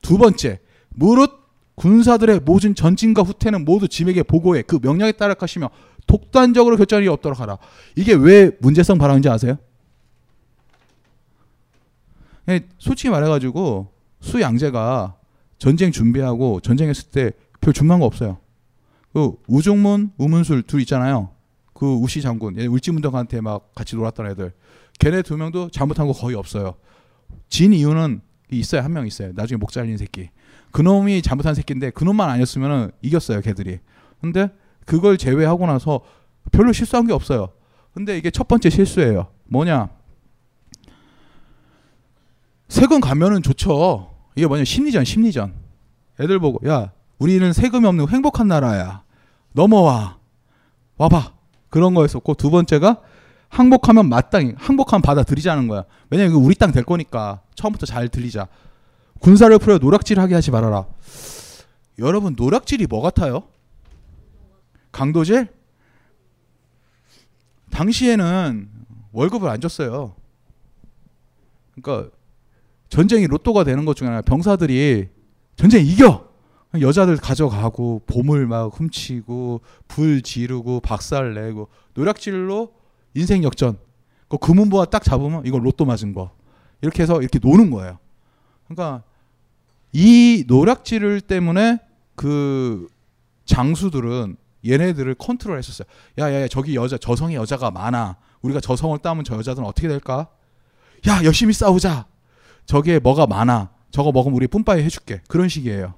두 0.00 0.18
번째 0.18 0.60
무릇 0.90 1.30
군사들의 1.74 2.40
모든 2.40 2.74
전진과 2.74 3.22
후퇴는 3.22 3.64
모두 3.64 3.88
짐에게 3.88 4.22
보고해 4.22 4.62
그 4.62 4.78
명령에 4.80 5.12
따라 5.12 5.34
하시며 5.38 5.70
독단적으로 6.06 6.76
결정이 6.76 7.08
없도록 7.08 7.40
하라. 7.40 7.58
이게 7.96 8.12
왜 8.14 8.50
문제성 8.60 8.98
발언인지 8.98 9.28
아세요? 9.28 9.56
예, 12.48 12.60
솔직히 12.78 13.08
말해가지고 13.10 13.92
수양제가 14.20 15.16
전쟁 15.58 15.92
준비하고 15.92 16.60
전쟁했을 16.60 17.10
때 17.10 17.32
별 17.62 17.72
준비한 17.72 18.00
거 18.00 18.06
없어요. 18.06 18.36
그 19.14 19.32
우중문, 19.46 20.12
우문술 20.18 20.64
둘 20.64 20.80
있잖아요. 20.82 21.30
그 21.72 21.94
우시 21.94 22.20
장군, 22.20 22.58
얘 22.58 22.66
울지문덕한테 22.66 23.40
막 23.40 23.74
같이 23.74 23.96
놀았던 23.96 24.26
애들. 24.32 24.52
걔네 24.98 25.22
두 25.22 25.36
명도 25.38 25.70
잘못한 25.70 26.06
거 26.06 26.12
거의 26.12 26.36
없어요. 26.36 26.74
진 27.48 27.72
이유는 27.72 28.20
있어요. 28.50 28.82
한 28.82 28.92
명 28.92 29.06
있어요. 29.06 29.32
나중에 29.34 29.56
목 29.56 29.72
잘린 29.72 29.96
새끼. 29.96 30.28
그놈이 30.72 31.22
잘못한 31.22 31.54
새끼인데 31.54 31.90
그놈만 31.90 32.28
아니었으면 32.28 32.92
이겼어요. 33.00 33.40
걔들이. 33.40 33.78
근데 34.20 34.50
그걸 34.84 35.16
제외하고 35.16 35.66
나서 35.66 36.00
별로 36.50 36.72
실수한 36.72 37.06
게 37.06 37.12
없어요. 37.12 37.48
근데 37.94 38.16
이게 38.18 38.30
첫 38.30 38.48
번째 38.48 38.70
실수예요. 38.70 39.28
뭐냐? 39.44 39.88
세금 42.68 43.00
가면은 43.00 43.42
좋죠. 43.42 44.14
이게 44.34 44.46
뭐냐? 44.46 44.64
심리전, 44.64 45.04
심리전. 45.04 45.54
애들 46.20 46.38
보고 46.38 46.66
야, 46.68 46.92
우리는 47.22 47.52
세금이 47.52 47.86
없는 47.86 48.08
행복한 48.08 48.48
나라야. 48.48 49.04
넘어와. 49.52 50.18
와봐. 50.96 51.34
그런 51.68 51.94
거였었고 51.94 52.34
두 52.34 52.50
번째가 52.50 53.00
항복하면 53.48 54.08
마땅히 54.08 54.54
항복하면 54.56 55.02
받아들이자는 55.02 55.68
거야. 55.68 55.84
왜냐면 56.10 56.32
이거 56.32 56.40
우리 56.40 56.56
땅 56.56 56.72
될 56.72 56.82
거니까 56.82 57.42
처음부터 57.54 57.86
잘 57.86 58.08
들리자. 58.08 58.48
군사를 59.20 59.56
풀어 59.60 59.78
노락질하게 59.78 60.34
하지 60.34 60.50
말아라. 60.50 60.86
여러분 62.00 62.34
노락질이 62.36 62.88
뭐 62.88 63.00
같아요? 63.00 63.44
강도질? 64.90 65.46
당시에는 67.70 68.68
월급을 69.12 69.48
안 69.48 69.60
줬어요. 69.60 70.16
그러니까 71.76 72.10
전쟁이 72.88 73.28
로또가 73.28 73.62
되는 73.62 73.84
것 73.84 73.94
중에 73.94 74.08
하나 74.08 74.22
병사들이 74.22 75.08
전쟁 75.54 75.86
이겨 75.86 76.31
여자들 76.80 77.16
가져가고 77.18 78.02
보물 78.06 78.46
막 78.46 78.72
훔치고 78.78 79.60
불 79.88 80.22
지르고 80.22 80.80
박살 80.80 81.34
내고 81.34 81.68
노략질로 81.94 82.72
인생 83.14 83.42
역전 83.42 83.78
그 84.28 84.38
금은보화 84.38 84.86
딱 84.86 85.04
잡으면 85.04 85.42
이거 85.44 85.58
로또 85.58 85.84
맞은 85.84 86.14
거 86.14 86.30
이렇게 86.80 87.02
해서 87.02 87.20
이렇게 87.20 87.38
노는 87.38 87.70
거예요. 87.70 87.98
그러니까 88.66 89.02
이 89.92 90.44
노략질 90.48 91.20
때문에 91.20 91.78
그 92.14 92.88
장수들은 93.44 94.36
얘네들을 94.66 95.14
컨트롤 95.16 95.58
했었어요. 95.58 95.86
야 96.18 96.32
야 96.32 96.40
야 96.42 96.48
저기 96.48 96.74
여자 96.74 96.96
저성의 96.96 97.36
여자가 97.36 97.70
많아. 97.70 98.16
우리가 98.40 98.60
저성을 98.60 98.98
따면 99.00 99.24
저 99.24 99.36
여자들은 99.36 99.66
어떻게 99.66 99.88
될까? 99.88 100.28
야 101.06 101.22
열심히 101.24 101.52
싸우자. 101.52 102.06
저기에 102.64 103.00
뭐가 103.00 103.26
많아. 103.26 103.70
저거 103.90 104.12
먹으면 104.12 104.36
우리 104.36 104.46
뿜빠이 104.46 104.82
해줄게. 104.82 105.20
그런 105.28 105.48
식이에요. 105.48 105.94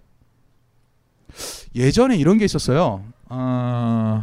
예전에 1.75 2.17
이런 2.17 2.39
게 2.39 2.45
있었어요. 2.45 3.05
어... 3.29 4.23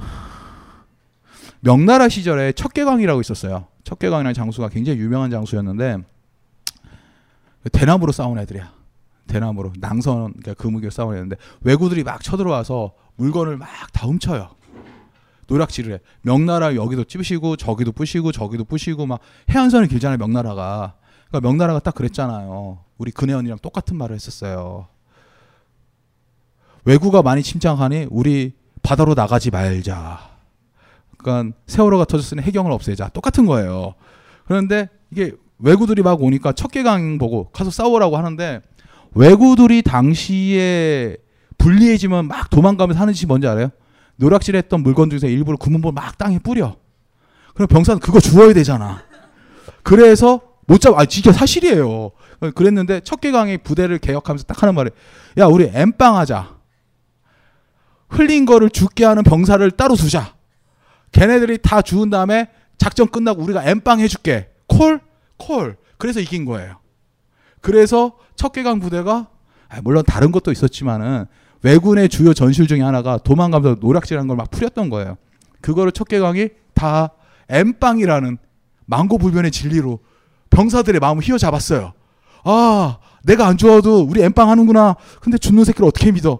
명나라 1.59 2.09
시절에 2.09 2.53
척계광이라고 2.53 3.21
있었어요. 3.21 3.67
척계광이라는 3.83 4.33
장수가 4.33 4.69
굉장히 4.69 4.99
유명한 4.99 5.29
장수였는데 5.29 5.97
대나무로 7.71 8.11
싸운 8.11 8.39
애들이야. 8.39 8.71
대나무로 9.27 9.73
낭선 9.79 10.33
그러니까 10.33 10.53
금무기로 10.55 10.89
싸운 10.91 11.15
애인데 11.15 11.35
왜구들이 11.61 12.03
막 12.03 12.23
쳐들어와서 12.23 12.93
물건을 13.17 13.57
막 13.57 13.69
다 13.93 14.07
훔쳐요. 14.07 14.49
노략질을 15.47 15.93
해. 15.93 15.99
명나라 16.21 16.75
여기도 16.75 17.03
찝으시고 17.03 17.57
저기도 17.57 17.91
부시고 17.91 18.31
저기도 18.31 18.63
부시고 18.63 19.05
막 19.05 19.19
해안선이 19.49 19.89
길잖아요. 19.89 20.17
명나라가. 20.17 20.95
그러니까 21.27 21.47
명나라가 21.47 21.79
딱 21.79 21.93
그랬잖아요. 21.93 22.79
우리 22.97 23.11
근혜원이랑 23.11 23.59
똑같은 23.61 23.97
말을 23.97 24.15
했었어요. 24.15 24.87
왜구가 26.85 27.21
많이 27.21 27.43
침략하니 27.43 28.07
우리 28.09 28.53
바다로 28.81 29.13
나가지 29.13 29.51
말자. 29.51 30.19
그러니까 31.17 31.55
세월호가 31.67 32.05
터졌으니 32.05 32.41
해경을 32.41 32.71
없애자. 32.71 33.09
똑같은 33.09 33.45
거예요. 33.45 33.93
그런데 34.45 34.89
이게 35.11 35.33
왜구들이 35.59 36.01
막 36.01 36.21
오니까 36.21 36.53
척계강 36.53 37.17
보고 37.19 37.49
가서 37.51 37.69
싸우라고 37.69 38.17
하는데 38.17 38.61
왜구들이 39.13 39.83
당시에 39.83 41.17
불리해지면 41.57 42.27
막 42.27 42.49
도망가면서 42.49 42.99
하는 42.99 43.13
짓이 43.13 43.27
뭔지 43.27 43.47
알아요? 43.47 43.69
노락질했던 44.15 44.81
물건 44.81 45.09
중에서 45.09 45.27
일부러 45.27 45.57
구문볼 45.57 45.91
막 45.93 46.17
땅에 46.17 46.39
뿌려. 46.39 46.75
그럼 47.53 47.67
병사는 47.67 47.99
그거 47.99 48.19
주워야 48.19 48.53
되잖아. 48.53 49.03
그래서 49.83 50.41
못 50.65 50.79
잡아. 50.79 51.01
아, 51.01 51.05
진짜 51.05 51.31
사실이에요. 51.31 52.11
그랬는데 52.55 53.01
척계강이 53.01 53.59
부대를 53.59 53.99
개혁하면서 53.99 54.45
딱 54.45 54.63
하는 54.63 54.73
말이 54.73 54.89
야, 55.37 55.45
우리 55.45 55.69
엠빵 55.71 56.17
하자. 56.17 56.60
흘린 58.11 58.45
거를 58.45 58.69
죽게 58.69 59.05
하는 59.05 59.23
병사를 59.23 59.69
따로 59.71 59.95
두자. 59.95 60.35
걔네들이 61.11 61.57
다 61.61 61.81
죽은 61.81 62.09
다음에 62.09 62.49
작전 62.77 63.07
끝나고 63.07 63.41
우리가 63.41 63.63
엠빵 63.65 63.99
해줄게. 63.99 64.49
콜? 64.67 64.99
콜. 65.37 65.77
그래서 65.97 66.19
이긴 66.19 66.45
거예요. 66.45 66.77
그래서 67.61 68.17
척계강 68.35 68.79
부대가 68.79 69.27
아, 69.69 69.81
물론 69.83 70.03
다른 70.05 70.31
것도 70.31 70.51
있었지만은 70.51 71.25
왜군의 71.63 72.09
주요 72.09 72.33
전술 72.33 72.67
중에 72.67 72.81
하나가 72.81 73.17
도망가면서 73.17 73.79
노략질하는 73.79 74.27
걸막 74.27 74.51
풀렸던 74.51 74.89
거예요. 74.89 75.17
그거를 75.61 75.91
척계강이 75.91 76.49
다 76.73 77.11
엠빵이라는 77.49 78.37
망고불변의 78.85 79.51
진리로 79.51 79.99
병사들의 80.49 80.99
마음을 80.99 81.23
휘어잡았어요. 81.23 81.93
아, 82.43 82.97
내가 83.23 83.47
안 83.47 83.57
좋아도 83.57 84.01
우리 84.01 84.21
엠빵 84.23 84.49
하는구나. 84.49 84.95
근데 85.21 85.37
죽는 85.37 85.63
새끼를 85.63 85.87
어떻게 85.87 86.11
믿어? 86.11 86.39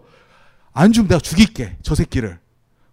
안 0.74 0.92
주면 0.92 1.08
내가 1.10 1.20
죽일게. 1.20 1.78
저 1.82 1.96
새끼를. 1.96 2.40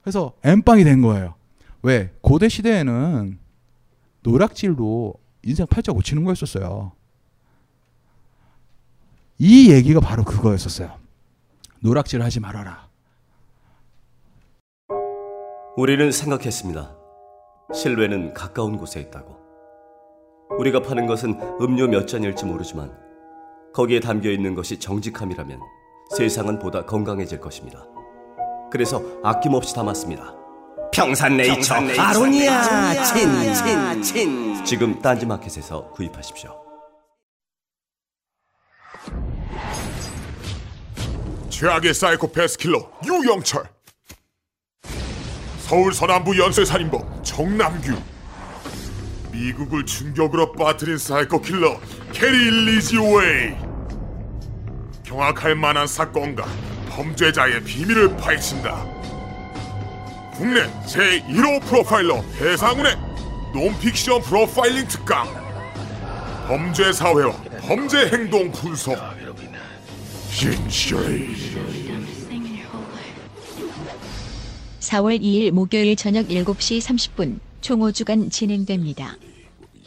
그래서 0.02 0.32
엠빵이 0.42 0.84
된 0.84 1.02
거예요. 1.02 1.34
왜? 1.82 2.12
고대 2.20 2.48
시대에는 2.48 3.38
노략질로 4.22 5.14
인생 5.44 5.66
팔자 5.66 5.92
고치는 5.92 6.24
거였었어요. 6.24 6.92
이 9.38 9.70
얘기가 9.70 10.00
바로 10.00 10.24
그거였었어요. 10.24 10.98
노락질 11.80 12.22
하지 12.22 12.40
말아라. 12.40 12.88
우리는 15.76 16.10
생각했습니다. 16.10 16.96
실외는 17.72 18.34
가까운 18.34 18.76
곳에 18.76 19.00
있다고. 19.00 19.38
우리가 20.58 20.82
파는 20.82 21.06
것은 21.06 21.38
음료 21.60 21.86
몇 21.86 22.08
잔일지 22.08 22.44
모르지만 22.44 22.92
거기에 23.72 24.00
담겨 24.00 24.30
있는 24.30 24.54
것이 24.56 24.80
정직함이라면 24.80 25.60
세상은 26.16 26.58
보다 26.58 26.84
건강해질 26.84 27.40
것입니다. 27.40 27.84
그래서 28.70 29.02
아낌없이 29.22 29.74
담았습니다. 29.74 30.34
평산네이처, 30.92 31.54
평산네이처. 31.54 32.02
아로니아. 32.02 33.04
친, 33.04 33.54
친, 33.54 34.02
친. 34.02 34.64
지금 34.64 35.00
딴지마켓에서 35.00 35.90
구입하십시오. 35.90 36.58
최악의 41.50 41.92
사이코패스 41.94 42.58
킬러 42.58 42.90
유영철. 43.04 43.68
서울 45.60 45.92
서남부 45.92 46.38
연쇄살인범 46.38 47.22
정남규. 47.22 47.94
미국을 49.32 49.84
충격으로 49.84 50.52
빠뜨린 50.52 50.96
사이코 50.98 51.40
킬러 51.40 51.78
게리 52.12 52.50
리지웨이 52.66 53.67
경악할 55.08 55.54
만한 55.54 55.86
사건과 55.86 56.46
범죄자의 56.90 57.64
비밀을 57.64 58.14
파헤친다. 58.18 58.84
국내 60.34 60.64
제1호 60.84 61.62
프로파일러 61.62 62.22
배상훈의 62.38 62.94
논픽션 63.54 64.20
프로파일링 64.20 64.86
특강. 64.86 65.26
범죄 66.46 66.92
사회와 66.92 67.32
범죄 67.62 68.06
행동 68.08 68.52
분석. 68.52 68.98
진실이 70.30 71.34
4월 74.80 75.20
2일 75.20 75.50
목요일 75.52 75.96
저녁 75.96 76.28
7시 76.28 76.80
30분 76.80 77.40
총 77.62 77.80
5주간 77.80 78.30
진행됩니다. 78.30 79.16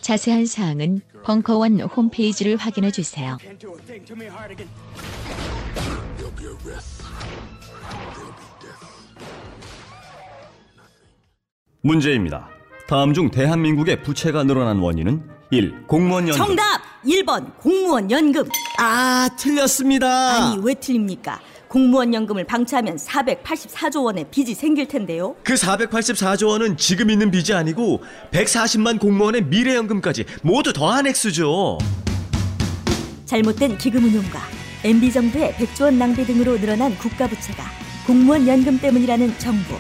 자세한 0.02 0.46
사항은 0.46 1.02
벙커원 1.24 1.80
홈페이지를 1.82 2.58
확인해 2.58 2.92
주세요. 2.92 3.38
문제입니다. 11.82 12.50
다음 12.88 13.14
중 13.14 13.32
대한민국의 13.32 14.04
부채가 14.04 14.44
늘어난 14.44 14.80
원인은 14.80 15.24
1. 15.52 15.88
공무원 15.88 16.28
연금 16.28 16.46
정답! 16.46 16.82
1번 17.06 17.58
공무원 17.58 18.10
연금. 18.12 18.48
아 18.78 19.28
틀렸습니다. 19.38 20.08
아니 20.52 20.62
왜 20.64 20.74
틀립니까? 20.76 21.40
공무원 21.72 22.14
연금을 22.14 22.44
방치하면 22.44 22.98
484조 22.98 24.04
원의 24.04 24.26
빚이 24.30 24.54
생길 24.54 24.90
텐데요. 24.90 25.38
그 25.42 25.54
484조 25.54 26.50
원은 26.50 26.76
지금 26.76 27.10
있는 27.10 27.32
빚이 27.32 27.54
아니고 27.54 28.02
140만 28.32 29.00
공무원의 29.00 29.46
미래 29.46 29.76
연금까지 29.76 30.26
모두 30.44 30.74
더한 30.74 31.08
액수죠. 31.08 31.78
잘못된 33.24 33.78
기금 33.78 34.04
운용과 34.04 34.42
MB 34.84 35.14
정부의 35.14 35.54
100조 35.54 35.84
원 35.84 35.98
낭비 35.98 36.26
등으로 36.26 36.60
늘어난 36.60 36.94
국가 36.98 37.26
부채가 37.26 37.64
공무원 38.06 38.46
연금 38.46 38.78
때문이라는 38.78 39.40
정부. 39.40 39.76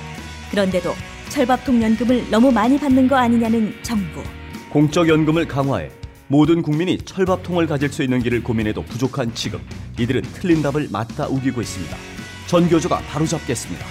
그런데도 0.49 0.93
철밥통 1.27 1.83
연금을 1.83 2.29
너무 2.29 2.53
많이 2.53 2.79
받는 2.79 3.09
거 3.09 3.17
아니냐는 3.17 3.73
정부. 3.83 4.23
공적 4.69 5.09
연금을 5.09 5.45
강화해 5.45 5.89
모든 6.31 6.61
국민이 6.61 6.97
철밥통을 6.97 7.67
가질 7.67 7.91
수 7.91 8.03
있는 8.03 8.23
길을 8.23 8.41
고민해도 8.41 8.83
부족한 8.83 9.35
지금 9.35 9.59
이들은 9.99 10.21
틀린 10.21 10.61
답을 10.61 10.87
맞다 10.89 11.27
우기고 11.27 11.59
있습니다. 11.59 11.97
전 12.47 12.69
교조가 12.69 12.99
바로잡겠습니다. 13.01 13.85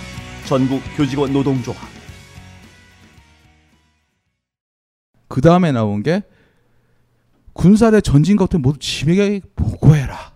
전국 0.46 0.80
교직원 0.96 1.34
노동조합. 1.34 1.78
그 5.28 5.42
다음에 5.42 5.70
나온 5.70 6.02
게 6.02 6.22
군사대 7.52 8.00
전진 8.00 8.38
것들 8.38 8.58
모두 8.58 8.78
지에게 8.78 9.42
보고해라. 9.54 10.32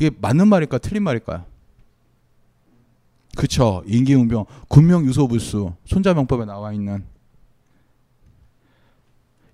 이게 0.00 0.10
맞는 0.20 0.48
말일까 0.48 0.78
틀린 0.78 1.04
말일까요? 1.04 1.44
그쵸 3.36 3.84
인기응병 3.86 4.46
군명유소불수 4.66 5.74
손자명법에 5.84 6.46
나와 6.46 6.72
있는 6.72 7.04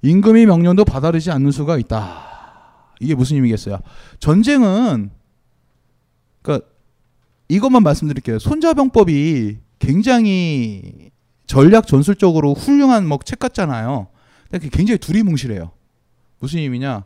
임금이 0.03 0.47
명령도 0.47 0.85
받아들이지 0.85 1.31
않는 1.31 1.51
수가 1.53 1.79
있다. 1.79 2.95
이게 3.01 3.15
무슨 3.15 3.37
의미겠어요? 3.37 3.79
전쟁은 4.19 5.11
그러니까 6.43 6.67
이것만 7.49 7.83
말씀드릴게요. 7.83 8.39
손자병법이 8.39 9.59
굉장히 9.79 11.11
전략 11.47 11.87
전술적으로 11.87 12.55
훌륭한 12.55 13.07
뭐 13.07 13.19
책 13.25 13.39
같잖아요. 13.39 14.09
근데 14.51 14.69
굉장히 14.69 14.99
두리뭉실해요. 14.99 15.71
무슨 16.39 16.59
의미냐? 16.61 17.05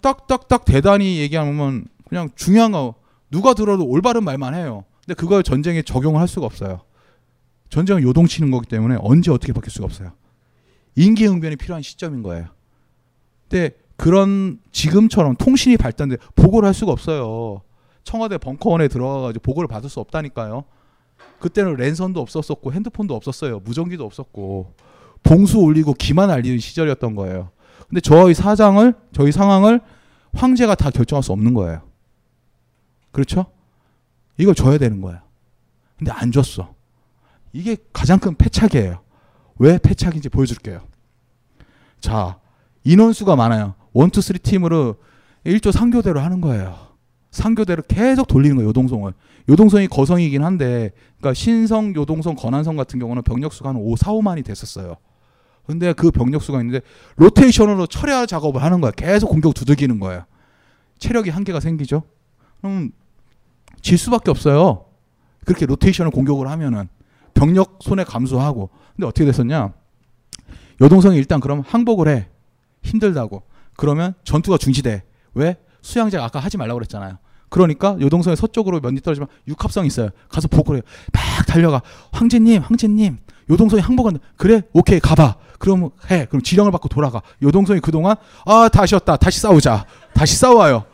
딱딱딱 0.00 0.64
대단히 0.64 1.18
얘기하면 1.18 1.86
그냥 2.08 2.30
중요한 2.34 2.72
거 2.72 2.94
누가 3.30 3.54
들어도 3.54 3.84
올바른 3.86 4.24
말만 4.24 4.54
해요. 4.54 4.84
근데 5.04 5.14
그걸 5.14 5.42
전쟁에 5.42 5.82
적용을 5.82 6.20
할 6.20 6.26
수가 6.28 6.46
없어요. 6.46 6.80
전쟁은 7.70 8.02
요동치는 8.02 8.50
거기 8.50 8.66
때문에 8.68 8.96
언제 9.00 9.30
어떻게 9.30 9.52
바뀔 9.52 9.70
수가 9.70 9.84
없어요. 9.84 10.12
인기응변이 10.98 11.56
필요한 11.56 11.82
시점인 11.82 12.22
거예요. 12.22 12.46
근데 13.48 13.70
그런 13.96 14.58
지금처럼 14.72 15.36
통신이 15.36 15.76
발달돼 15.76 16.16
보고를 16.34 16.66
할 16.66 16.74
수가 16.74 16.92
없어요. 16.92 17.62
청와대 18.04 18.36
벙커원에 18.38 18.88
들어가가지고 18.88 19.42
보고를 19.42 19.68
받을 19.68 19.88
수 19.88 20.00
없다니까요. 20.00 20.64
그때는 21.38 21.76
랜선도 21.76 22.20
없었었고 22.20 22.72
핸드폰도 22.72 23.14
없었어요. 23.14 23.60
무전기도 23.60 24.04
없었고 24.04 24.74
봉수 25.22 25.58
올리고 25.58 25.94
기만 25.94 26.30
알리는 26.30 26.58
시절이었던 26.58 27.14
거예요. 27.14 27.50
근데 27.88 28.00
저희 28.00 28.34
사장을 28.34 28.94
저희 29.12 29.30
상황을 29.32 29.80
황제가 30.34 30.74
다 30.74 30.90
결정할 30.90 31.22
수 31.22 31.32
없는 31.32 31.54
거예요. 31.54 31.82
그렇죠? 33.12 33.46
이걸 34.36 34.54
줘야 34.54 34.78
되는 34.78 35.00
거예요. 35.00 35.20
근데 35.96 36.10
안 36.12 36.32
줬어. 36.32 36.74
이게 37.52 37.76
가장 37.92 38.18
큰 38.18 38.34
패착이에요. 38.34 39.00
왜 39.58 39.78
패착인지 39.78 40.28
보여줄게요. 40.28 40.80
자, 42.00 42.38
인원수가 42.84 43.34
많아요. 43.36 43.74
one 43.92 44.06
two 44.06 44.20
three 44.20 44.38
팀으로 44.38 44.96
1조 45.44 45.72
삼교대로 45.72 46.20
하는 46.20 46.40
거예요. 46.40 46.88
삼교대로 47.30 47.82
계속 47.86 48.26
돌리는 48.26 48.56
거예요. 48.56 48.68
요동성을. 48.68 49.12
요동성이 49.48 49.88
거성이긴 49.88 50.44
한데 50.44 50.90
그러니까 51.18 51.34
신성, 51.34 51.94
요동성, 51.94 52.36
건안성 52.36 52.76
같은 52.76 52.98
경우는 52.98 53.22
병력 53.22 53.52
수가 53.52 53.70
한 53.70 53.76
5, 53.76 53.96
4, 53.96 54.12
5만이 54.12 54.44
됐었어요. 54.44 54.96
근데 55.66 55.92
그 55.92 56.10
병력 56.10 56.42
수가 56.42 56.60
있는데 56.60 56.80
로테이션으로 57.16 57.86
철야 57.86 58.26
작업을 58.26 58.62
하는 58.62 58.80
거야. 58.80 58.90
계속 58.90 59.28
공격 59.28 59.54
두들기는 59.54 59.98
거예요. 60.00 60.24
체력이 60.98 61.30
한계가 61.30 61.60
생기죠. 61.60 62.02
그럼 62.60 62.90
질 63.82 63.98
수밖에 63.98 64.30
없어요. 64.30 64.86
그렇게 65.44 65.66
로테이션을 65.66 66.10
공격을 66.10 66.48
하면은 66.48 66.88
병력 67.34 67.78
손해 67.82 68.04
감소하고. 68.04 68.70
근데 68.98 69.06
어떻게 69.06 69.24
됐었냐? 69.26 69.72
여동성이 70.80 71.18
일단 71.18 71.38
그럼 71.38 71.62
항복을 71.64 72.08
해. 72.08 72.26
힘들다고. 72.82 73.44
그러면 73.76 74.14
전투가 74.24 74.58
중지돼. 74.58 75.04
왜? 75.34 75.56
수양제가 75.82 76.24
아까 76.24 76.40
하지 76.40 76.56
말라고 76.56 76.78
그랬잖아요. 76.78 77.18
그러니까 77.48 77.96
요동성의 78.00 78.36
서쪽으로 78.36 78.80
몇 78.80 78.90
리 78.92 79.00
떨어지면 79.00 79.28
육합성 79.46 79.86
있어요. 79.86 80.10
가서 80.28 80.48
보고를 80.48 80.80
해요. 80.80 80.84
막 81.12 81.46
달려가. 81.46 81.80
황제님, 82.10 82.62
황제님, 82.62 83.18
요동성이 83.48 83.80
항복한다. 83.82 84.18
그래? 84.36 84.62
오케이, 84.72 84.98
가봐. 84.98 85.36
그럼 85.60 85.90
해. 86.10 86.26
그럼 86.26 86.42
지령을 86.42 86.72
받고 86.72 86.88
돌아가. 86.88 87.22
요동성이 87.40 87.78
그동안 87.80 88.16
아 88.44 88.68
다시 88.68 88.94
왔다. 88.96 89.16
다시 89.16 89.40
싸우자. 89.40 89.86
다시 90.12 90.36
싸워요. 90.36 90.84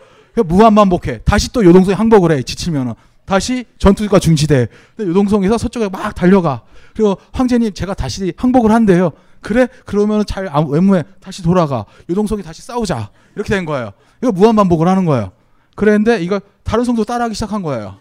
무한반복해. 0.44 1.22
다시 1.24 1.50
또 1.52 1.64
요동성이 1.64 1.94
항복을 1.94 2.32
해. 2.32 2.42
지치면은 2.42 2.92
다시 3.24 3.64
전투가 3.78 4.18
중지돼. 4.18 4.68
요동성에서 5.00 5.58
서쪽에 5.58 5.88
막 5.88 6.14
달려가. 6.14 6.62
그리고 6.94 7.16
황제님 7.32 7.72
제가 7.72 7.94
다시 7.94 8.32
항복을 8.36 8.70
한대요. 8.70 9.10
그래? 9.40 9.68
그러면 9.84 10.24
잘 10.26 10.50
외무해. 10.68 11.04
다시 11.20 11.42
돌아가. 11.42 11.84
요동성이 12.08 12.42
다시 12.42 12.62
싸우자. 12.62 13.10
이렇게 13.34 13.54
된 13.54 13.64
거예요. 13.64 13.92
이거 14.22 14.32
무한 14.32 14.56
반복을 14.56 14.88
하는 14.88 15.04
거예요. 15.04 15.32
그랬는데 15.74 16.22
이거 16.22 16.40
다른 16.62 16.84
성도 16.84 17.04
따라하기 17.04 17.34
시작한 17.34 17.62
거예요. 17.62 17.98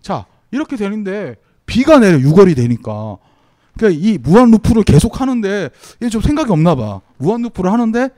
자, 0.00 0.24
이렇게 0.50 0.76
되는데 0.76 1.36
비가 1.66 1.98
내려 1.98 2.18
6월이 2.18 2.56
되니까 2.56 3.18
그러니까 3.76 4.00
이 4.02 4.18
무한 4.18 4.50
루프를 4.50 4.82
계속 4.82 5.20
하는데 5.20 5.70
이게 6.00 6.08
좀 6.08 6.20
생각이 6.20 6.50
없나 6.50 6.74
봐. 6.74 7.00
무한 7.18 7.42
루프를 7.42 7.70
하는데 7.70 8.10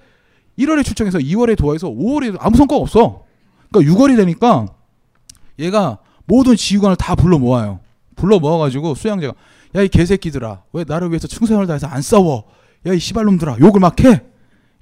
1월에 0.59 0.85
출정해서 0.85 1.19
2월에 1.19 1.57
도와해서 1.57 1.89
5월에 1.89 2.37
아무 2.41 2.57
성과가 2.57 2.81
없어. 2.81 3.25
그러니까 3.71 3.93
6월이 3.95 4.17
되니까 4.17 4.67
얘가 5.59 5.99
모든 6.27 6.57
지휘관을 6.57 6.97
다 6.97 7.15
불러 7.15 7.39
모아요. 7.39 7.81
불러 8.17 8.39
모아가지고 8.39 8.95
수양제가 8.95 9.35
야 9.75 9.83
이 9.83 9.89
개새끼들아 9.89 10.63
왜 10.75 10.85
나를 10.87 11.09
위해서 11.11 11.27
충성을 11.27 11.67
다해서 11.67 11.87
안 11.87 12.03
싸워? 12.03 12.45
야 12.87 12.93
이 12.93 12.99
시발놈들아 12.99 13.57
욕을 13.61 13.81
막 13.81 13.99
해. 14.05 14.23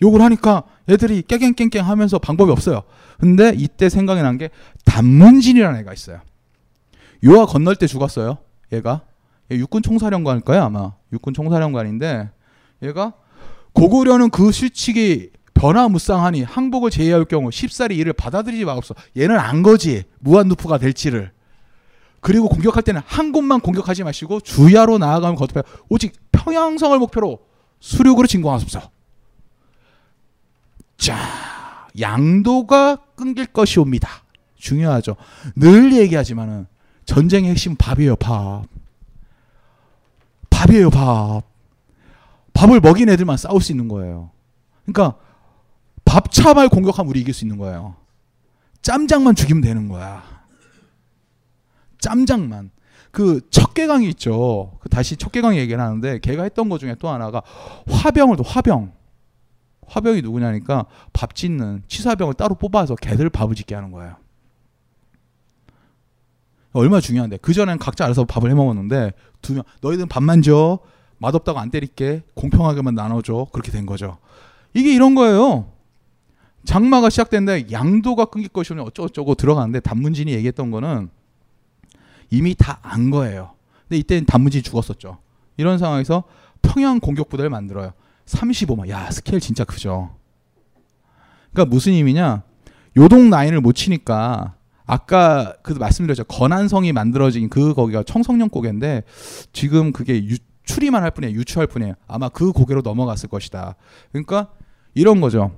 욕을 0.03 0.21
하니까 0.23 0.65
애들이 0.89 1.23
깨갱깽깽 1.23 1.85
하면서 1.85 2.19
방법이 2.19 2.51
없어요. 2.51 2.83
근데 3.19 3.53
이때 3.57 3.89
생각이 3.89 4.23
난 4.23 4.39
게 4.39 4.49
단문진이라는 4.87 5.79
애가 5.81 5.93
있어요. 5.93 6.21
요하 7.25 7.45
건널 7.47 7.77
때 7.77 7.87
죽었어요. 7.87 8.39
얘가 8.73 9.03
육군 9.51 9.83
총사령관일 9.83 10.43
거야 10.43 10.65
아마 10.65 10.95
육군 11.13 11.35
총사령관인데 11.35 12.31
얘가 12.83 13.13
고구려는 13.75 14.31
그 14.31 14.51
실칙이 14.53 15.31
변화무쌍하니 15.55 16.43
항복을 16.43 16.91
제의할 16.91 17.25
경우 17.25 17.51
쉽사리 17.51 17.97
이를 17.97 18.13
받아들이지 18.13 18.65
마옵소. 18.65 18.95
얘는 19.17 19.39
안 19.39 19.63
거지 19.63 20.05
무한누프가 20.21 20.79
될지를. 20.79 21.33
그리고 22.21 22.49
공격할 22.49 22.83
때는 22.83 23.01
한 23.05 23.33
곳만 23.33 23.61
공격하지 23.61 24.05
마시고 24.05 24.41
주야로 24.41 24.99
나아가면 24.99 25.37
거듭해 25.37 25.63
오직 25.89 26.15
평양성을 26.33 26.99
목표로 26.99 27.41
수륙으로 27.81 28.27
진공하소서. 28.27 28.91
자, 30.99 31.17
양도가 31.99 32.97
끊길 33.17 33.47
것이옵니다. 33.47 34.09
중요하죠. 34.57 35.17
늘 35.57 35.95
얘기하지만은 35.95 36.67
전쟁의 37.07 37.51
핵심 37.51 37.75
밥이에요, 37.77 38.17
밥. 38.17 38.65
밥이에요, 40.51 40.91
밥. 40.91 41.43
밥을 42.53 42.81
먹인 42.81 43.09
애들만 43.09 43.39
싸울 43.39 43.63
수 43.63 43.73
있는 43.73 43.89
거예요. 43.89 44.31
그러니까 44.85 45.19
밥차만 46.11 46.71
공격하면 46.71 47.09
우리 47.09 47.21
이길 47.21 47.33
수 47.33 47.45
있는 47.45 47.57
거예요. 47.57 47.95
짬장만 48.83 49.37
죽이면 49.37 49.63
되는 49.63 49.89
거야. 49.89 50.25
짬장만. 52.01 52.71
그 53.13 53.49
척계강이 53.51 54.09
있죠. 54.11 54.73
그 54.81 54.89
다시 54.89 55.17
척계강 55.17 55.57
얘기를 55.57 55.81
하는데 55.81 56.19
걔가 56.19 56.43
했던 56.43 56.69
것 56.69 56.79
중에 56.81 56.97
또 56.99 57.09
하나가 57.09 57.43
화병을 57.89 58.37
또 58.37 58.43
화병. 58.43 58.93
화병이 59.87 60.23
누구냐니까 60.23 60.87
밥 61.13 61.35
짓는 61.37 61.85
치사병을 61.87 62.35
따로 62.35 62.57
뽑아서 62.57 62.97
걔들 62.97 63.31
밥을 63.31 63.55
짓게 63.55 63.77
하는 63.77 63.93
거예요. 63.93 64.17
얼마나 66.73 67.01
중요한데 67.01 67.37
그 67.39 67.53
전엔 67.53 67.79
각자 67.79 68.05
알아서 68.05 68.25
밥을 68.25 68.51
해 68.51 68.55
먹었는데 68.55 69.13
두 69.43 69.55
명 69.55 69.63
너희들은 69.81 70.09
밥만 70.09 70.43
줘 70.43 70.79
맛없다고 71.19 71.59
안 71.59 71.71
때릴게 71.71 72.23
공평하게만 72.35 72.95
나눠줘 72.95 73.49
그렇게 73.53 73.71
된 73.71 73.87
거죠. 73.87 74.19
이게 74.75 74.93
이런 74.93 75.15
거예요. 75.15 75.67
장마가 76.65 77.11
시작됐는데 77.11 77.73
양도가 77.73 78.27
끊길 78.27 78.49
것이면 78.49 78.85
어쩌고저쩌고 78.87 79.35
들어가는데 79.35 79.81
단문진이 79.81 80.33
얘기했던 80.33 80.71
거는 80.71 81.09
이미 82.31 82.55
다 82.55 82.79
안 82.83 83.11
거예요. 83.11 83.53
근데 83.89 83.99
이때는 83.99 84.27
단문진이 84.27 84.63
죽었었죠. 84.63 85.19
이런 85.57 85.79
상황에서 85.79 86.25
평양 86.63 87.01
공격 87.01 87.29
부대를 87.29 87.51
만들어요. 87.51 87.93
35만. 88.27 88.89
야 88.89 89.11
스케일 89.11 89.41
진짜 89.41 89.65
크죠. 89.65 90.15
그러니까 91.53 91.75
무슨 91.75 91.93
의미냐? 91.93 92.43
요동 92.97 93.31
라인을 93.31 93.61
못 93.61 93.73
치니까 93.73 94.55
아까 94.87 95.55
그 95.63 95.73
말씀드렸죠. 95.73 96.25
건안성이 96.25 96.93
만들어진 96.93 97.49
그 97.49 97.75
거기가 97.75 98.03
청성령 98.03 98.49
고개인데 98.49 99.05
지금 99.53 99.93
그게 99.93 100.25
유, 100.25 100.37
추리만 100.65 101.03
할 101.03 101.11
뿐이에요. 101.11 101.35
유추할 101.37 101.67
뿐이에요. 101.67 101.95
아마 102.07 102.29
그 102.29 102.53
고개로 102.53 102.83
넘어갔을 102.83 103.29
것이다. 103.29 103.77
그러니까 104.13 104.51
이런 104.95 105.21
거죠. 105.21 105.53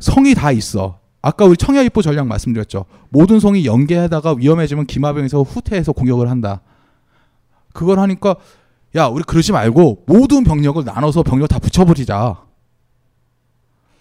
성이 0.00 0.34
다 0.34 0.50
있어. 0.50 0.98
아까 1.22 1.44
우리 1.44 1.56
청야입보 1.56 2.02
전략 2.02 2.26
말씀드렸죠. 2.26 2.86
모든 3.10 3.38
성이 3.38 3.66
연계하다가 3.66 4.36
위험해지면 4.38 4.86
기마병에서 4.86 5.42
후퇴해서 5.42 5.92
공격을 5.92 6.28
한다. 6.28 6.62
그걸 7.72 8.00
하니까 8.00 8.36
야 8.96 9.06
우리 9.06 9.22
그러지 9.22 9.52
말고 9.52 10.04
모든 10.06 10.42
병력을 10.42 10.82
나눠서 10.84 11.22
병력 11.22 11.48
다 11.48 11.58
붙여버리자. 11.58 12.42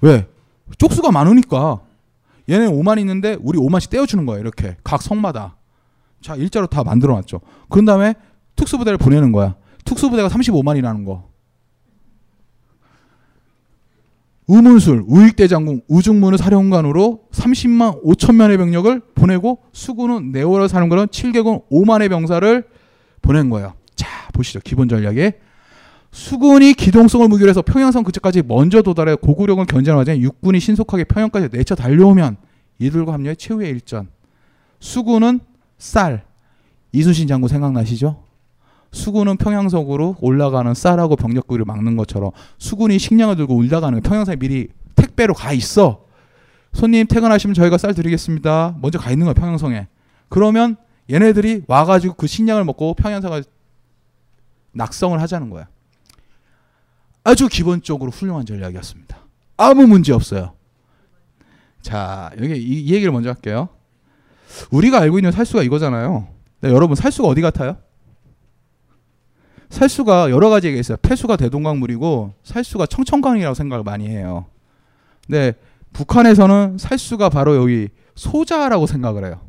왜? 0.01 0.27
쪽수가 0.77 1.11
많으니까. 1.11 1.81
얘네 2.47 2.67
5만 2.67 2.97
있는데 2.99 3.37
우리 3.41 3.59
5만씩 3.59 3.91
떼어주는 3.91 4.25
거야 4.25 4.39
이렇게 4.39 4.77
각 4.83 5.01
성마다. 5.01 5.57
자 6.21 6.35
일자로 6.35 6.67
다 6.67 6.83
만들어놨죠. 6.83 7.41
그런 7.69 7.85
다음에 7.85 8.15
특수부대를 8.55 8.97
보내는 8.97 9.31
거야. 9.31 9.55
특수부대가 9.85 10.29
35만이라는 10.29 11.05
거. 11.05 11.28
우문술, 14.49 15.03
우익대장군, 15.05 15.83
우중문을 15.87 16.39
사령관으로 16.39 17.19
30만 17.31 18.03
5천 18.03 18.33
명의 18.33 18.57
병력을 18.57 18.99
보내고 19.13 19.59
수군은 19.73 20.31
네오라 20.31 20.67
사령관은 20.67 21.05
7개군 21.05 21.69
5만의 21.69 22.09
병사를 22.09 22.63
보낸 23.21 23.51
거예요. 23.51 23.75
자 23.93 24.07
보시죠. 24.33 24.59
기본 24.63 24.89
전략에 24.89 25.33
수군이 26.11 26.73
기동성을 26.73 27.27
무기로 27.27 27.47
해서 27.47 27.61
평양성 27.61 28.03
그쪽까지 28.03 28.41
먼저 28.41 28.81
도달해 28.81 29.13
고구려을 29.13 29.67
견제하는 29.67 30.01
과정에 30.01 30.19
육군이 30.19 30.59
신속하게 30.59 31.03
평양까지 31.03 31.49
내쳐 31.51 31.75
달려오면 31.75 32.37
이들과 32.79 33.13
합류해 33.13 33.35
최후의 33.35 33.69
일전. 33.69 34.09
수군은 34.79 35.41
쌀. 35.77 36.23
이순신 36.91 37.27
장군 37.27 37.49
생각나시죠? 37.49 38.23
수군은 38.91 39.37
평양성으로 39.37 40.17
올라가는 40.19 40.73
쌀하고 40.73 41.15
병력구를 41.15 41.65
막는 41.65 41.95
것처럼 41.95 42.31
수군이 42.57 42.97
식량을 42.97 43.35
들고 43.35 43.55
올라가는 43.55 43.99
평양성에 44.01 44.37
미리 44.37 44.69
택배로 44.95 45.33
가 45.33 45.53
있어. 45.53 46.05
손님 46.73 47.07
퇴근하시면 47.07 47.53
저희가 47.53 47.77
쌀 47.77 47.93
드리겠습니다. 47.93 48.77
먼저 48.81 48.99
가 48.99 49.11
있는 49.11 49.25
거야 49.25 49.33
평양성에. 49.33 49.87
그러면 50.27 50.77
얘네들이 51.09 51.63
와가지고 51.67 52.15
그 52.15 52.27
식량을 52.27 52.63
먹고 52.65 52.93
평양성을 52.95 53.43
낙성을 54.71 55.19
하자는 55.19 55.49
거야. 55.49 55.67
아주 57.23 57.47
기본적으로 57.47 58.11
훌륭한 58.11 58.45
전략이었습니다. 58.45 59.17
아무 59.57 59.87
문제 59.87 60.13
없어요. 60.13 60.53
자, 61.81 62.31
여기 62.39 62.55
이, 62.57 62.81
이 62.85 62.93
얘기를 62.93 63.11
먼저 63.11 63.29
할게요. 63.29 63.69
우리가 64.71 64.99
알고 64.99 65.19
있는 65.19 65.31
살수가 65.31 65.63
이거잖아요. 65.63 66.27
네, 66.61 66.69
여러분 66.69 66.95
살수가 66.95 67.27
어디 67.27 67.41
같아요? 67.41 67.77
살수가 69.69 70.31
여러 70.31 70.49
가지가 70.49 70.77
있어요. 70.77 70.97
폐수가 71.01 71.37
대동강물이고 71.37 72.33
살수가 72.43 72.87
청천강이라고 72.87 73.53
생각을 73.53 73.83
많이 73.83 74.07
해요. 74.07 74.45
근데 75.25 75.53
북한에서는 75.93 76.77
살수가 76.77 77.29
바로 77.29 77.55
여기 77.55 77.89
소자라고 78.15 78.87
생각을 78.87 79.25
해요. 79.25 79.41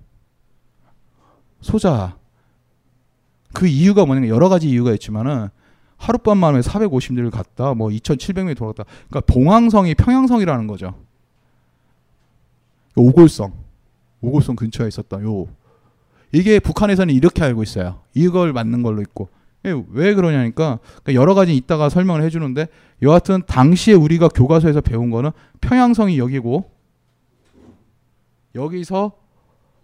소자. 1.61 2.17
그 3.53 3.67
이유가 3.67 4.07
뭐냐면 4.07 4.29
여러 4.29 4.49
가지 4.49 4.69
이유가 4.69 4.93
있지만은 4.93 5.49
하룻밤 5.97 6.39
만에 6.39 6.61
450리를 6.61 7.31
갔다. 7.31 7.75
뭐 7.75 7.89
2,700명이 7.89 8.57
돌았다. 8.57 8.85
그러니까 9.09 9.33
봉황성이 9.33 9.95
평양성이라는 9.95 10.67
거죠. 10.67 10.95
오골성. 12.95 13.53
오골성 14.23 14.57
근처에 14.57 14.89
있었다. 14.89 15.21
요. 15.23 15.47
이게 16.33 16.61
북한에서는 16.61 17.13
이렇게 17.13 17.43
알고 17.43 17.63
있어요. 17.63 18.01
이걸 18.15 18.53
맞는 18.53 18.83
걸로 18.83 19.03
있고. 19.03 19.29
예, 19.67 19.83
왜 19.91 20.15
그러냐니까 20.15 20.79
그러니까 21.03 21.15
여러 21.15 21.35
가지 21.35 21.55
이따가 21.55 21.89
설명을 21.89 22.23
해주는데 22.23 22.69
여하튼 23.03 23.43
당시에 23.47 23.95
우리가 23.95 24.29
교과서에서 24.29 24.81
배운 24.81 25.11
거는 25.11 25.31
평양성이 25.61 26.19
여기고 26.19 26.71
여기서 28.55 29.13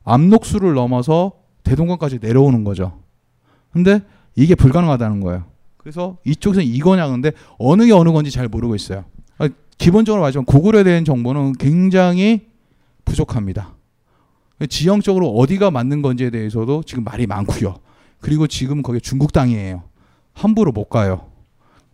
압록수를 0.05 0.75
넘어서 0.75 1.33
대동강까지 1.63 2.21
내려오는 2.21 2.65
거죠. 2.65 3.01
근데 3.73 4.01
이게 4.35 4.55
불가능하다는 4.55 5.21
거예요. 5.21 5.45
그래서 5.77 6.17
이쪽에서 6.25 6.63
이거냐 6.63 7.09
근데 7.09 7.33
어느 7.59 7.85
게 7.85 7.93
어느 7.93 8.11
건지 8.13 8.31
잘 8.31 8.49
모르고 8.49 8.75
있어요. 8.75 9.05
아, 9.39 9.49
기본적으로 9.79 10.23
말하자면 10.23 10.47
구글에 10.47 10.85
대한 10.85 11.05
정보는 11.05 11.53
굉장히 11.55 12.47
부족합니다. 13.05 13.75
지형적으로 14.69 15.29
어디가 15.31 15.71
맞는 15.71 16.01
건지에 16.03 16.31
대해서도 16.31 16.83
지금 16.85 17.05
말이 17.05 17.27
많고요. 17.27 17.77
그리고 18.21 18.47
지금 18.47 18.83
거기 18.83 19.01
중국 19.01 19.33
땅이에요. 19.33 19.85
함부로 20.33 20.73
못 20.73 20.89
가요. 20.89 21.27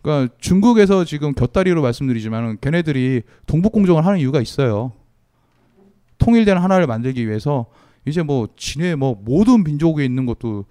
그러니까 0.01 0.33
중국에서 0.39 1.05
지금 1.05 1.33
곁다리로 1.33 1.81
말씀드리지만은 1.81 2.57
걔네들이 2.59 3.21
동북 3.45 3.71
공정을 3.71 4.05
하는 4.05 4.19
이유가 4.19 4.41
있어요. 4.41 4.91
통일된 6.17 6.57
하나를 6.57 6.87
만들기 6.87 7.27
위해서 7.27 7.67
이제 8.05 8.21
뭐 8.21 8.49
진해 8.57 8.95
뭐 8.95 9.19
모든 9.23 9.63
민족에 9.63 10.03
있는 10.03 10.25
것도 10.25 10.65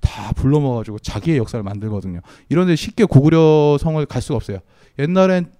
다 0.00 0.32
불러모아가지고 0.32 1.00
자기의 1.00 1.38
역사를 1.38 1.60
만들거든요. 1.62 2.20
이런데 2.48 2.76
쉽게 2.76 3.04
고구려 3.04 3.78
성을 3.80 4.04
갈 4.06 4.22
수가 4.22 4.36
없어요. 4.36 4.58
옛날엔 4.98 5.50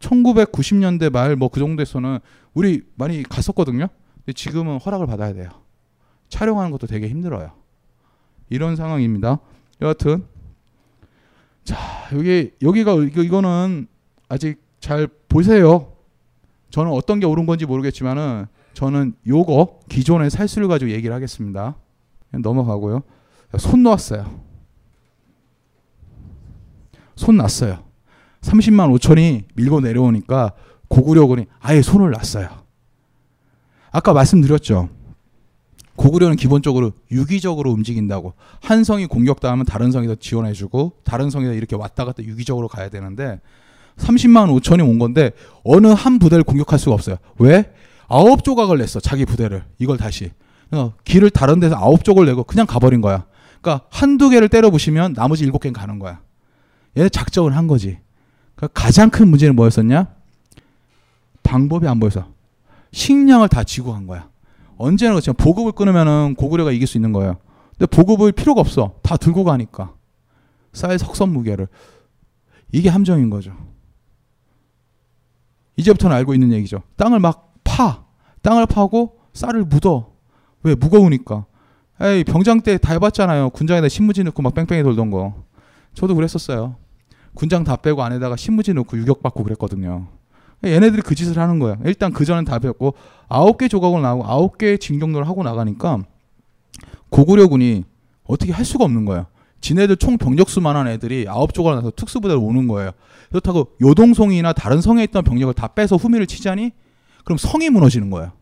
1990년대 0.00 1.10
말 1.10 1.36
뭐 1.36 1.48
그 1.48 1.60
정도에서는 1.60 2.18
우리 2.54 2.82
많이 2.94 3.22
갔었거든요. 3.22 3.86
근데 4.16 4.32
지금은 4.34 4.78
허락을 4.78 5.06
받아야 5.06 5.32
돼요. 5.32 5.48
촬영하는 6.28 6.70
것도 6.70 6.86
되게 6.86 7.08
힘들어요. 7.08 7.52
이런 8.50 8.76
상황입니다. 8.76 9.38
여하튼 9.80 10.24
자 11.64 11.76
여기 12.12 12.52
여기가 12.60 12.92
이거, 13.04 13.22
이거 13.22 13.40
는 13.40 13.86
아직 14.28 14.62
잘 14.80 15.08
보세요. 15.28 15.92
저는 16.70 16.92
어떤 16.92 17.20
게 17.20 17.26
옳은 17.26 17.46
건지 17.46 17.66
모르겠지만은 17.66 18.46
저는 18.74 19.14
요거 19.26 19.80
기존의 19.88 20.30
살수를 20.30 20.68
가지고 20.68 20.90
얘기를 20.90 21.14
하겠습니다. 21.14 21.76
넘어가고요. 22.30 23.02
손 23.58 23.82
놓았어요. 23.82 24.40
손 27.16 27.36
놨어요. 27.36 27.84
30만 28.40 28.96
5천이 28.98 29.44
밀고 29.54 29.80
내려오니까 29.80 30.52
고구려군이 30.88 31.46
아예 31.60 31.82
손을 31.82 32.10
놨어요. 32.10 32.48
아까 33.90 34.12
말씀드렸죠. 34.12 34.88
고구려는 36.00 36.36
기본적으로 36.36 36.92
유기적으로 37.10 37.70
움직인다고 37.72 38.32
한 38.62 38.84
성이 38.84 39.04
공격당하면 39.04 39.66
다른 39.66 39.90
더 39.90 40.14
지원해주고 40.14 40.92
다른 41.04 41.28
더 41.28 41.40
이렇게 41.42 41.76
왔다 41.76 42.06
갔다 42.06 42.22
유기적으로 42.22 42.68
가야 42.68 42.88
되는데 42.88 43.38
30만 43.98 44.48
5천이 44.58 44.80
온 44.80 44.98
건데 44.98 45.32
어느 45.62 45.88
한 45.88 46.18
부대를 46.18 46.42
공격할 46.44 46.78
수가 46.78 46.94
없어요. 46.94 47.16
왜? 47.38 47.70
아홉 48.08 48.44
조각을 48.44 48.78
냈어 48.78 48.98
자기 48.98 49.26
부대를 49.26 49.62
이걸 49.78 49.98
다시 49.98 50.30
어, 50.70 50.94
길을 51.04 51.28
다른 51.28 51.60
데서 51.60 51.76
아홉 51.76 52.02
쪽을 52.02 52.24
내고 52.24 52.44
그냥 52.44 52.66
가버린 52.66 53.02
거야. 53.02 53.26
그러니까 53.60 53.84
한두 53.90 54.30
개를 54.30 54.48
때려 54.48 54.70
부시면 54.70 55.12
나머지 55.12 55.44
일곱 55.44 55.58
개는 55.58 55.74
가는 55.74 55.98
거야. 55.98 56.20
얘 56.96 57.10
작정을 57.10 57.54
한 57.54 57.66
거지. 57.66 57.98
그러니까 58.56 58.80
가장 58.80 59.10
큰 59.10 59.28
문제는 59.28 59.54
뭐였었냐? 59.54 60.06
방법이 61.42 61.86
안 61.86 62.00
보여서 62.00 62.26
식량을 62.92 63.50
다 63.50 63.64
지고 63.64 63.92
간 63.92 64.06
거야. 64.06 64.29
언제나 64.80 65.12
그렇지만 65.12 65.36
보급을 65.36 65.72
끊으면은 65.72 66.34
고구려가 66.36 66.72
이길 66.72 66.86
수 66.86 66.96
있는 66.96 67.12
거예요. 67.12 67.36
근데 67.76 67.86
보급을 67.86 68.32
필요가 68.32 68.60
없어. 68.60 68.94
다 69.02 69.16
들고 69.16 69.44
가니까. 69.44 69.94
쌀 70.72 70.98
석선 70.98 71.30
무게를. 71.32 71.68
이게 72.72 72.88
함정인 72.88 73.28
거죠. 73.30 73.52
이제부터는 75.76 76.16
알고 76.16 76.34
있는 76.34 76.52
얘기죠. 76.52 76.82
땅을 76.96 77.20
막 77.20 77.54
파. 77.64 78.04
땅을 78.42 78.66
파고 78.66 79.18
쌀을 79.34 79.64
묻어. 79.64 80.12
왜? 80.62 80.74
무거우니까. 80.74 81.46
에이, 82.02 82.24
병장 82.24 82.62
때 82.62 82.78
다 82.78 82.92
해봤잖아요. 82.94 83.50
군장에다 83.50 83.88
신무지 83.88 84.24
넣고 84.24 84.42
막 84.42 84.54
뺑뺑이 84.54 84.82
돌던 84.82 85.10
거. 85.10 85.44
저도 85.94 86.14
그랬었어요. 86.14 86.76
군장 87.34 87.64
다 87.64 87.76
빼고 87.76 88.02
안에다가 88.02 88.36
신무지 88.36 88.72
넣고 88.72 88.96
유격 88.96 89.22
받고 89.22 89.44
그랬거든요. 89.44 90.08
얘네들이 90.64 91.02
그 91.02 91.14
짓을 91.14 91.38
하는 91.38 91.58
거야. 91.58 91.76
일단 91.84 92.12
그 92.12 92.24
전엔 92.24 92.44
다 92.44 92.58
배웠고 92.58 92.94
아홉 93.28 93.58
개 93.58 93.68
조각을 93.68 94.02
나오고 94.02 94.26
아홉 94.26 94.58
개의 94.58 94.78
진격로를 94.78 95.26
하고 95.26 95.42
나가니까 95.42 96.04
고구려군이 97.10 97.84
어떻게 98.24 98.52
할 98.52 98.64
수가 98.64 98.84
없는 98.84 99.04
거예요. 99.04 99.26
지네들 99.60 99.96
총 99.96 100.16
병력수만한 100.16 100.88
애들이 100.88 101.26
아홉 101.28 101.52
조각을 101.52 101.76
나서 101.76 101.90
특수부대로 101.94 102.40
오는 102.40 102.66
거예요. 102.66 102.92
그렇다고 103.30 103.72
요동성이나 103.80 104.52
다른 104.52 104.80
성에 104.80 105.02
있던 105.04 105.24
병력을 105.24 105.52
다 105.54 105.68
빼서 105.68 105.96
후미를 105.96 106.26
치자니 106.26 106.72
그럼 107.24 107.36
성이 107.38 107.70
무너지는 107.70 108.10
거예요. 108.10 108.32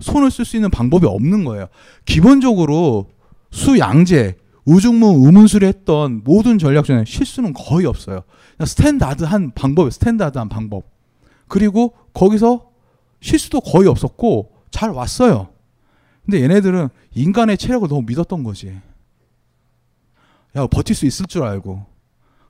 손을 0.00 0.30
쓸 0.30 0.44
수 0.44 0.56
있는 0.56 0.70
방법이 0.70 1.06
없는 1.06 1.44
거예요. 1.44 1.66
기본적으로 2.04 3.10
수양제, 3.50 4.36
우중무, 4.64 5.26
의문수를 5.26 5.68
했던 5.68 6.22
모든 6.24 6.58
전략 6.58 6.84
중에 6.84 7.04
실수는 7.06 7.52
거의 7.52 7.86
없어요. 7.86 8.22
스탠다드한 8.64 9.52
방법, 9.54 9.92
스탠다드한 9.92 10.48
방법. 10.48 10.91
그리고 11.52 11.92
거기서 12.14 12.70
실수도 13.20 13.60
거의 13.60 13.86
없었고 13.86 14.52
잘 14.70 14.88
왔어요. 14.88 15.48
근데 16.24 16.40
얘네들은 16.40 16.88
인간의 17.14 17.58
체력을 17.58 17.86
너무 17.90 18.04
믿었던 18.06 18.42
거지. 18.42 18.80
야, 20.56 20.66
버틸 20.66 20.96
수 20.96 21.04
있을 21.04 21.26
줄 21.26 21.42
알고. 21.42 21.84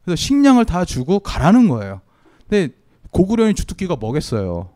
그래서 0.05 0.15
식량을 0.15 0.67
다 0.67 0.85
주고 0.85 1.19
가라는 1.19 1.67
거예요. 1.67 2.01
근데 2.49 2.73
고구려인 3.11 3.57
주특기가 3.57 3.97
뭐겠어요. 3.97 4.71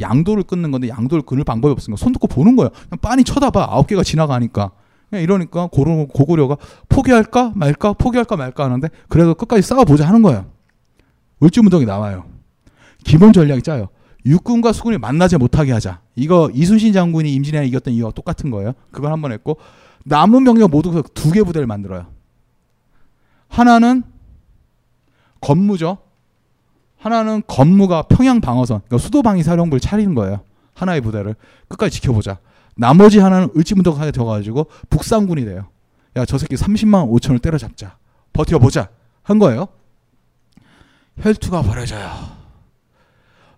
양도를 0.00 0.42
끊는 0.42 0.72
건데 0.72 0.88
양도를 0.88 1.22
끊을 1.22 1.44
방법이 1.44 1.70
없으니까 1.70 1.98
손 1.98 2.12
듣고 2.12 2.26
보는 2.26 2.56
거예요. 2.56 2.70
그냥 2.70 2.98
빤히 3.00 3.22
쳐다봐. 3.22 3.68
아홉 3.70 3.86
개가 3.86 4.02
지나가니까. 4.02 4.72
이러니까 5.12 5.68
고구, 5.68 6.08
고구려가 6.08 6.56
포기할까 6.88 7.52
말까 7.54 7.92
포기할까 7.92 8.36
말까 8.36 8.64
하는데 8.64 8.88
그래도 9.06 9.36
끝까지 9.36 9.62
싸워보자 9.62 10.08
하는 10.08 10.22
거예요. 10.22 10.50
울주문동이 11.38 11.84
나와요. 11.84 12.37
기본 13.08 13.32
전략이 13.32 13.62
짜요. 13.62 13.88
육군과 14.26 14.72
수군이 14.72 14.98
만나지 14.98 15.36
못하게 15.38 15.72
하자. 15.72 16.00
이거 16.14 16.50
이순신 16.52 16.92
장군이 16.92 17.32
임진왜란 17.34 17.66
이겼던 17.68 17.94
이유와 17.94 18.10
똑같은 18.12 18.50
거예요. 18.50 18.74
그걸 18.90 19.12
한 19.12 19.22
번 19.22 19.32
했고 19.32 19.56
남은 20.04 20.44
병력 20.44 20.70
모두 20.70 21.02
두 21.14 21.32
개 21.32 21.42
부대를 21.42 21.66
만들어요. 21.66 22.06
하나는 23.48 24.02
건무죠. 25.40 25.98
하나는 26.98 27.42
건무가 27.46 28.02
평양 28.02 28.40
방어선, 28.40 28.80
그러니까 28.86 28.98
수도 28.98 29.22
방위 29.22 29.42
사령부를 29.42 29.80
차리는 29.80 30.14
거예요. 30.14 30.40
하나의 30.74 31.00
부대를 31.00 31.36
끝까지 31.68 31.94
지켜보자. 31.96 32.38
나머지 32.76 33.18
하나는 33.20 33.48
을지문덕하게 33.56 34.10
되어가지고 34.10 34.66
북상군이 34.90 35.44
돼요. 35.44 35.68
야, 36.16 36.24
저 36.24 36.38
새끼 36.38 36.56
30만 36.56 37.08
5천을 37.10 37.40
때려잡자. 37.40 37.96
버텨보자. 38.32 38.88
한 39.22 39.38
거예요. 39.38 39.68
혈투가 41.20 41.62
벌어져요. 41.62 42.37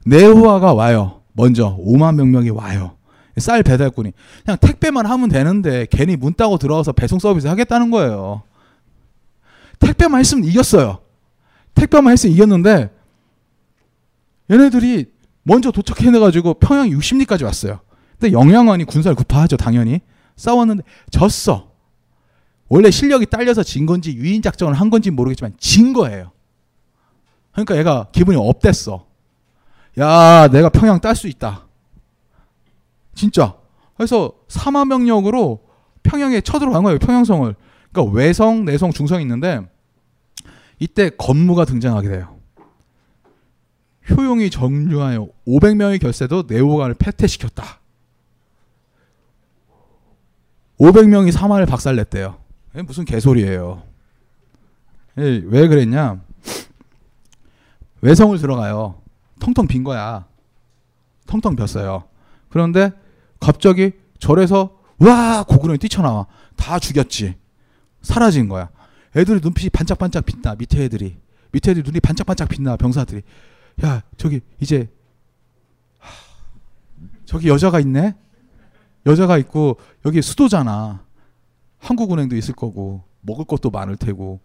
내후화가 0.07 0.75
와요. 0.75 1.23
먼저 1.33 1.77
5만 1.79 2.17
명명이 2.17 2.51
와요. 2.51 2.97
쌀 3.37 3.63
배달꾼이 3.63 4.13
그냥 4.45 4.59
택배만 4.59 5.07
하면 5.07 5.29
되는데 5.29 5.87
괜히 5.91 6.17
문 6.17 6.35
따고 6.35 6.59
들어와서 6.59 6.93
배송 6.93 7.19
서비스 7.19 7.47
하겠다는 7.47 7.91
거예요. 7.91 8.43
택배만 9.79 10.21
했으면 10.21 10.45
이겼어요. 10.45 10.99
택배만 11.75 12.13
했으면 12.13 12.35
이겼는데 12.35 12.91
얘네들이 14.51 15.07
먼저 15.43 15.71
도착해내가지고 15.71 16.55
평양 16.55 16.89
60리까지 16.91 17.45
왔어요. 17.45 17.81
근데 18.19 18.33
영양원이 18.33 18.85
군사를 18.85 19.15
구파하죠, 19.15 19.57
당연히. 19.57 20.01
싸웠는데 20.37 20.83
졌어. 21.11 21.71
원래 22.69 22.91
실력이 22.91 23.27
딸려서 23.27 23.63
진 23.63 23.87
건지 23.87 24.13
유인 24.15 24.43
작전을 24.43 24.75
한 24.75 24.91
건지 24.91 25.11
모르겠지만 25.11 25.55
진 25.59 25.93
거예요. 25.93 26.31
그러니까 27.53 27.77
얘가 27.79 28.09
기분이 28.13 28.37
업됐어. 28.37 29.07
야, 29.99 30.49
내가 30.49 30.69
평양 30.69 31.01
딸 31.01 31.17
수 31.17 31.29
있다. 31.29 31.67
진짜. 33.15 33.57
그래서 33.97 34.33
사마 34.49 34.85
명령으로 34.85 35.61
평양에 36.03 36.41
쳐들어간 36.41 36.83
거예요, 36.83 36.99
평양성을. 36.99 37.55
그러니까 37.93 38.17
외성, 38.17 38.65
내성, 38.65 38.93
중성이 38.93 39.23
있는데 39.23 39.61
이때 40.79 41.11
건무가 41.11 41.65
등장하게 41.65 42.09
돼요. 42.09 42.39
효용이 44.11 44.51
정류하여 44.51 45.29
500명의 45.47 46.01
결세도 46.01 46.45
네오간을 46.49 46.95
패퇴시켰다. 46.95 47.81
500명이 50.81 51.31
사마를 51.31 51.67
박살냈대요. 51.67 52.39
무슨 52.87 53.05
개소리예요. 53.05 53.83
예, 55.19 55.43
왜 55.45 55.69
그랬냐? 55.69 56.23
외성을 58.01 58.39
들어가요. 58.39 59.03
텅텅 59.41 59.67
빈 59.67 59.83
거야. 59.83 60.27
텅텅 61.27 61.57
빈었어요. 61.57 62.05
그런데 62.49 62.93
갑자기 63.41 63.93
절에서 64.19 64.79
와 64.99 65.43
고구려이 65.43 65.79
뛰쳐나와. 65.79 66.27
다 66.57 66.79
죽였지. 66.79 67.37
사라진 68.03 68.49
거야. 68.49 68.71
애들이 69.17 69.41
눈빛이 69.41 69.71
반짝반짝 69.71 70.25
빛나. 70.25 70.55
밑에 70.55 70.85
애들이. 70.85 71.17
밑에 71.53 71.73
애들이 71.73 71.85
눈이 71.85 72.01
반짝반짝 72.01 72.49
빛나. 72.49 72.77
병사들이. 72.77 73.23
야 73.85 74.03
저기 74.17 74.41
이제 74.61 74.89
하, 75.99 76.11
저기 77.25 77.49
여자가 77.49 77.81
있네. 77.81 78.15
여자가 79.07 79.39
있고 79.39 79.79
여기 80.05 80.23
수도잖아. 80.23 81.05
한국은행도 81.79 82.37
있을 82.37 82.55
거고 82.55 83.03
먹을 83.23 83.47
것도 83.47 83.71
많을 83.71 83.97
테고 83.97 84.41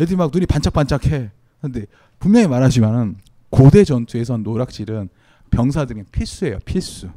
애들이 0.00 0.16
막 0.16 0.30
눈이 0.32 0.46
반짝반짝해. 0.46 1.30
근데 1.60 1.86
분명히 2.18 2.46
말하지만은 2.46 3.16
고대 3.50 3.84
전투에선 3.84 4.42
노락질은 4.42 5.08
병사들이 5.50 6.04
필수예요. 6.10 6.58
필수. 6.64 7.08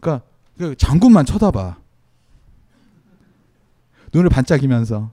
그러니까 0.00 0.26
그 0.56 0.74
장군만 0.76 1.24
쳐다봐. 1.26 1.78
눈을 4.12 4.28
반짝이면서 4.28 5.10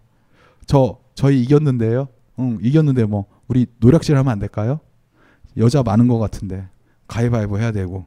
저 0.66 1.00
저희 1.16 1.42
이겼는데요. 1.42 2.08
응, 2.40 2.60
이겼는데 2.62 3.06
뭐 3.06 3.26
우리 3.48 3.66
노력질 3.80 4.16
하면 4.18 4.32
안 4.32 4.40
될까요? 4.40 4.80
여자 5.58 5.82
많은 5.84 6.08
것 6.08 6.20
같은데 6.20 6.68
가위바위보 7.08 7.58
해야 7.60 7.72
되고 7.72 8.06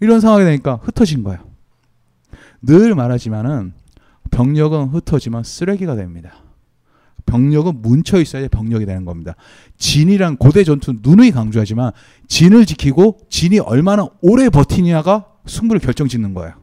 이런 0.00 0.20
상황이 0.20 0.44
되니까 0.44 0.76
흩어진 0.82 1.22
거예요. 1.24 1.40
늘 2.60 2.94
말하지만은 2.94 3.74
병력은 4.30 4.88
흩어지면 4.88 5.42
쓰레기가 5.42 5.96
됩니다. 5.96 6.41
병력은 7.26 7.82
뭉쳐 7.82 8.20
있어야 8.20 8.48
병력이 8.48 8.86
되는 8.86 9.04
겁니다. 9.04 9.34
진이란 9.78 10.36
고대 10.36 10.64
전투 10.64 10.94
누누이 11.02 11.30
강조하지만 11.30 11.92
진을 12.28 12.66
지키고 12.66 13.18
진이 13.30 13.58
얼마나 13.60 14.06
오래 14.20 14.48
버티냐가 14.48 15.26
승부를 15.46 15.80
결정짓는 15.80 16.34
거예요. 16.34 16.54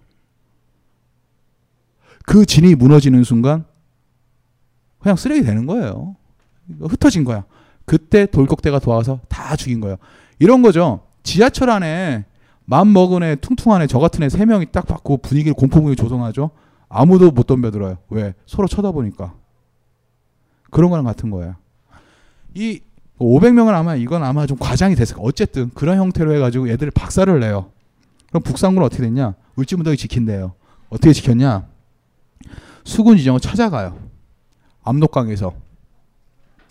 그 2.25 2.45
진이 2.45 2.75
무너지는 2.75 3.23
순간 3.23 3.65
그냥 4.99 5.15
쓰레기 5.15 5.43
되는 5.43 5.65
거예요. 5.65 6.15
흩어진 6.81 7.23
거야. 7.23 7.45
그때 7.85 8.25
돌격대가 8.27 8.79
도와서 8.79 9.19
다 9.29 9.55
죽인 9.55 9.79
거예요. 9.79 9.97
이런 10.37 10.61
거죠. 10.61 11.01
지하철 11.23 11.69
안에 11.69 12.25
맘 12.65 12.93
먹은 12.93 13.23
애, 13.23 13.35
퉁퉁한 13.35 13.81
애, 13.81 13.87
저 13.87 13.97
같은 13.97 14.21
애 14.21 14.29
세 14.29 14.45
명이 14.45 14.67
딱 14.71 14.85
받고 14.85 15.17
분위기를 15.17 15.55
공포 15.55 15.81
분위기 15.81 15.99
조성하죠. 15.99 16.51
아무도 16.87 17.31
못 17.31 17.47
덤벼들어요. 17.47 17.97
왜? 18.09 18.35
서로 18.45 18.67
쳐다보니까. 18.67 19.33
그런 20.71 20.89
거랑 20.89 21.05
같은 21.05 21.29
거예요. 21.29 21.55
이 22.53 22.81
500명은 23.19 23.73
아마 23.73 23.95
이건 23.95 24.23
아마 24.23 24.45
좀 24.45 24.57
과장이 24.57 24.95
됐을 24.95 25.15
까 25.15 25.21
어쨌든 25.23 25.69
그런 25.73 25.97
형태로 25.97 26.33
해가지고 26.35 26.69
애들을 26.69 26.91
박살을 26.91 27.39
내요. 27.39 27.71
그럼 28.29 28.43
북상군은 28.43 28.85
어떻게 28.85 29.03
됐냐? 29.03 29.33
울지문덕이 29.55 29.97
지킨대요. 29.97 30.53
어떻게 30.89 31.13
지켰냐? 31.13 31.67
수군 32.83 33.17
지정을 33.17 33.39
찾아가요. 33.39 33.97
압록강에서. 34.83 35.53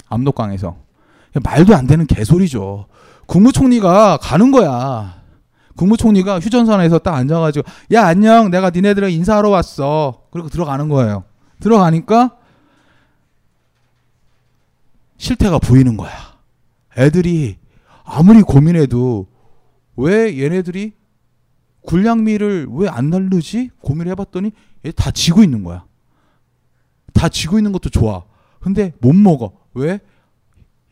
압록강에서. 0.09 0.77
말도 1.43 1.75
안 1.77 1.87
되는 1.87 2.07
개소리죠. 2.07 2.87
국무총리가 3.27 4.19
가는 4.21 4.51
거야. 4.51 5.19
국무총리가 5.77 6.41
휴전선에서 6.41 6.99
딱 6.99 7.15
앉아가지고 7.15 7.69
야 7.93 8.07
안녕 8.07 8.51
내가 8.51 8.71
니네들랑 8.71 9.13
인사하러 9.13 9.51
왔어. 9.51 10.23
그리고 10.33 10.49
들어가는 10.49 10.89
거예요. 10.89 11.25
들어가니까 11.61 12.38
실태가 15.19 15.59
보이는 15.59 15.97
거야. 15.97 16.11
애들이 16.97 17.59
아무리 18.05 18.41
고민해도 18.43 19.27
왜 19.97 20.41
얘네들이 20.43 20.93
군량미를 21.83 22.69
왜 22.71 22.89
안 22.89 23.11
날르지? 23.11 23.71
고민을 23.81 24.11
해봤더니 24.13 24.53
얘다 24.85 25.11
지고 25.11 25.43
있는 25.43 25.65
거야. 25.65 25.85
다 27.13 27.29
지고 27.29 27.59
있는 27.59 27.73
것도 27.73 27.89
좋아. 27.91 28.25
근데 28.61 28.93
못 29.01 29.13
먹어. 29.15 29.53
왜? 29.75 30.01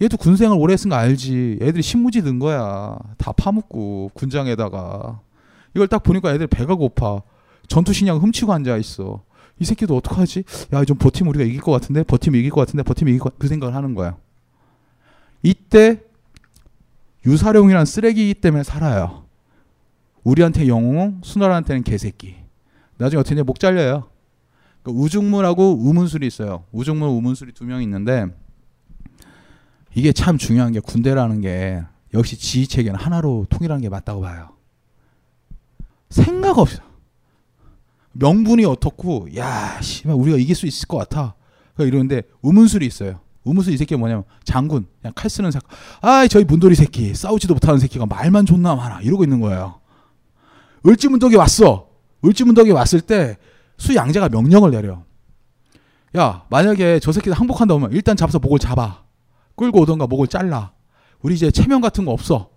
얘도 0.02 0.16
군생활 0.16 0.58
오래 0.58 0.72
했으니까 0.74 0.98
알지. 0.98 1.58
애들이 1.62 1.82
신무지 1.82 2.22
든 2.22 2.38
거야. 2.38 2.98
다 3.18 3.32
파묻고 3.32 4.10
군장에다가. 4.14 5.20
이걸 5.74 5.88
딱 5.88 6.02
보니까 6.02 6.34
애들 6.34 6.46
배가 6.48 6.74
고파. 6.74 7.22
전투 7.68 7.92
식량 7.92 8.18
훔치고 8.18 8.52
앉아 8.52 8.76
있어. 8.78 9.22
이 9.58 9.64
새끼도 9.64 9.96
어떡하지? 9.96 10.44
야, 10.72 10.84
좀 10.84 10.98
버티면 10.98 11.30
우리가 11.30 11.44
이길 11.44 11.60
것 11.60 11.72
같은데? 11.72 12.02
버티면 12.02 12.38
이길 12.38 12.50
것 12.50 12.60
같은데? 12.60 12.82
버티면 12.82 13.14
이길 13.14 13.20
것 13.20 13.32
같... 13.32 13.38
그 13.38 13.48
생각을 13.48 13.74
하는 13.74 13.94
거야. 13.94 14.16
이때 15.42 16.02
유사룡이란 17.24 17.86
쓰레기 17.86 18.34
때문에 18.34 18.62
살아요. 18.62 19.24
우리한테 20.24 20.68
영웅, 20.68 21.20
수나라한테는 21.22 21.82
개새끼. 21.84 22.36
나중에 22.98 23.20
어떻게 23.20 23.42
목 23.42 23.58
잘려요. 23.60 24.08
그러니까 24.82 25.02
우중물하고 25.02 25.74
우문술이 25.78 26.26
있어요. 26.26 26.64
우중물, 26.72 27.08
우문술이 27.08 27.52
두 27.52 27.64
명 27.64 27.82
있는데 27.82 28.26
이게 29.94 30.12
참 30.12 30.36
중요한 30.38 30.72
게 30.72 30.80
군대라는 30.80 31.40
게 31.40 31.82
역시 32.14 32.36
지휘 32.38 32.66
체계는 32.66 32.98
하나로 32.98 33.46
통일하는 33.48 33.82
게 33.82 33.88
맞다고 33.88 34.20
봐요. 34.20 34.50
생각 36.10 36.58
없어. 36.58 36.82
명분이 38.18 38.64
어떻고 38.64 39.28
야, 39.36 39.80
씨발 39.80 40.14
우리가 40.14 40.38
이길 40.38 40.54
수 40.54 40.66
있을 40.66 40.86
것 40.88 40.96
같아. 40.98 41.34
그러니까 41.74 41.94
이러는데 41.94 42.22
우문술이 42.42 42.86
있어요. 42.86 43.20
우문술 43.44 43.74
이 43.74 43.76
새끼가 43.76 43.98
뭐냐면 43.98 44.24
장군, 44.44 44.86
그냥 45.00 45.12
칼 45.14 45.30
쓰는 45.30 45.50
새끼. 45.50 45.64
아, 46.00 46.26
저희 46.26 46.44
문돌이 46.44 46.74
새끼, 46.74 47.14
싸우지도 47.14 47.54
못하는 47.54 47.78
새끼가 47.78 48.06
말만 48.06 48.44
존나 48.44 48.74
많아. 48.74 49.02
이러고 49.02 49.22
있는 49.22 49.40
거예요. 49.40 49.80
을지문덕이 50.84 51.36
왔어. 51.36 51.88
을지문덕이 52.24 52.70
왔을 52.72 53.00
때 53.00 53.36
수양제가 53.78 54.30
명령을 54.30 54.70
내려. 54.70 55.04
야, 56.16 56.44
만약에 56.50 56.98
저 57.00 57.12
새끼들 57.12 57.34
항복한다 57.38 57.78
면 57.78 57.92
일단 57.92 58.16
잡아서 58.16 58.38
목을 58.38 58.58
잡아. 58.58 59.04
끌고 59.54 59.80
오던가 59.80 60.06
목을 60.06 60.28
잘라. 60.28 60.72
우리 61.20 61.34
이제 61.34 61.50
체면 61.50 61.80
같은 61.80 62.04
거 62.04 62.12
없어. 62.12 62.50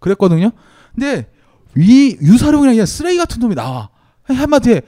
그랬거든요. 0.00 0.50
근데 0.94 1.30
위 1.74 2.16
유사룡이랑 2.20 2.74
그냥 2.74 2.86
쓰레기 2.86 3.16
같은 3.18 3.40
놈이 3.40 3.54
나와. 3.54 3.90
한마디에 4.24 4.82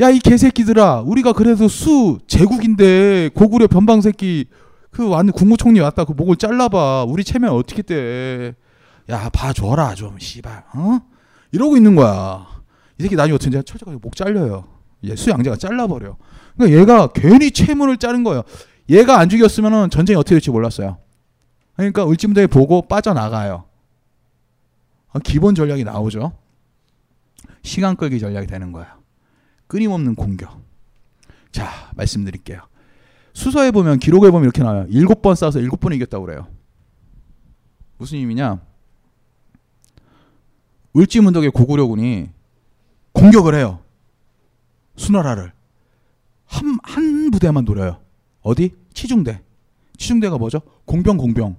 야 0.00 0.10
이 0.10 0.18
개새끼들아 0.18 1.02
우리가 1.02 1.32
그래도 1.32 1.68
수 1.68 2.18
제국인데 2.26 3.30
고구려 3.34 3.66
변방 3.66 4.00
새끼 4.00 4.46
그 4.90 5.08
완전 5.08 5.32
국무총리 5.32 5.80
왔다 5.80 6.04
그 6.04 6.12
목을 6.12 6.36
잘라봐 6.36 7.04
우리 7.04 7.24
체면 7.24 7.50
어떻게 7.50 7.82
돼? 7.82 8.54
야 9.10 9.28
봐줘라 9.30 9.94
좀 9.94 10.18
씨발 10.18 10.64
어? 10.74 11.00
이러고 11.52 11.76
있는 11.76 11.94
거야. 11.94 12.46
이 12.98 13.02
새끼 13.02 13.14
나중에 13.14 13.34
어떻게 13.34 13.50
철저하게 13.50 13.98
목 14.02 14.16
잘려요. 14.16 14.64
예, 15.04 15.14
수양제가 15.16 15.56
잘라버려. 15.56 16.16
그러니까 16.56 16.80
얘가 16.80 17.06
괜히 17.08 17.50
체문을 17.50 17.98
자른 17.98 18.24
거예요. 18.24 18.42
얘가 18.88 19.18
안 19.18 19.28
죽였으면 19.28 19.90
전쟁이 19.90 20.16
어떻게 20.16 20.36
될지 20.36 20.50
몰랐어요. 20.50 20.98
그러니까 21.76 22.08
을지문덕이 22.08 22.46
보고 22.46 22.82
빠져나가요. 22.82 23.64
아, 25.12 25.18
기본 25.22 25.54
전략이 25.54 25.84
나오죠. 25.84 26.32
시간 27.62 27.96
끌기 27.96 28.18
전략이 28.18 28.46
되는 28.46 28.72
거야. 28.72 28.96
끊임없는 29.72 30.16
공격. 30.16 30.60
자, 31.50 31.90
말씀드릴게요. 31.96 32.60
수서에 33.32 33.70
보면 33.70 34.00
기록에 34.00 34.30
보면 34.30 34.44
이렇게 34.44 34.62
나와요. 34.62 34.84
일곱 34.90 35.22
번 35.22 35.34
싸워서 35.34 35.60
일곱 35.60 35.80
번 35.80 35.94
이겼다고 35.94 36.26
그래요. 36.26 36.46
무슨 37.96 38.18
의미냐? 38.18 38.60
을지문덕의 40.94 41.52
고구려군이 41.52 42.28
공격을 43.12 43.54
해요. 43.54 43.80
수나라를 44.96 45.54
한, 46.44 46.78
한 46.82 47.30
부대만 47.30 47.64
노려요. 47.64 47.98
어디? 48.42 48.74
치중대. 48.92 49.40
치중대가 49.96 50.36
뭐죠? 50.36 50.60
공병 50.84 51.16
공병. 51.16 51.56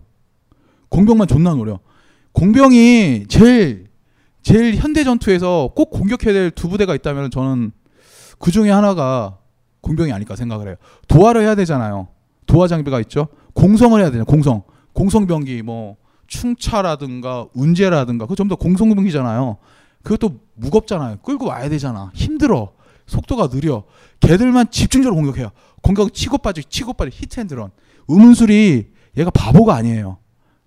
공병만 0.90 1.27
존나 1.27 1.56
노려. 1.56 1.80
공병이 2.34 3.26
제일 3.27 3.88
제일 4.44 4.76
현대 4.76 5.03
전투에서 5.03 5.72
꼭 5.76 5.90
공격해야 5.90 6.31
될 6.31 6.52
두 6.52 6.69
부대가 6.69 6.94
있다면 6.94 7.31
저는 7.31 7.72
그 8.44 8.52
중에 8.52 8.70
하나가 8.72 9.38
공병이 9.80 10.11
아닐까 10.11 10.36
생각을 10.36 10.68
해요. 10.68 10.76
도하를 11.07 11.44
해야 11.44 11.56
되잖아요. 11.56 12.10
도하 12.45 12.68
장비가 12.68 12.99
있죠. 12.99 13.30
공성을 13.53 13.98
해야 13.98 14.07
되잖아요. 14.07 14.26
공성. 14.26 14.64
공성병기 14.91 15.61
뭐 15.61 15.95
충차라든가 16.28 17.48
운제라든가 17.53 18.26
그거 18.26 18.36
전부 18.36 18.53
다 18.53 18.60
공성병기잖아요. 18.61 19.56
그것도 20.03 20.40
무겁잖아요. 20.56 21.20
끌고 21.24 21.45
와야 21.45 21.70
되잖아. 21.70 22.11
힘들어. 22.14 22.74
속도가 23.07 23.48
느려. 23.48 23.84
걔들만 24.20 24.72
집중적으로 24.72 25.15
공격해요. 25.15 25.52
공격 25.82 26.14
치고 26.14 26.40
빠지고 26.40 26.68
치고 26.68 26.94
빠지고 26.95 27.15
히트앤드런. 27.18 27.72
음문술이 28.10 28.88
얘가 29.18 29.30
바보가 29.32 29.74
아니에요. 29.74 30.18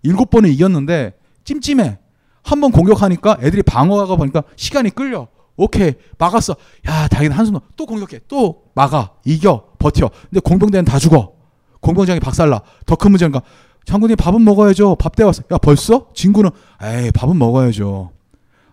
일곱 0.03 0.31
번을 0.31 0.49
이겼는데 0.49 1.13
찜찜해. 1.45 1.99
한 2.43 2.61
번 2.63 2.73
공격하니까 2.73 3.37
애들이 3.43 3.63
방어하가 3.63 4.17
보니까 4.17 4.45
시간이 4.57 4.89
끌려. 4.91 5.29
오케이 5.57 5.95
막았어. 6.19 6.55
야 6.87 7.09
다행이다 7.09 7.37
한숨 7.37 7.59
또 7.77 7.87
공격해. 7.87 8.21
또 8.29 8.65
막아. 8.75 9.13
이겨. 9.25 9.69
버텨. 9.79 10.11
근데 10.31 10.41
공병대는 10.41 10.85
다 10.85 10.99
죽어. 10.99 11.33
공병장이 11.81 12.21
박살나. 12.21 12.61
더 12.87 12.97
큰 12.97 13.11
문제가 13.13 13.41
장군님 13.85 14.17
밥은 14.17 14.45
먹어야죠. 14.45 14.97
밥때 14.97 15.23
왔어. 15.23 15.43
야 15.53 15.59
벌써? 15.59 16.09
진구는 16.15 16.51
에이 16.83 17.11
밥은 17.13 17.39
먹어야죠. 17.39 18.11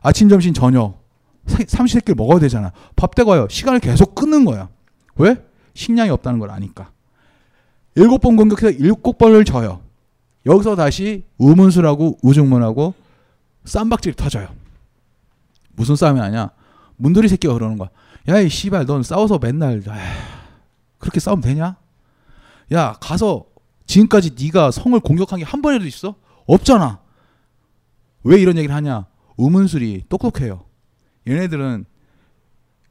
아침 0.02 0.28
점심 0.28 0.54
저녁 0.54 1.02
삼시세끼를 1.68 2.16
먹어야 2.16 2.40
되잖아. 2.40 2.72
밥때 2.96 3.24
가요. 3.24 3.48
시간을 3.50 3.80
계속 3.80 4.16
끊는 4.16 4.44
거야. 4.46 4.70
왜? 5.16 5.36
식량이 5.76 6.10
없다는 6.10 6.40
걸 6.40 6.50
아니까. 6.52 6.92
일곱 7.96 8.20
번 8.20 8.36
공격해서 8.36 8.72
일곱 8.80 9.18
번을 9.18 9.46
져요. 9.46 9.82
여기서 10.46 10.76
다시 10.76 11.26
우문수라고 11.38 12.18
우중문하고 12.24 12.94
쌈박질이 13.66 14.16
터져요. 14.16 14.48
무슨 15.76 15.96
싸움이 15.96 16.20
아니야? 16.20 16.50
문돌이 17.04 17.28
새끼가 17.28 17.54
그러는 17.54 17.78
거야. 17.78 17.90
야, 18.30 18.40
이 18.40 18.48
씨발, 18.48 18.86
넌 18.86 19.04
싸워서 19.04 19.38
맨날 19.38 19.84
에휴, 19.86 19.94
그렇게 21.00 21.20
싸우면 21.20 21.42
되냐? 21.42 21.76
야, 22.72 22.94
가서 23.02 23.46
지금까지 23.86 24.32
네가 24.40 24.72
성을 24.72 24.98
공격한 25.02 25.40
게 25.40 25.46
한 25.46 25.62
번이라도 25.62 25.86
있어? 25.86 26.16
없잖아. 26.46 27.02
왜 28.24 28.40
이런 28.40 28.58
얘기를 28.58 28.74
하냐? 28.74 29.06
우문술이 29.36 30.06
똑똑해요. 30.08 30.64
얘네들은 31.28 31.84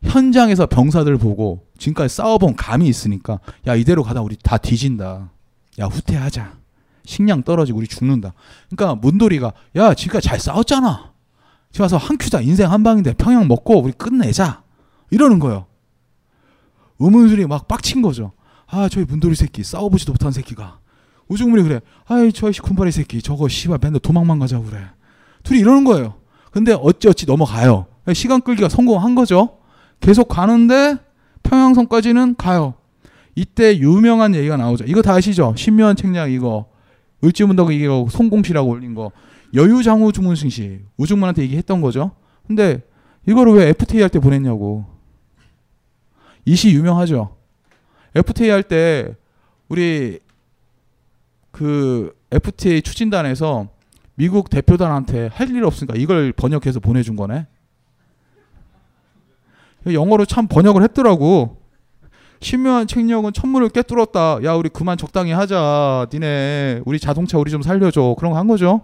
현장에서 0.02 0.66
병사들 0.66 1.16
보고 1.16 1.66
지금까지 1.78 2.14
싸워본 2.14 2.56
감이 2.56 2.86
있으니까 2.88 3.38
야 3.66 3.74
이대로 3.74 4.02
가다 4.02 4.20
우리 4.20 4.36
다 4.36 4.58
뒤진다. 4.58 5.30
야 5.80 5.84
후퇴하자. 5.86 6.52
식량 7.04 7.42
떨어지고 7.44 7.78
우리 7.78 7.86
죽는다. 7.86 8.34
그러니까 8.68 8.94
문돌이가 8.96 9.52
야 9.76 9.94
지금까지 9.94 10.28
잘 10.28 10.38
싸웠잖아. 10.38 11.11
지금 11.72 11.84
와서 11.84 11.96
한 11.96 12.18
큐다 12.18 12.42
인생 12.42 12.70
한 12.70 12.82
방인데 12.82 13.14
평양 13.14 13.48
먹고 13.48 13.82
우리 13.82 13.92
끝내자. 13.92 14.62
이러는 15.10 15.38
거예요. 15.38 15.66
의문술이 16.98 17.46
막 17.46 17.66
빡친 17.66 18.02
거죠. 18.02 18.32
아 18.66 18.88
저희 18.88 19.04
문돌이 19.04 19.34
새끼 19.34 19.64
싸워보지도 19.64 20.12
못한 20.12 20.32
새끼가 20.32 20.78
우중물이 21.28 21.62
그래. 21.62 21.80
아이 22.06 22.32
저이 22.32 22.52
군발이 22.52 22.92
새끼 22.92 23.20
저거 23.20 23.48
씨발 23.48 23.78
맨날 23.82 24.00
도망만 24.00 24.38
가자고 24.38 24.64
그래. 24.64 24.84
둘이 25.42 25.60
이러는 25.60 25.84
거예요. 25.84 26.14
근데 26.50 26.72
어찌어찌 26.72 27.26
넘어가요. 27.26 27.86
시간 28.14 28.40
끌기가 28.40 28.68
성공한 28.68 29.14
거죠. 29.14 29.58
계속 30.00 30.28
가는데 30.28 30.96
평양성까지는 31.42 32.36
가요. 32.36 32.74
이때 33.34 33.78
유명한 33.78 34.34
얘기가 34.34 34.56
나오죠. 34.56 34.84
이거 34.86 35.00
다 35.00 35.14
아시죠? 35.14 35.54
신묘한 35.56 35.96
책략 35.96 36.30
이거. 36.30 36.66
을지문덕 37.24 37.72
이거 37.72 38.06
송공시라고 38.10 38.68
올린 38.68 38.94
거. 38.94 39.10
여유장후 39.54 40.12
주문승시 40.12 40.80
우중문한테 40.96 41.42
얘기했던 41.42 41.80
거죠. 41.80 42.12
근데 42.46 42.82
이거를 43.26 43.52
왜 43.54 43.68
FTA 43.68 44.00
할 44.00 44.08
때 44.10 44.18
보냈냐고. 44.18 44.84
이 46.44 46.54
시 46.56 46.70
유명하죠. 46.74 47.36
FTA 48.14 48.50
할 48.50 48.62
때 48.62 49.14
우리 49.68 50.18
그 51.50 52.14
FTA 52.30 52.82
추진단에서 52.82 53.68
미국 54.14 54.50
대표단한테 54.50 55.28
할 55.32 55.50
일 55.50 55.64
없으니까 55.64 55.94
이걸 55.96 56.32
번역해서 56.32 56.80
보내준 56.80 57.16
거네. 57.16 57.46
영어로 59.86 60.24
참 60.26 60.46
번역을 60.48 60.82
했더라고. 60.82 61.58
신묘한 62.40 62.86
책력은 62.86 63.32
천문을 63.32 63.68
꿰뚫었다. 63.68 64.42
야, 64.44 64.54
우리 64.54 64.68
그만 64.68 64.96
적당히 64.98 65.30
하자. 65.32 66.06
니네, 66.12 66.82
우리 66.84 66.98
자동차 66.98 67.38
우리 67.38 67.50
좀 67.50 67.62
살려줘. 67.62 68.16
그런 68.18 68.32
거 68.32 68.38
한 68.38 68.46
거죠. 68.48 68.82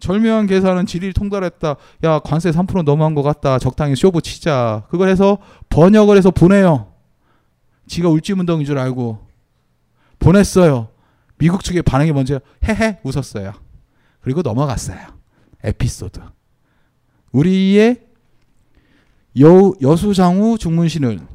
절묘한 0.00 0.46
계산은 0.46 0.86
질이 0.86 1.12
통달했다. 1.12 1.76
야, 2.04 2.18
관세 2.20 2.50
3% 2.50 2.82
넘어간 2.82 3.14
것 3.14 3.22
같다. 3.22 3.58
적당히 3.58 3.94
쇼부 3.94 4.22
치자. 4.22 4.84
그걸 4.90 5.08
해서 5.08 5.38
번역을 5.68 6.16
해서 6.16 6.30
보내요. 6.30 6.92
지가 7.86 8.08
울지문동인 8.08 8.66
줄 8.66 8.78
알고. 8.78 9.26
보냈어요. 10.18 10.88
미국 11.38 11.64
측의 11.64 11.82
반응이 11.82 12.12
먼저 12.12 12.40
헤헤 12.66 12.98
웃었어요. 13.02 13.52
그리고 14.20 14.42
넘어갔어요. 14.42 14.98
에피소드. 15.64 16.20
우리의 17.32 18.06
여, 19.40 19.72
여수장우 19.80 20.58
중문시는 20.58 21.26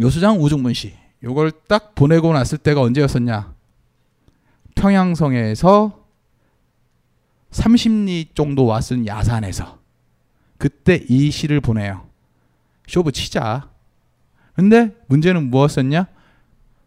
여수장 0.00 0.42
우중문시 0.42 0.94
요걸 1.22 1.52
딱 1.68 1.94
보내고 1.94 2.32
났을 2.32 2.58
때가 2.58 2.80
언제였었냐? 2.80 3.54
평양성에서 4.74 6.01
30리 7.52 8.34
정도 8.34 8.64
왔은 8.66 9.06
야산에서 9.06 9.78
그때 10.58 11.04
이 11.08 11.30
시를 11.30 11.60
보내요. 11.60 12.08
쇼부 12.86 13.12
치자. 13.12 13.70
근데 14.54 14.94
문제는 15.06 15.50
무엇이었냐? 15.50 16.06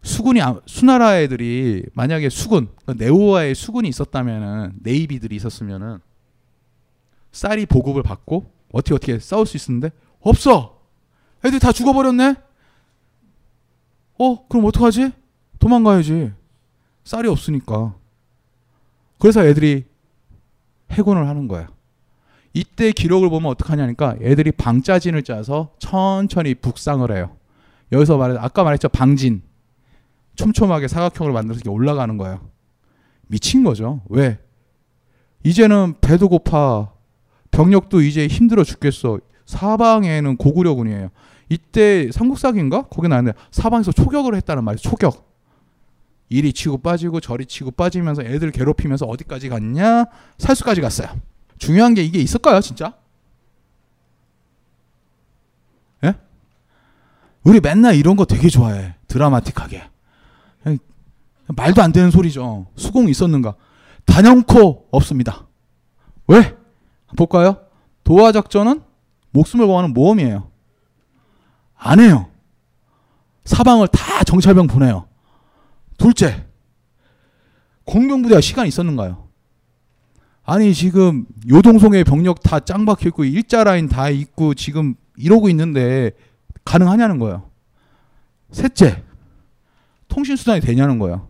수군이 0.02 0.40
수나라 0.66 1.18
애들이 1.20 1.84
만약에 1.94 2.28
수군 2.28 2.68
네오와의 2.86 3.54
수군이 3.54 3.88
있었다면은 3.88 4.74
네이비들이 4.82 5.34
있었으면은 5.36 5.98
쌀이 7.32 7.66
보급을 7.66 8.02
받고 8.02 8.50
어떻게 8.72 8.94
어떻게 8.94 9.18
싸울 9.18 9.46
수 9.46 9.56
있었는데 9.56 9.90
없어. 10.20 10.80
애들이 11.44 11.58
다 11.58 11.72
죽어버렸네. 11.72 12.36
어 14.18 14.48
그럼 14.48 14.66
어떡하지? 14.66 15.10
도망가야지. 15.58 16.32
쌀이 17.04 17.28
없으니까. 17.28 17.94
그래서 19.18 19.44
애들이 19.44 19.84
해군을 20.90 21.28
하는 21.28 21.48
거야. 21.48 21.68
이때 22.52 22.90
기록을 22.92 23.28
보면 23.28 23.50
어떡하냐니까 23.50 24.16
애들이 24.22 24.50
방짜진을 24.52 25.22
짜서 25.24 25.72
천천히 25.78 26.54
북상을 26.54 27.10
해요. 27.14 27.36
여기서 27.92 28.16
말해 28.16 28.36
아까 28.40 28.64
말했죠 28.64 28.88
방진 28.88 29.42
촘촘하게 30.36 30.88
사각형으로 30.88 31.34
만들어서 31.34 31.70
올라가는 31.70 32.16
거예요. 32.16 32.40
미친 33.26 33.64
거죠. 33.64 34.00
왜? 34.08 34.38
이제는 35.44 35.94
배도 36.00 36.28
고파 36.28 36.92
병력도 37.50 38.00
이제 38.02 38.26
힘들어 38.26 38.64
죽겠어. 38.64 39.18
사방에는 39.46 40.36
고구려군이에요. 40.36 41.10
이때 41.48 42.10
삼국사기인가? 42.10 42.82
거기 42.88 43.08
나왔는데 43.08 43.38
사방에서 43.50 43.92
초격을 43.92 44.34
했다는 44.34 44.64
말이에요. 44.64 44.78
초격. 44.78 45.35
이리 46.28 46.52
치고 46.52 46.78
빠지고 46.78 47.20
저리 47.20 47.46
치고 47.46 47.72
빠지면서 47.72 48.22
애들 48.22 48.50
괴롭히면서 48.50 49.06
어디까지 49.06 49.48
갔냐? 49.48 50.06
살수까지 50.38 50.80
갔어요. 50.80 51.08
중요한 51.58 51.94
게 51.94 52.02
이게 52.02 52.18
있을까요, 52.18 52.60
진짜? 52.60 52.94
예? 56.04 56.14
우리 57.44 57.60
맨날 57.60 57.94
이런 57.94 58.16
거 58.16 58.24
되게 58.24 58.48
좋아해. 58.48 58.94
드라마틱하게. 59.06 59.90
말도 61.48 61.80
안 61.80 61.92
되는 61.92 62.10
소리죠. 62.10 62.66
수공 62.74 63.08
있었는가? 63.08 63.54
단연코 64.04 64.88
없습니다. 64.90 65.46
왜? 66.26 66.56
볼까요? 67.16 67.60
도하 68.02 68.32
작전은 68.32 68.82
목숨을 69.30 69.66
구하는 69.66 69.92
모험이에요. 69.92 70.50
안 71.76 72.00
해요. 72.00 72.28
사방을 73.44 73.88
다 73.88 74.24
정찰병 74.24 74.66
보내요. 74.66 75.06
둘째, 75.98 76.44
공병부대가 77.84 78.40
시간이 78.40 78.68
있었는가요? 78.68 79.26
아니 80.44 80.74
지금 80.74 81.26
요동송의 81.48 82.04
병력 82.04 82.42
다 82.42 82.60
짱 82.60 82.84
박혀 82.84 83.08
있고 83.08 83.24
일자 83.24 83.64
라인 83.64 83.88
다 83.88 84.08
있고 84.10 84.54
지금 84.54 84.94
이러고 85.16 85.48
있는데 85.48 86.12
가능하냐는 86.64 87.18
거예요. 87.18 87.50
셋째, 88.52 89.02
통신 90.08 90.36
수단이 90.36 90.60
되냐는 90.60 90.98
거예요. 90.98 91.28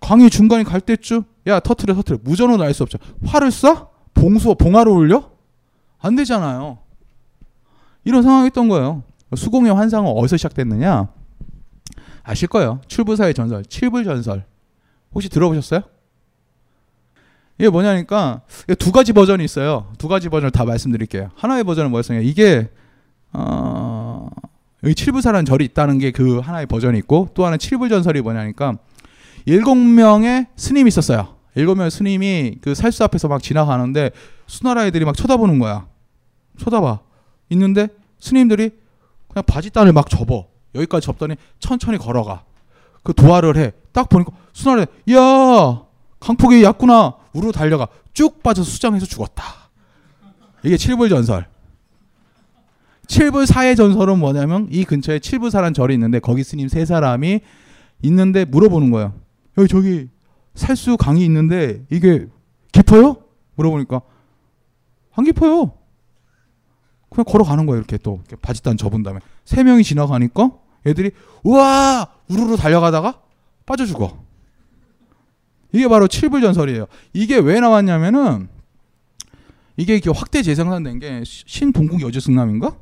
강의 0.00 0.30
중간에 0.30 0.62
갈 0.62 0.80
때쯤 0.80 1.24
야 1.46 1.60
터트려 1.60 1.94
터트려 1.94 2.18
무전으로 2.22 2.62
알수 2.62 2.82
없죠. 2.82 2.98
활을 3.26 3.48
쏴? 3.48 3.88
봉수 4.14 4.54
봉화를 4.54 4.90
올려? 4.90 5.30
안 5.98 6.16
되잖아요. 6.16 6.78
이런 8.04 8.22
상황이었던 8.22 8.68
거예요. 8.68 9.02
수공의 9.36 9.74
환상은 9.74 10.10
어디서 10.10 10.38
시작됐느냐? 10.38 11.08
아실 12.22 12.48
거예요. 12.48 12.80
출부사의 12.88 13.34
전설, 13.34 13.64
칠불 13.64 14.04
전설. 14.04 14.44
혹시 15.12 15.28
들어보셨어요? 15.28 15.82
이게 17.58 17.68
뭐냐니까 17.68 18.42
두 18.78 18.90
가지 18.92 19.12
버전이 19.12 19.44
있어요. 19.44 19.92
두 19.98 20.08
가지 20.08 20.28
버전을 20.28 20.50
다 20.50 20.64
말씀드릴게요. 20.64 21.30
하나의 21.34 21.64
버전은 21.64 21.90
뭐였어요? 21.90 22.20
이게 22.22 22.70
어, 23.32 24.28
여기 24.82 24.94
칠부사라는 24.94 25.44
절이 25.44 25.64
있다는 25.66 25.98
게 25.98 26.10
그 26.10 26.38
하나의 26.38 26.66
버전이 26.66 26.98
있고 27.00 27.28
또 27.34 27.44
하나는 27.44 27.58
칠불 27.58 27.88
전설이 27.88 28.22
뭐냐니까 28.22 28.78
일곱 29.44 29.74
명의 29.74 30.46
스님이 30.56 30.88
있었어요. 30.88 31.36
일곱 31.54 31.74
명의 31.76 31.90
스님이 31.90 32.56
그 32.62 32.74
살수 32.74 33.04
앞에서 33.04 33.28
막 33.28 33.42
지나가는데 33.42 34.10
수나라 34.46 34.86
애들이 34.86 35.04
막 35.04 35.16
쳐다보는 35.16 35.58
거야. 35.58 35.86
쳐다봐. 36.58 37.00
있는데 37.50 37.88
스님들이 38.18 38.70
그냥 39.28 39.44
바지 39.46 39.70
단을 39.70 39.92
막 39.92 40.08
접어. 40.08 40.46
여기까지 40.74 41.06
접더니 41.06 41.36
천천히 41.58 41.98
걸어가. 41.98 42.44
그 43.02 43.14
도화를 43.14 43.56
해. 43.56 43.72
딱 43.92 44.08
보니까 44.08 44.32
수나라 44.52 44.82
야 44.82 45.82
강폭이 46.20 46.62
얕구나. 46.62 47.16
우르 47.32 47.52
달려가. 47.52 47.88
쭉 48.12 48.42
빠져서 48.42 48.68
수장해서 48.70 49.06
죽었다. 49.06 49.44
이게 50.62 50.76
칠불 50.76 51.08
전설. 51.08 51.46
칠불사의 53.06 53.74
전설은 53.74 54.18
뭐냐면 54.18 54.68
이 54.70 54.84
근처에 54.84 55.18
칠불사란 55.18 55.74
절이 55.74 55.94
있는데 55.94 56.20
거기 56.20 56.44
스님 56.44 56.68
세 56.68 56.84
사람이 56.84 57.40
있는데 58.02 58.44
물어보는 58.44 58.90
거예요. 58.90 59.14
여기 59.58 59.68
저기 59.68 60.08
살수 60.54 60.96
강이 60.96 61.24
있는데 61.24 61.84
이게 61.90 62.26
깊어요? 62.72 63.16
물어보니까 63.56 64.00
안 65.12 65.24
깊어요. 65.24 65.72
그냥 67.10 67.24
걸어가는 67.24 67.66
거예요. 67.66 67.78
이렇게 67.78 67.98
또 67.98 68.20
바지단 68.40 68.76
접은 68.76 69.02
다음에 69.02 69.18
세 69.44 69.64
명이 69.64 69.82
지나가니까 69.82 70.52
애들이 70.86 71.10
우와 71.42 72.08
우르르 72.28 72.56
달려가다가 72.56 73.20
빠져 73.66 73.86
죽어. 73.86 74.24
이게 75.72 75.86
바로 75.88 76.08
칠불 76.08 76.40
전설이에요. 76.40 76.86
이게 77.12 77.38
왜 77.38 77.60
나왔냐면은 77.60 78.48
이게 79.76 79.94
이렇게 79.94 80.10
확대 80.10 80.42
재생산된 80.42 80.98
게 80.98 81.22
신동국 81.24 82.02
여주승남인가? 82.02 82.76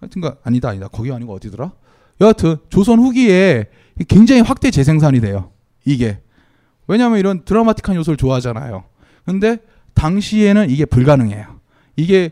하여튼가 0.00 0.36
아니다 0.42 0.70
아니다 0.70 0.88
거기 0.88 1.12
아니고 1.12 1.34
어디더라? 1.34 1.72
여하튼 2.20 2.56
조선 2.70 2.98
후기에 2.98 3.66
굉장히 4.08 4.40
확대 4.40 4.70
재생산이 4.70 5.20
돼요. 5.20 5.52
이게 5.84 6.20
왜냐하면 6.86 7.18
이런 7.18 7.44
드라마틱한 7.44 7.96
요소를 7.96 8.16
좋아하잖아요. 8.16 8.84
근데 9.24 9.58
당시에는 9.94 10.70
이게 10.70 10.84
불가능해요. 10.84 11.60
이게 11.96 12.30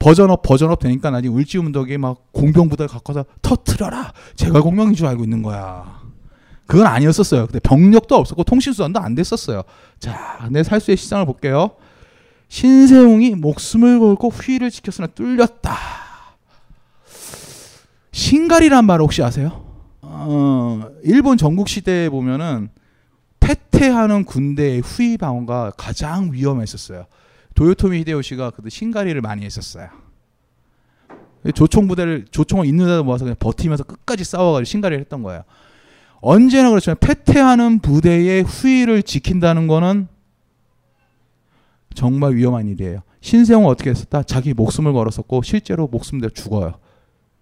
version 0.00 0.33
up 0.33 0.42
version 0.42 0.72
up 0.72 0.80
되니까 0.80 1.10
나중에 1.10 1.32
울지문덕이 1.32 1.98
막 1.98 2.32
공병부대를 2.32 2.88
갖고 2.88 3.12
서 3.12 3.24
터트려라. 3.42 4.12
제가 4.34 4.62
공명인 4.62 4.94
줄 4.94 5.06
알고 5.06 5.22
있는 5.22 5.42
거야. 5.42 6.00
그건 6.66 6.86
아니었었어요. 6.86 7.46
근데 7.46 7.60
병력도 7.60 8.16
없었고 8.16 8.42
통신수단도 8.44 8.98
안 8.98 9.14
됐었어요. 9.14 9.62
자, 9.98 10.48
네 10.50 10.62
살수의 10.62 10.96
시작을 10.96 11.26
볼게요. 11.26 11.72
신세웅이 12.48 13.36
목숨을 13.36 14.00
걸고 14.00 14.30
후위를 14.30 14.70
지켰으나 14.70 15.06
뚫렸다. 15.08 15.76
신갈이란 18.12 18.86
말 18.86 19.00
혹시 19.00 19.22
아세요? 19.22 19.64
어, 20.00 20.88
일본 21.02 21.36
전국 21.36 21.68
시대에 21.68 22.08
보면은 22.08 22.70
패퇴하는 23.40 24.24
군대의 24.24 24.80
후위 24.80 25.16
방어가 25.18 25.72
가장 25.76 26.32
위험했었어요. 26.32 27.06
도요토미 27.54 27.98
히데요시가 28.00 28.50
그 28.50 28.68
신가리를 28.68 29.20
많이 29.20 29.44
했었어요. 29.44 29.88
조총 31.54 31.88
부대를 31.88 32.26
조총을 32.30 32.66
있는 32.66 32.86
데도 32.86 33.04
모아서 33.04 33.24
그냥 33.24 33.36
버티면서 33.38 33.84
끝까지 33.84 34.24
싸워가지고 34.24 34.64
신가리를 34.64 35.00
했던 35.00 35.22
거예요. 35.22 35.42
언제나 36.20 36.68
그렇지만 36.68 36.96
패퇴하는 37.00 37.78
부대의 37.78 38.42
후위를 38.42 39.02
지킨다는 39.02 39.66
거는 39.66 40.08
정말 41.94 42.34
위험한 42.34 42.68
일이에요. 42.68 43.02
신세웅은 43.22 43.68
어떻게 43.68 43.90
했었다? 43.90 44.22
자기 44.22 44.54
목숨을 44.54 44.92
걸었었고 44.92 45.42
실제로 45.42 45.86
목숨 45.86 46.20
대로 46.20 46.30
죽어요. 46.32 46.74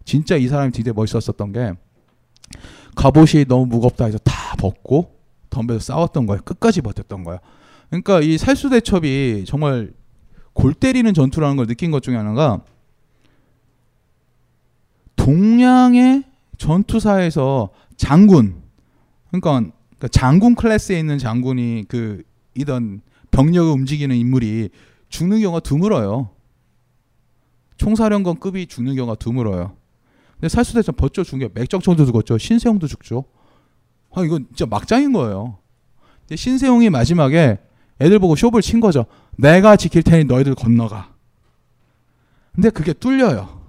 진짜 0.05 0.37
이 0.37 0.49
사람이 0.49 0.73
되게 0.73 0.93
멋있었던 0.93 1.53
게 1.53 1.75
갑옷이 2.97 3.45
너무 3.47 3.67
무겁다 3.67 4.07
해서 4.07 4.19
다 4.19 4.57
벗고 4.57 5.17
덤벼서 5.51 5.81
싸웠던 5.81 6.27
거예요. 6.27 6.43
끝까지 6.43 6.81
버텼던 6.81 7.25
거예요. 7.25 7.41
그러니까 7.91 8.21
이 8.21 8.39
살수대첩이 8.39 9.45
정말 9.47 9.93
골 10.59 10.75
때리는 10.75 11.15
전투라는 11.15 11.57
걸 11.57 11.69
느낀 11.69 11.93
것 11.93 12.03
중에 12.03 12.17
하나가 12.17 12.61
동양의 15.15 16.25
전투사에서 16.59 17.71
장군 17.97 18.61
그러니까, 19.29 19.61
그러니까 19.61 20.09
장군 20.11 20.57
클래스에 20.57 20.99
있는 20.99 21.17
장군이 21.19 21.85
그 21.87 22.25
이던 22.57 23.03
병력을 23.31 23.71
움직이는 23.71 24.17
인물이 24.17 24.71
죽는 25.11 25.41
경우가 25.41 25.61
드물어요. 25.61 26.31
총사령관급이 27.77 28.67
죽는 28.67 28.97
경우가 28.97 29.15
드물어요. 29.15 29.77
근데 30.35 30.49
살수대전 30.49 30.97
버텨 30.97 31.23
죽은 31.23 31.39
게 31.39 31.49
맥정총도 31.55 32.05
죽었죠. 32.05 32.37
신세용도 32.37 32.89
죽죠. 32.89 33.25
아 34.13 34.25
이건 34.25 34.47
진짜 34.49 34.67
막장인 34.67 35.13
거예요. 35.13 35.59
근데 36.23 36.35
신세용이 36.35 36.91
마지막에 36.91 37.59
애들 38.01 38.19
보고 38.19 38.35
쇼를 38.35 38.61
친 38.61 38.81
거죠. 38.81 39.07
내가 39.39 39.77
지킬 39.77 40.03
테니 40.03 40.25
너희들 40.25 40.55
건너가. 40.55 41.15
근데 42.55 42.71
그게 42.71 42.93
뚫려요. 42.93 43.61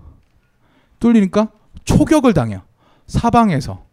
뚫리니까 1.00 1.50
초격을 1.86 2.34
당해요. 2.34 2.62
사방에서. 3.06 3.86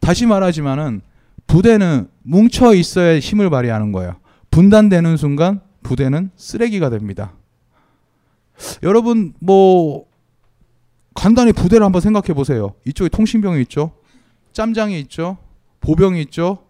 다시 0.00 0.26
말하지만은 0.26 1.02
부대는 1.46 2.08
뭉쳐 2.22 2.74
있어야 2.74 3.18
힘을 3.18 3.50
발휘하는 3.50 3.92
거예요. 3.92 4.16
분단되는 4.50 5.16
순간 5.18 5.60
부대는 5.82 6.30
쓰레기가 6.36 6.88
됩니다. 6.88 7.34
여러분 8.82 9.34
뭐 9.40 10.06
간단히 11.14 11.52
부대를 11.52 11.84
한번 11.84 12.00
생각해 12.00 12.32
보세요. 12.32 12.74
이쪽에 12.86 13.10
통신병이 13.10 13.60
있죠. 13.62 13.92
짬장이 14.52 14.98
있죠. 15.00 15.36
보병이 15.80 16.20
있죠. 16.22 16.64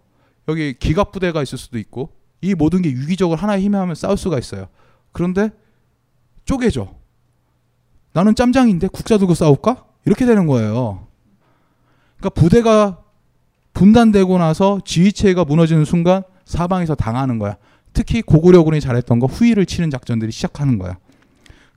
여기 0.48 0.74
기갑 0.76 1.12
부대가 1.12 1.42
있을 1.42 1.56
수도 1.56 1.78
있고 1.78 2.10
이 2.44 2.54
모든 2.54 2.82
게 2.82 2.90
유기적으로 2.90 3.38
하나의 3.38 3.62
힘에 3.62 3.78
하면 3.78 3.94
싸울 3.94 4.16
수가 4.16 4.38
있어요. 4.38 4.66
그런데 5.12 5.50
쪼개져. 6.44 6.88
나는 8.12 8.34
짬장인데 8.34 8.88
국자 8.88 9.16
두고 9.16 9.34
싸울까? 9.34 9.84
이렇게 10.04 10.26
되는 10.26 10.46
거예요. 10.46 11.06
그러니까 12.18 12.40
부대가 12.40 12.98
분단되고 13.72 14.38
나서 14.38 14.80
지휘체가 14.84 15.44
무너지는 15.44 15.84
순간 15.84 16.22
사방에서 16.44 16.94
당하는 16.94 17.38
거야. 17.38 17.56
특히 17.92 18.22
고구려군이 18.22 18.80
잘했던 18.80 19.18
거 19.18 19.26
후위를 19.26 19.66
치는 19.66 19.90
작전들이 19.90 20.30
시작하는 20.30 20.78
거야. 20.78 20.98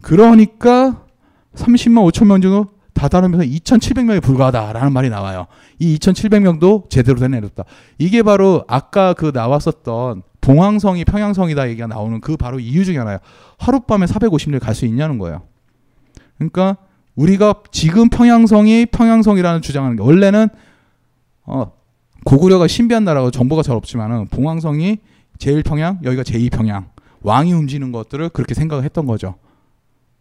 그러니까 0.02 1.06
30만 1.56 2.12
5천 2.12 2.26
명중 2.26 2.66
다다르면서 2.94 3.46
2,700명에 3.46 4.22
불과하다라는 4.22 4.92
말이 4.92 5.10
나와요. 5.10 5.48
이 5.80 5.98
2,700명도 5.98 6.90
제대로 6.90 7.20
된 7.20 7.34
애롭다. 7.36 7.64
이게 7.98 8.24
바로 8.24 8.66
아까 8.68 9.14
그 9.14 9.32
나왔었던 9.34 10.24
봉황성이 10.48 11.04
평양성이다 11.04 11.68
얘기가 11.72 11.88
나오는 11.88 12.22
그 12.22 12.38
바로 12.38 12.58
이유 12.58 12.86
중에 12.86 12.98
하나예요. 12.98 13.20
하룻밤에 13.58 14.06
450일 14.06 14.62
갈 14.62 14.74
수 14.74 14.86
있냐는 14.86 15.18
거예요. 15.18 15.42
그러니까 16.38 16.78
우리가 17.16 17.64
지금 17.72 18.08
평양성이 18.08 18.86
평양성이라는 18.86 19.62
주장하는 19.62 19.98
게 19.98 20.04
원래는 20.04 20.48
어 21.44 21.74
고구려가 22.24 22.68
신비한 22.68 23.04
나라고 23.04 23.30
정보가 23.30 23.62
잘 23.62 23.76
없지만은 23.76 24.28
봉황성이 24.28 25.00
제1평양, 25.38 26.04
여기가 26.06 26.24
제2평양. 26.24 26.86
왕이 27.24 27.52
움직이는 27.52 27.92
것들을 27.92 28.30
그렇게 28.30 28.54
생각을 28.54 28.86
했던 28.86 29.06
거죠. 29.06 29.36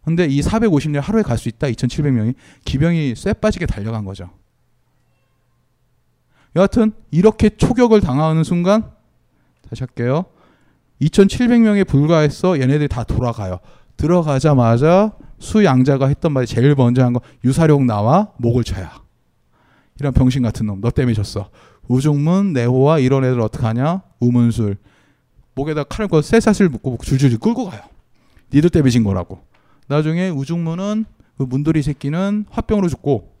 근데 0.03 0.25
이 0.25 0.41
450년 0.41 0.99
하루에 0.99 1.21
갈 1.21 1.37
수 1.37 1.47
있다. 1.47 1.67
2,700명이 1.67 2.33
기병이 2.65 3.15
쇠 3.15 3.31
빠지게 3.31 3.65
달려간 3.65 4.03
거죠. 4.03 4.29
여하튼 6.57 6.91
이렇게 7.11 7.49
초격을 7.49 8.01
당하는 8.01 8.43
순간 8.43 8.96
다시 9.69 9.83
할게요. 9.83 10.25
2,700명에 11.01 11.87
불과해서 11.87 12.59
얘네들이 12.59 12.87
다 12.87 13.03
돌아가요. 13.03 13.59
들어가자마자 13.97 15.13
수양자가 15.39 16.07
했던 16.07 16.31
말이 16.31 16.47
제일 16.47 16.73
먼저 16.75 17.03
한 17.03 17.13
거 17.13 17.21
유사룡 17.43 17.85
나와 17.85 18.31
목을 18.37 18.63
쳐야. 18.63 18.91
이런 19.99 20.13
병신 20.13 20.41
같은 20.43 20.65
놈. 20.65 20.81
너 20.81 20.89
때문에 20.91 21.13
졌어. 21.13 21.49
우중문, 21.87 22.53
내호와 22.53 22.99
이런 22.99 23.23
애들 23.23 23.39
어떡하냐? 23.41 24.01
우문술. 24.19 24.77
목에다 25.55 25.83
칼을 25.85 26.07
거 26.07 26.21
쇠사슬 26.21 26.69
묶고 26.69 26.97
줄줄줄 27.03 27.39
끌고 27.39 27.65
가요. 27.69 27.81
니들 28.53 28.69
때문에 28.69 28.89
진 28.91 29.03
거라고. 29.03 29.39
나중에 29.87 30.29
우중문은 30.29 31.05
그 31.37 31.43
문돌이 31.43 31.81
새끼는 31.81 32.45
화병으로 32.49 32.89
죽고 32.89 33.33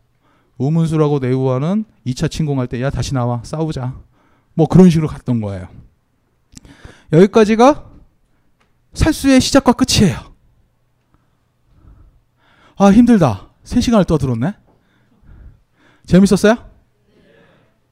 우문술하고 0.57 1.19
내우와는 1.19 1.85
2차 2.07 2.29
침공할 2.31 2.67
때 2.67 2.81
야 2.81 2.89
다시 2.89 3.13
나와 3.13 3.41
싸우자. 3.43 3.95
뭐 4.53 4.67
그런 4.67 4.89
식으로 4.89 5.07
갔던 5.07 5.41
거예요. 5.41 5.67
여기까지가 7.11 7.89
살수의 8.93 9.41
시작과 9.41 9.73
끝이에요. 9.73 10.17
아 12.77 12.91
힘들다. 12.91 13.49
3시간을 13.63 14.07
떠들었네. 14.07 14.53
재밌었어요? 16.05 16.55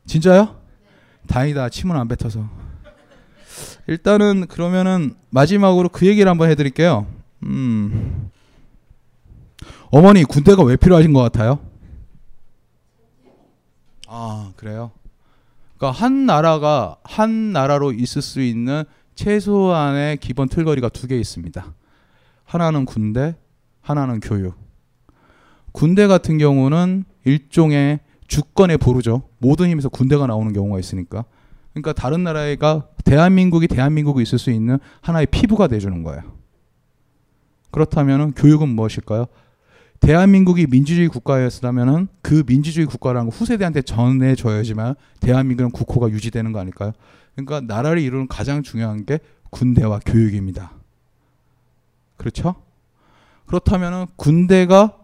진짜요? 0.05 0.61
다행이다. 1.27 1.69
침은 1.69 1.95
안 1.95 2.07
뱉어서. 2.07 2.47
일단은 3.87 4.47
그러면은 4.47 5.15
마지막으로 5.29 5.89
그 5.89 6.07
얘기를 6.07 6.29
한번 6.29 6.49
해드릴게요. 6.49 7.07
음. 7.43 8.31
어머니 9.89 10.23
군대가 10.23 10.63
왜 10.63 10.75
필요하신 10.75 11.13
것 11.13 11.21
같아요? 11.21 11.59
아 14.07 14.51
그래요? 14.55 14.91
그러니까 15.77 15.99
한 15.99 16.25
나라가 16.25 16.97
한 17.03 17.51
나라로 17.51 17.91
있을 17.91 18.21
수 18.21 18.41
있는 18.41 18.83
최소한의 19.15 20.17
기본 20.17 20.47
틀거리가 20.49 20.89
두 20.89 21.07
개 21.07 21.17
있습니다. 21.17 21.73
하나는 22.43 22.85
군대, 22.85 23.35
하나는 23.81 24.19
교육. 24.19 24.55
군대 25.71 26.07
같은 26.07 26.37
경우는 26.37 27.05
일종의 27.25 27.99
주권의 28.27 28.77
보루죠. 28.77 29.23
모든 29.39 29.69
힘에서 29.69 29.89
군대가 29.89 30.27
나오는 30.27 30.51
경우가 30.53 30.79
있으니까. 30.79 31.25
그러니까 31.73 31.93
다른 31.93 32.23
나라가 32.23 32.87
대한민국이 33.03 33.67
대한민국이 33.67 34.21
있을 34.23 34.39
수 34.39 34.51
있는 34.51 34.79
하나의 35.01 35.27
피부가 35.27 35.67
돼주는 35.67 36.03
거예요. 36.03 36.21
그렇다면 37.71 38.33
교육은 38.33 38.69
무엇일까요? 38.69 39.25
대한민국이 39.99 40.67
민주주의 40.67 41.07
국가였다면은 41.07 42.07
그 42.21 42.43
민주주의 42.45 42.85
국가라는 42.85 43.29
거 43.29 43.35
후세대한테 43.35 43.81
전해줘야지만 43.81 44.95
대한민국은 45.19 45.71
국호가 45.71 46.09
유지되는 46.09 46.51
거 46.51 46.59
아닐까요? 46.59 46.93
그러니까 47.35 47.61
나라를 47.61 48.01
이루는 48.01 48.27
가장 48.27 48.63
중요한 48.63 49.05
게 49.05 49.19
군대와 49.51 49.99
교육입니다. 50.05 50.71
그렇죠? 52.17 52.55
그렇다면은 53.45 54.05
군대가 54.15 54.97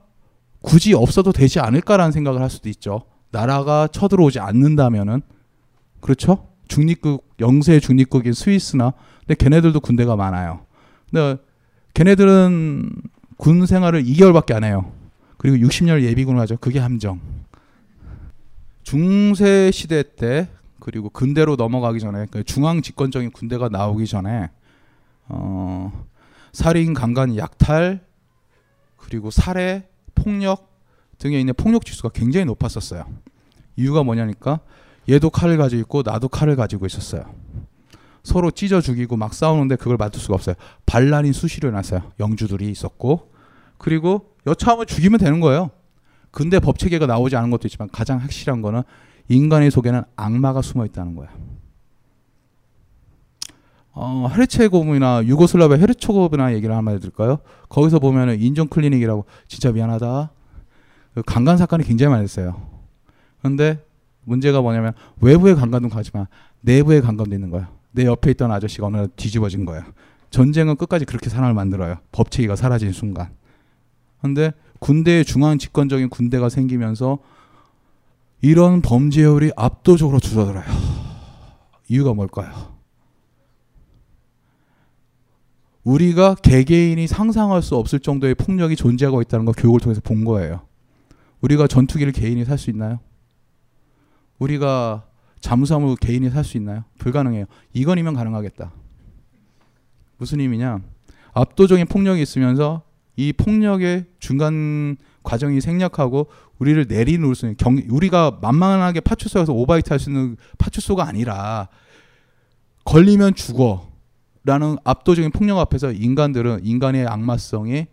굳이 0.61 0.93
없어도 0.93 1.31
되지 1.31 1.59
않을까라는 1.59 2.11
생각을 2.11 2.41
할 2.41 2.49
수도 2.49 2.69
있죠. 2.69 3.03
나라가 3.31 3.87
쳐들어오지 3.87 4.39
않는다면은 4.39 5.21
그렇죠? 5.99 6.47
중립국 6.67 7.35
영세 7.39 7.79
중립국인 7.79 8.33
스위스나 8.33 8.93
근데 9.19 9.35
걔네들도 9.35 9.79
군대가 9.79 10.15
많아요. 10.15 10.65
근데 11.09 11.41
걔네들은 11.93 12.89
군 13.37 13.65
생활을 13.65 14.03
2개월밖에 14.03 14.53
안 14.53 14.63
해요. 14.63 14.91
그리고 15.37 15.57
60년 15.67 16.01
예비군을 16.01 16.39
하죠. 16.41 16.57
그게 16.57 16.79
함정. 16.79 17.19
중세 18.83 19.71
시대 19.71 20.03
때 20.15 20.47
그리고 20.81 21.09
근대로 21.09 21.55
넘어가기 21.55 21.99
전에 21.99 22.25
그 22.31 22.43
중앙 22.43 22.81
집권적인 22.81 23.31
군대가 23.31 23.69
나오기 23.69 24.07
전에 24.07 24.49
어, 25.29 26.05
살인, 26.51 26.93
강간, 26.93 27.37
약탈 27.37 28.03
그리고 28.97 29.31
살해, 29.31 29.87
폭력 30.15 30.69
등에 31.19 31.39
있는 31.39 31.53
폭력 31.53 31.85
지수가 31.85 32.09
굉장히 32.09 32.45
높았었어요. 32.45 33.05
이유가 33.75 34.03
뭐냐니까 34.03 34.59
얘도 35.07 35.29
칼을 35.29 35.57
가지고 35.57 35.79
있고 35.81 36.01
나도 36.03 36.27
칼을 36.27 36.55
가지고 36.55 36.87
있었어요. 36.87 37.23
서로 38.23 38.51
찢어 38.51 38.81
죽이고 38.81 39.17
막 39.17 39.33
싸우는데 39.33 39.75
그걸 39.75 39.97
맡을 39.97 40.19
수가 40.19 40.33
없어요. 40.33 40.55
반란이 40.85 41.31
수시로 41.31 41.69
일어났어요. 41.69 42.11
영주들이 42.19 42.69
있었고 42.69 43.31
그리고 43.77 44.33
여차하면 44.47 44.87
죽이면 44.87 45.19
되는 45.19 45.39
거예요. 45.39 45.69
근데 46.31 46.59
법 46.59 46.79
체계가 46.79 47.05
나오지 47.05 47.35
않은 47.35 47.51
것도 47.51 47.67
있지만 47.67 47.87
가장 47.91 48.19
확실한 48.19 48.61
거는 48.61 48.81
인간의 49.31 49.71
속에는 49.71 50.03
악마가 50.15 50.61
숨어 50.61 50.85
있다는 50.85 51.15
거야. 51.15 51.29
어, 53.93 54.29
헤르체고이나 54.31 55.25
유고슬라비아 55.25 55.77
헤르초고비나 55.77 56.53
얘기를 56.53 56.75
한마디 56.75 56.99
드릴까요? 56.99 57.39
거기서 57.69 57.99
보면은 57.99 58.39
인종 58.39 58.67
클리닉이라고 58.67 59.25
진짜 59.47 59.71
미안하다. 59.71 60.31
그 61.13 61.21
강간 61.25 61.57
사건이 61.57 61.83
굉장히 61.83 62.11
많이 62.11 62.23
됐어요. 62.23 62.61
근데 63.41 63.83
문제가 64.23 64.61
뭐냐면 64.61 64.93
외부의 65.19 65.55
강간도 65.55 65.89
가지만 65.89 66.27
내부의 66.61 67.01
강간도 67.01 67.35
있는 67.35 67.49
거야. 67.49 67.69
내 67.91 68.05
옆에 68.05 68.31
있던 68.31 68.51
아저씨가 68.51 68.87
어느 68.87 68.97
날 68.97 69.09
뒤집어진 69.15 69.65
거야. 69.65 69.85
전쟁은 70.29 70.77
끝까지 70.77 71.03
그렇게 71.03 71.29
사람을 71.29 71.53
만들어요. 71.53 71.97
법체계가 72.13 72.55
사라진 72.55 72.93
순간. 72.93 73.29
근데 74.21 74.53
군대의 74.79 75.25
중앙 75.25 75.57
집권적인 75.57 76.09
군대가 76.09 76.47
생기면서 76.47 77.19
이런 78.41 78.81
범죄율이 78.81 79.51
압도적으로 79.55 80.19
줄어들어요. 80.19 80.63
이유가 81.87 82.13
뭘까요? 82.13 82.71
우리가 85.83 86.35
개개인이 86.35 87.05
상상할 87.07 87.61
수 87.61 87.75
없을 87.75 87.99
정도의 87.99 88.35
폭력이 88.35 88.75
존재하고 88.75 89.21
있다는 89.21 89.45
걸 89.45 89.53
교육을 89.57 89.79
통해서 89.79 90.01
본 90.01 90.25
거예요. 90.25 90.61
우리가 91.41 91.67
전투기를 91.67 92.13
개인이 92.13 92.43
살 92.45 92.57
수 92.57 92.69
있나요? 92.69 92.99
우리가 94.37 95.05
잠수함을 95.39 95.95
개인이 95.95 96.29
살 96.29 96.43
수 96.43 96.57
있나요? 96.57 96.83
불가능해요. 96.99 97.45
이건이면 97.73 98.13
가능하겠다. 98.13 98.71
무슨 100.17 100.39
의미냐? 100.39 100.81
압도적인 101.33 101.87
폭력이 101.87 102.21
있으면서 102.21 102.83
이 103.15 103.33
폭력의 103.33 104.05
중간 104.19 104.97
과정이 105.23 105.61
생략하고 105.61 106.27
우리를 106.61 106.85
내리놓을 106.87 107.33
수 107.33 107.47
있는 107.47 107.57
경, 107.57 107.81
우리가 107.89 108.37
만만하게 108.39 108.99
파출소에서 108.99 109.51
오바이트 109.51 109.89
할 109.89 109.99
수 109.99 110.11
있는 110.11 110.37
파출소가 110.59 111.07
아니라 111.07 111.69
걸리면 112.85 113.33
죽어 113.33 113.89
라는 114.43 114.77
압도적인 114.83 115.31
폭력 115.31 115.57
앞에서 115.57 115.91
인간들은 115.91 116.61
인간의 116.63 117.07
악마성에 117.07 117.87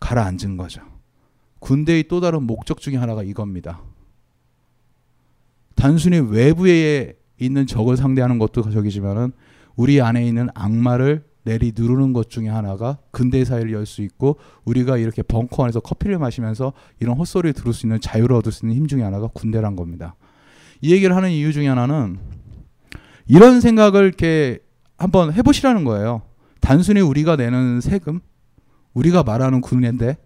가라앉은 0.00 0.56
거죠. 0.56 0.82
군대의 1.60 2.08
또 2.08 2.20
다른 2.20 2.42
목적 2.42 2.80
중에 2.80 2.96
하나가 2.96 3.22
이겁니다. 3.22 3.80
단순히 5.76 6.18
외부에 6.18 7.14
있는 7.38 7.66
적을 7.66 7.96
상대하는 7.96 8.38
것도 8.38 8.70
적이지만은 8.70 9.32
우리 9.76 10.00
안에 10.00 10.26
있는 10.26 10.48
악마를 10.54 11.24
내리 11.44 11.72
누르는 11.76 12.12
것 12.12 12.30
중에 12.30 12.48
하나가 12.48 12.98
근대 13.10 13.44
사회를 13.44 13.72
열 13.72 13.86
수 13.86 14.02
있고 14.02 14.38
우리가 14.64 14.96
이렇게 14.96 15.22
벙커 15.22 15.62
안에서 15.64 15.80
커피를 15.80 16.18
마시면서 16.18 16.72
이런 17.00 17.16
헛소리를 17.16 17.52
들을 17.52 17.72
수 17.72 17.86
있는 17.86 18.00
자유를 18.00 18.34
얻을 18.36 18.50
수 18.50 18.64
있는 18.64 18.76
힘 18.76 18.86
중에 18.86 19.02
하나가 19.02 19.26
군대란 19.28 19.76
겁니다. 19.76 20.16
이 20.80 20.92
얘기를 20.92 21.14
하는 21.14 21.30
이유 21.30 21.52
중에 21.52 21.68
하나는 21.68 22.18
이런 23.26 23.60
생각을 23.60 24.04
이렇게 24.04 24.58
한번 24.96 25.32
해보시라는 25.32 25.84
거예요. 25.84 26.22
단순히 26.60 27.00
우리가 27.00 27.36
내는 27.36 27.80
세금, 27.80 28.20
우리가 28.94 29.22
말하는 29.22 29.60
군대인데 29.60 30.16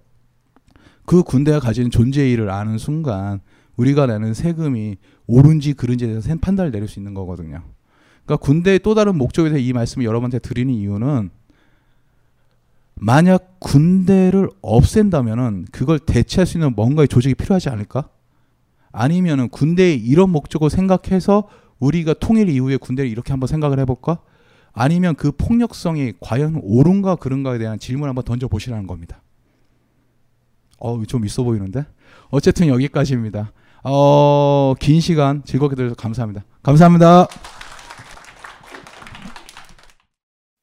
그 1.04 1.22
군대가 1.22 1.58
가진 1.58 1.90
존재의를 1.90 2.50
아는 2.50 2.78
순간 2.78 3.40
우리가 3.76 4.06
내는 4.06 4.34
세금이 4.34 4.96
옳은지 5.26 5.72
그른지에 5.72 6.08
대해서 6.08 6.34
판단을 6.40 6.70
내릴 6.70 6.86
수 6.86 7.00
있는 7.00 7.14
거거든요. 7.14 7.62
그러니까 8.28 8.44
군대의 8.44 8.80
또 8.80 8.94
다른 8.94 9.16
목적에 9.16 9.48
대해 9.48 9.62
이 9.62 9.72
말씀을 9.72 10.04
여러분한테 10.04 10.38
드리는 10.38 10.72
이유는 10.72 11.30
만약 12.94 13.58
군대를 13.58 14.50
없앤다면은 14.60 15.66
그걸 15.72 15.98
대체할 15.98 16.46
수 16.46 16.58
있는 16.58 16.74
뭔가의 16.74 17.08
조직이 17.08 17.34
필요하지 17.34 17.70
않을까? 17.70 18.10
아니면은 18.92 19.48
군대의 19.48 19.96
이런 19.96 20.28
목적을 20.30 20.68
생각해서 20.68 21.48
우리가 21.78 22.14
통일 22.14 22.50
이후에 22.50 22.76
군대를 22.76 23.10
이렇게 23.10 23.32
한번 23.32 23.46
생각을 23.46 23.78
해볼까? 23.80 24.18
아니면 24.74 25.14
그 25.14 25.32
폭력성이 25.32 26.12
과연 26.20 26.60
옳은가 26.62 27.16
그른가에 27.16 27.56
대한 27.56 27.78
질문을 27.78 28.10
한번 28.10 28.24
던져 28.24 28.46
보시라는 28.46 28.86
겁니다. 28.86 29.22
어, 30.78 31.02
좀 31.06 31.24
있어 31.24 31.44
보이는데? 31.44 31.86
어쨌든 32.28 32.66
여기까지입니다. 32.68 33.52
어, 33.84 34.74
긴 34.78 35.00
시간 35.00 35.42
즐겁게 35.44 35.76
들어서 35.76 35.94
감사합니다. 35.94 36.44
감사합니다. 36.62 37.26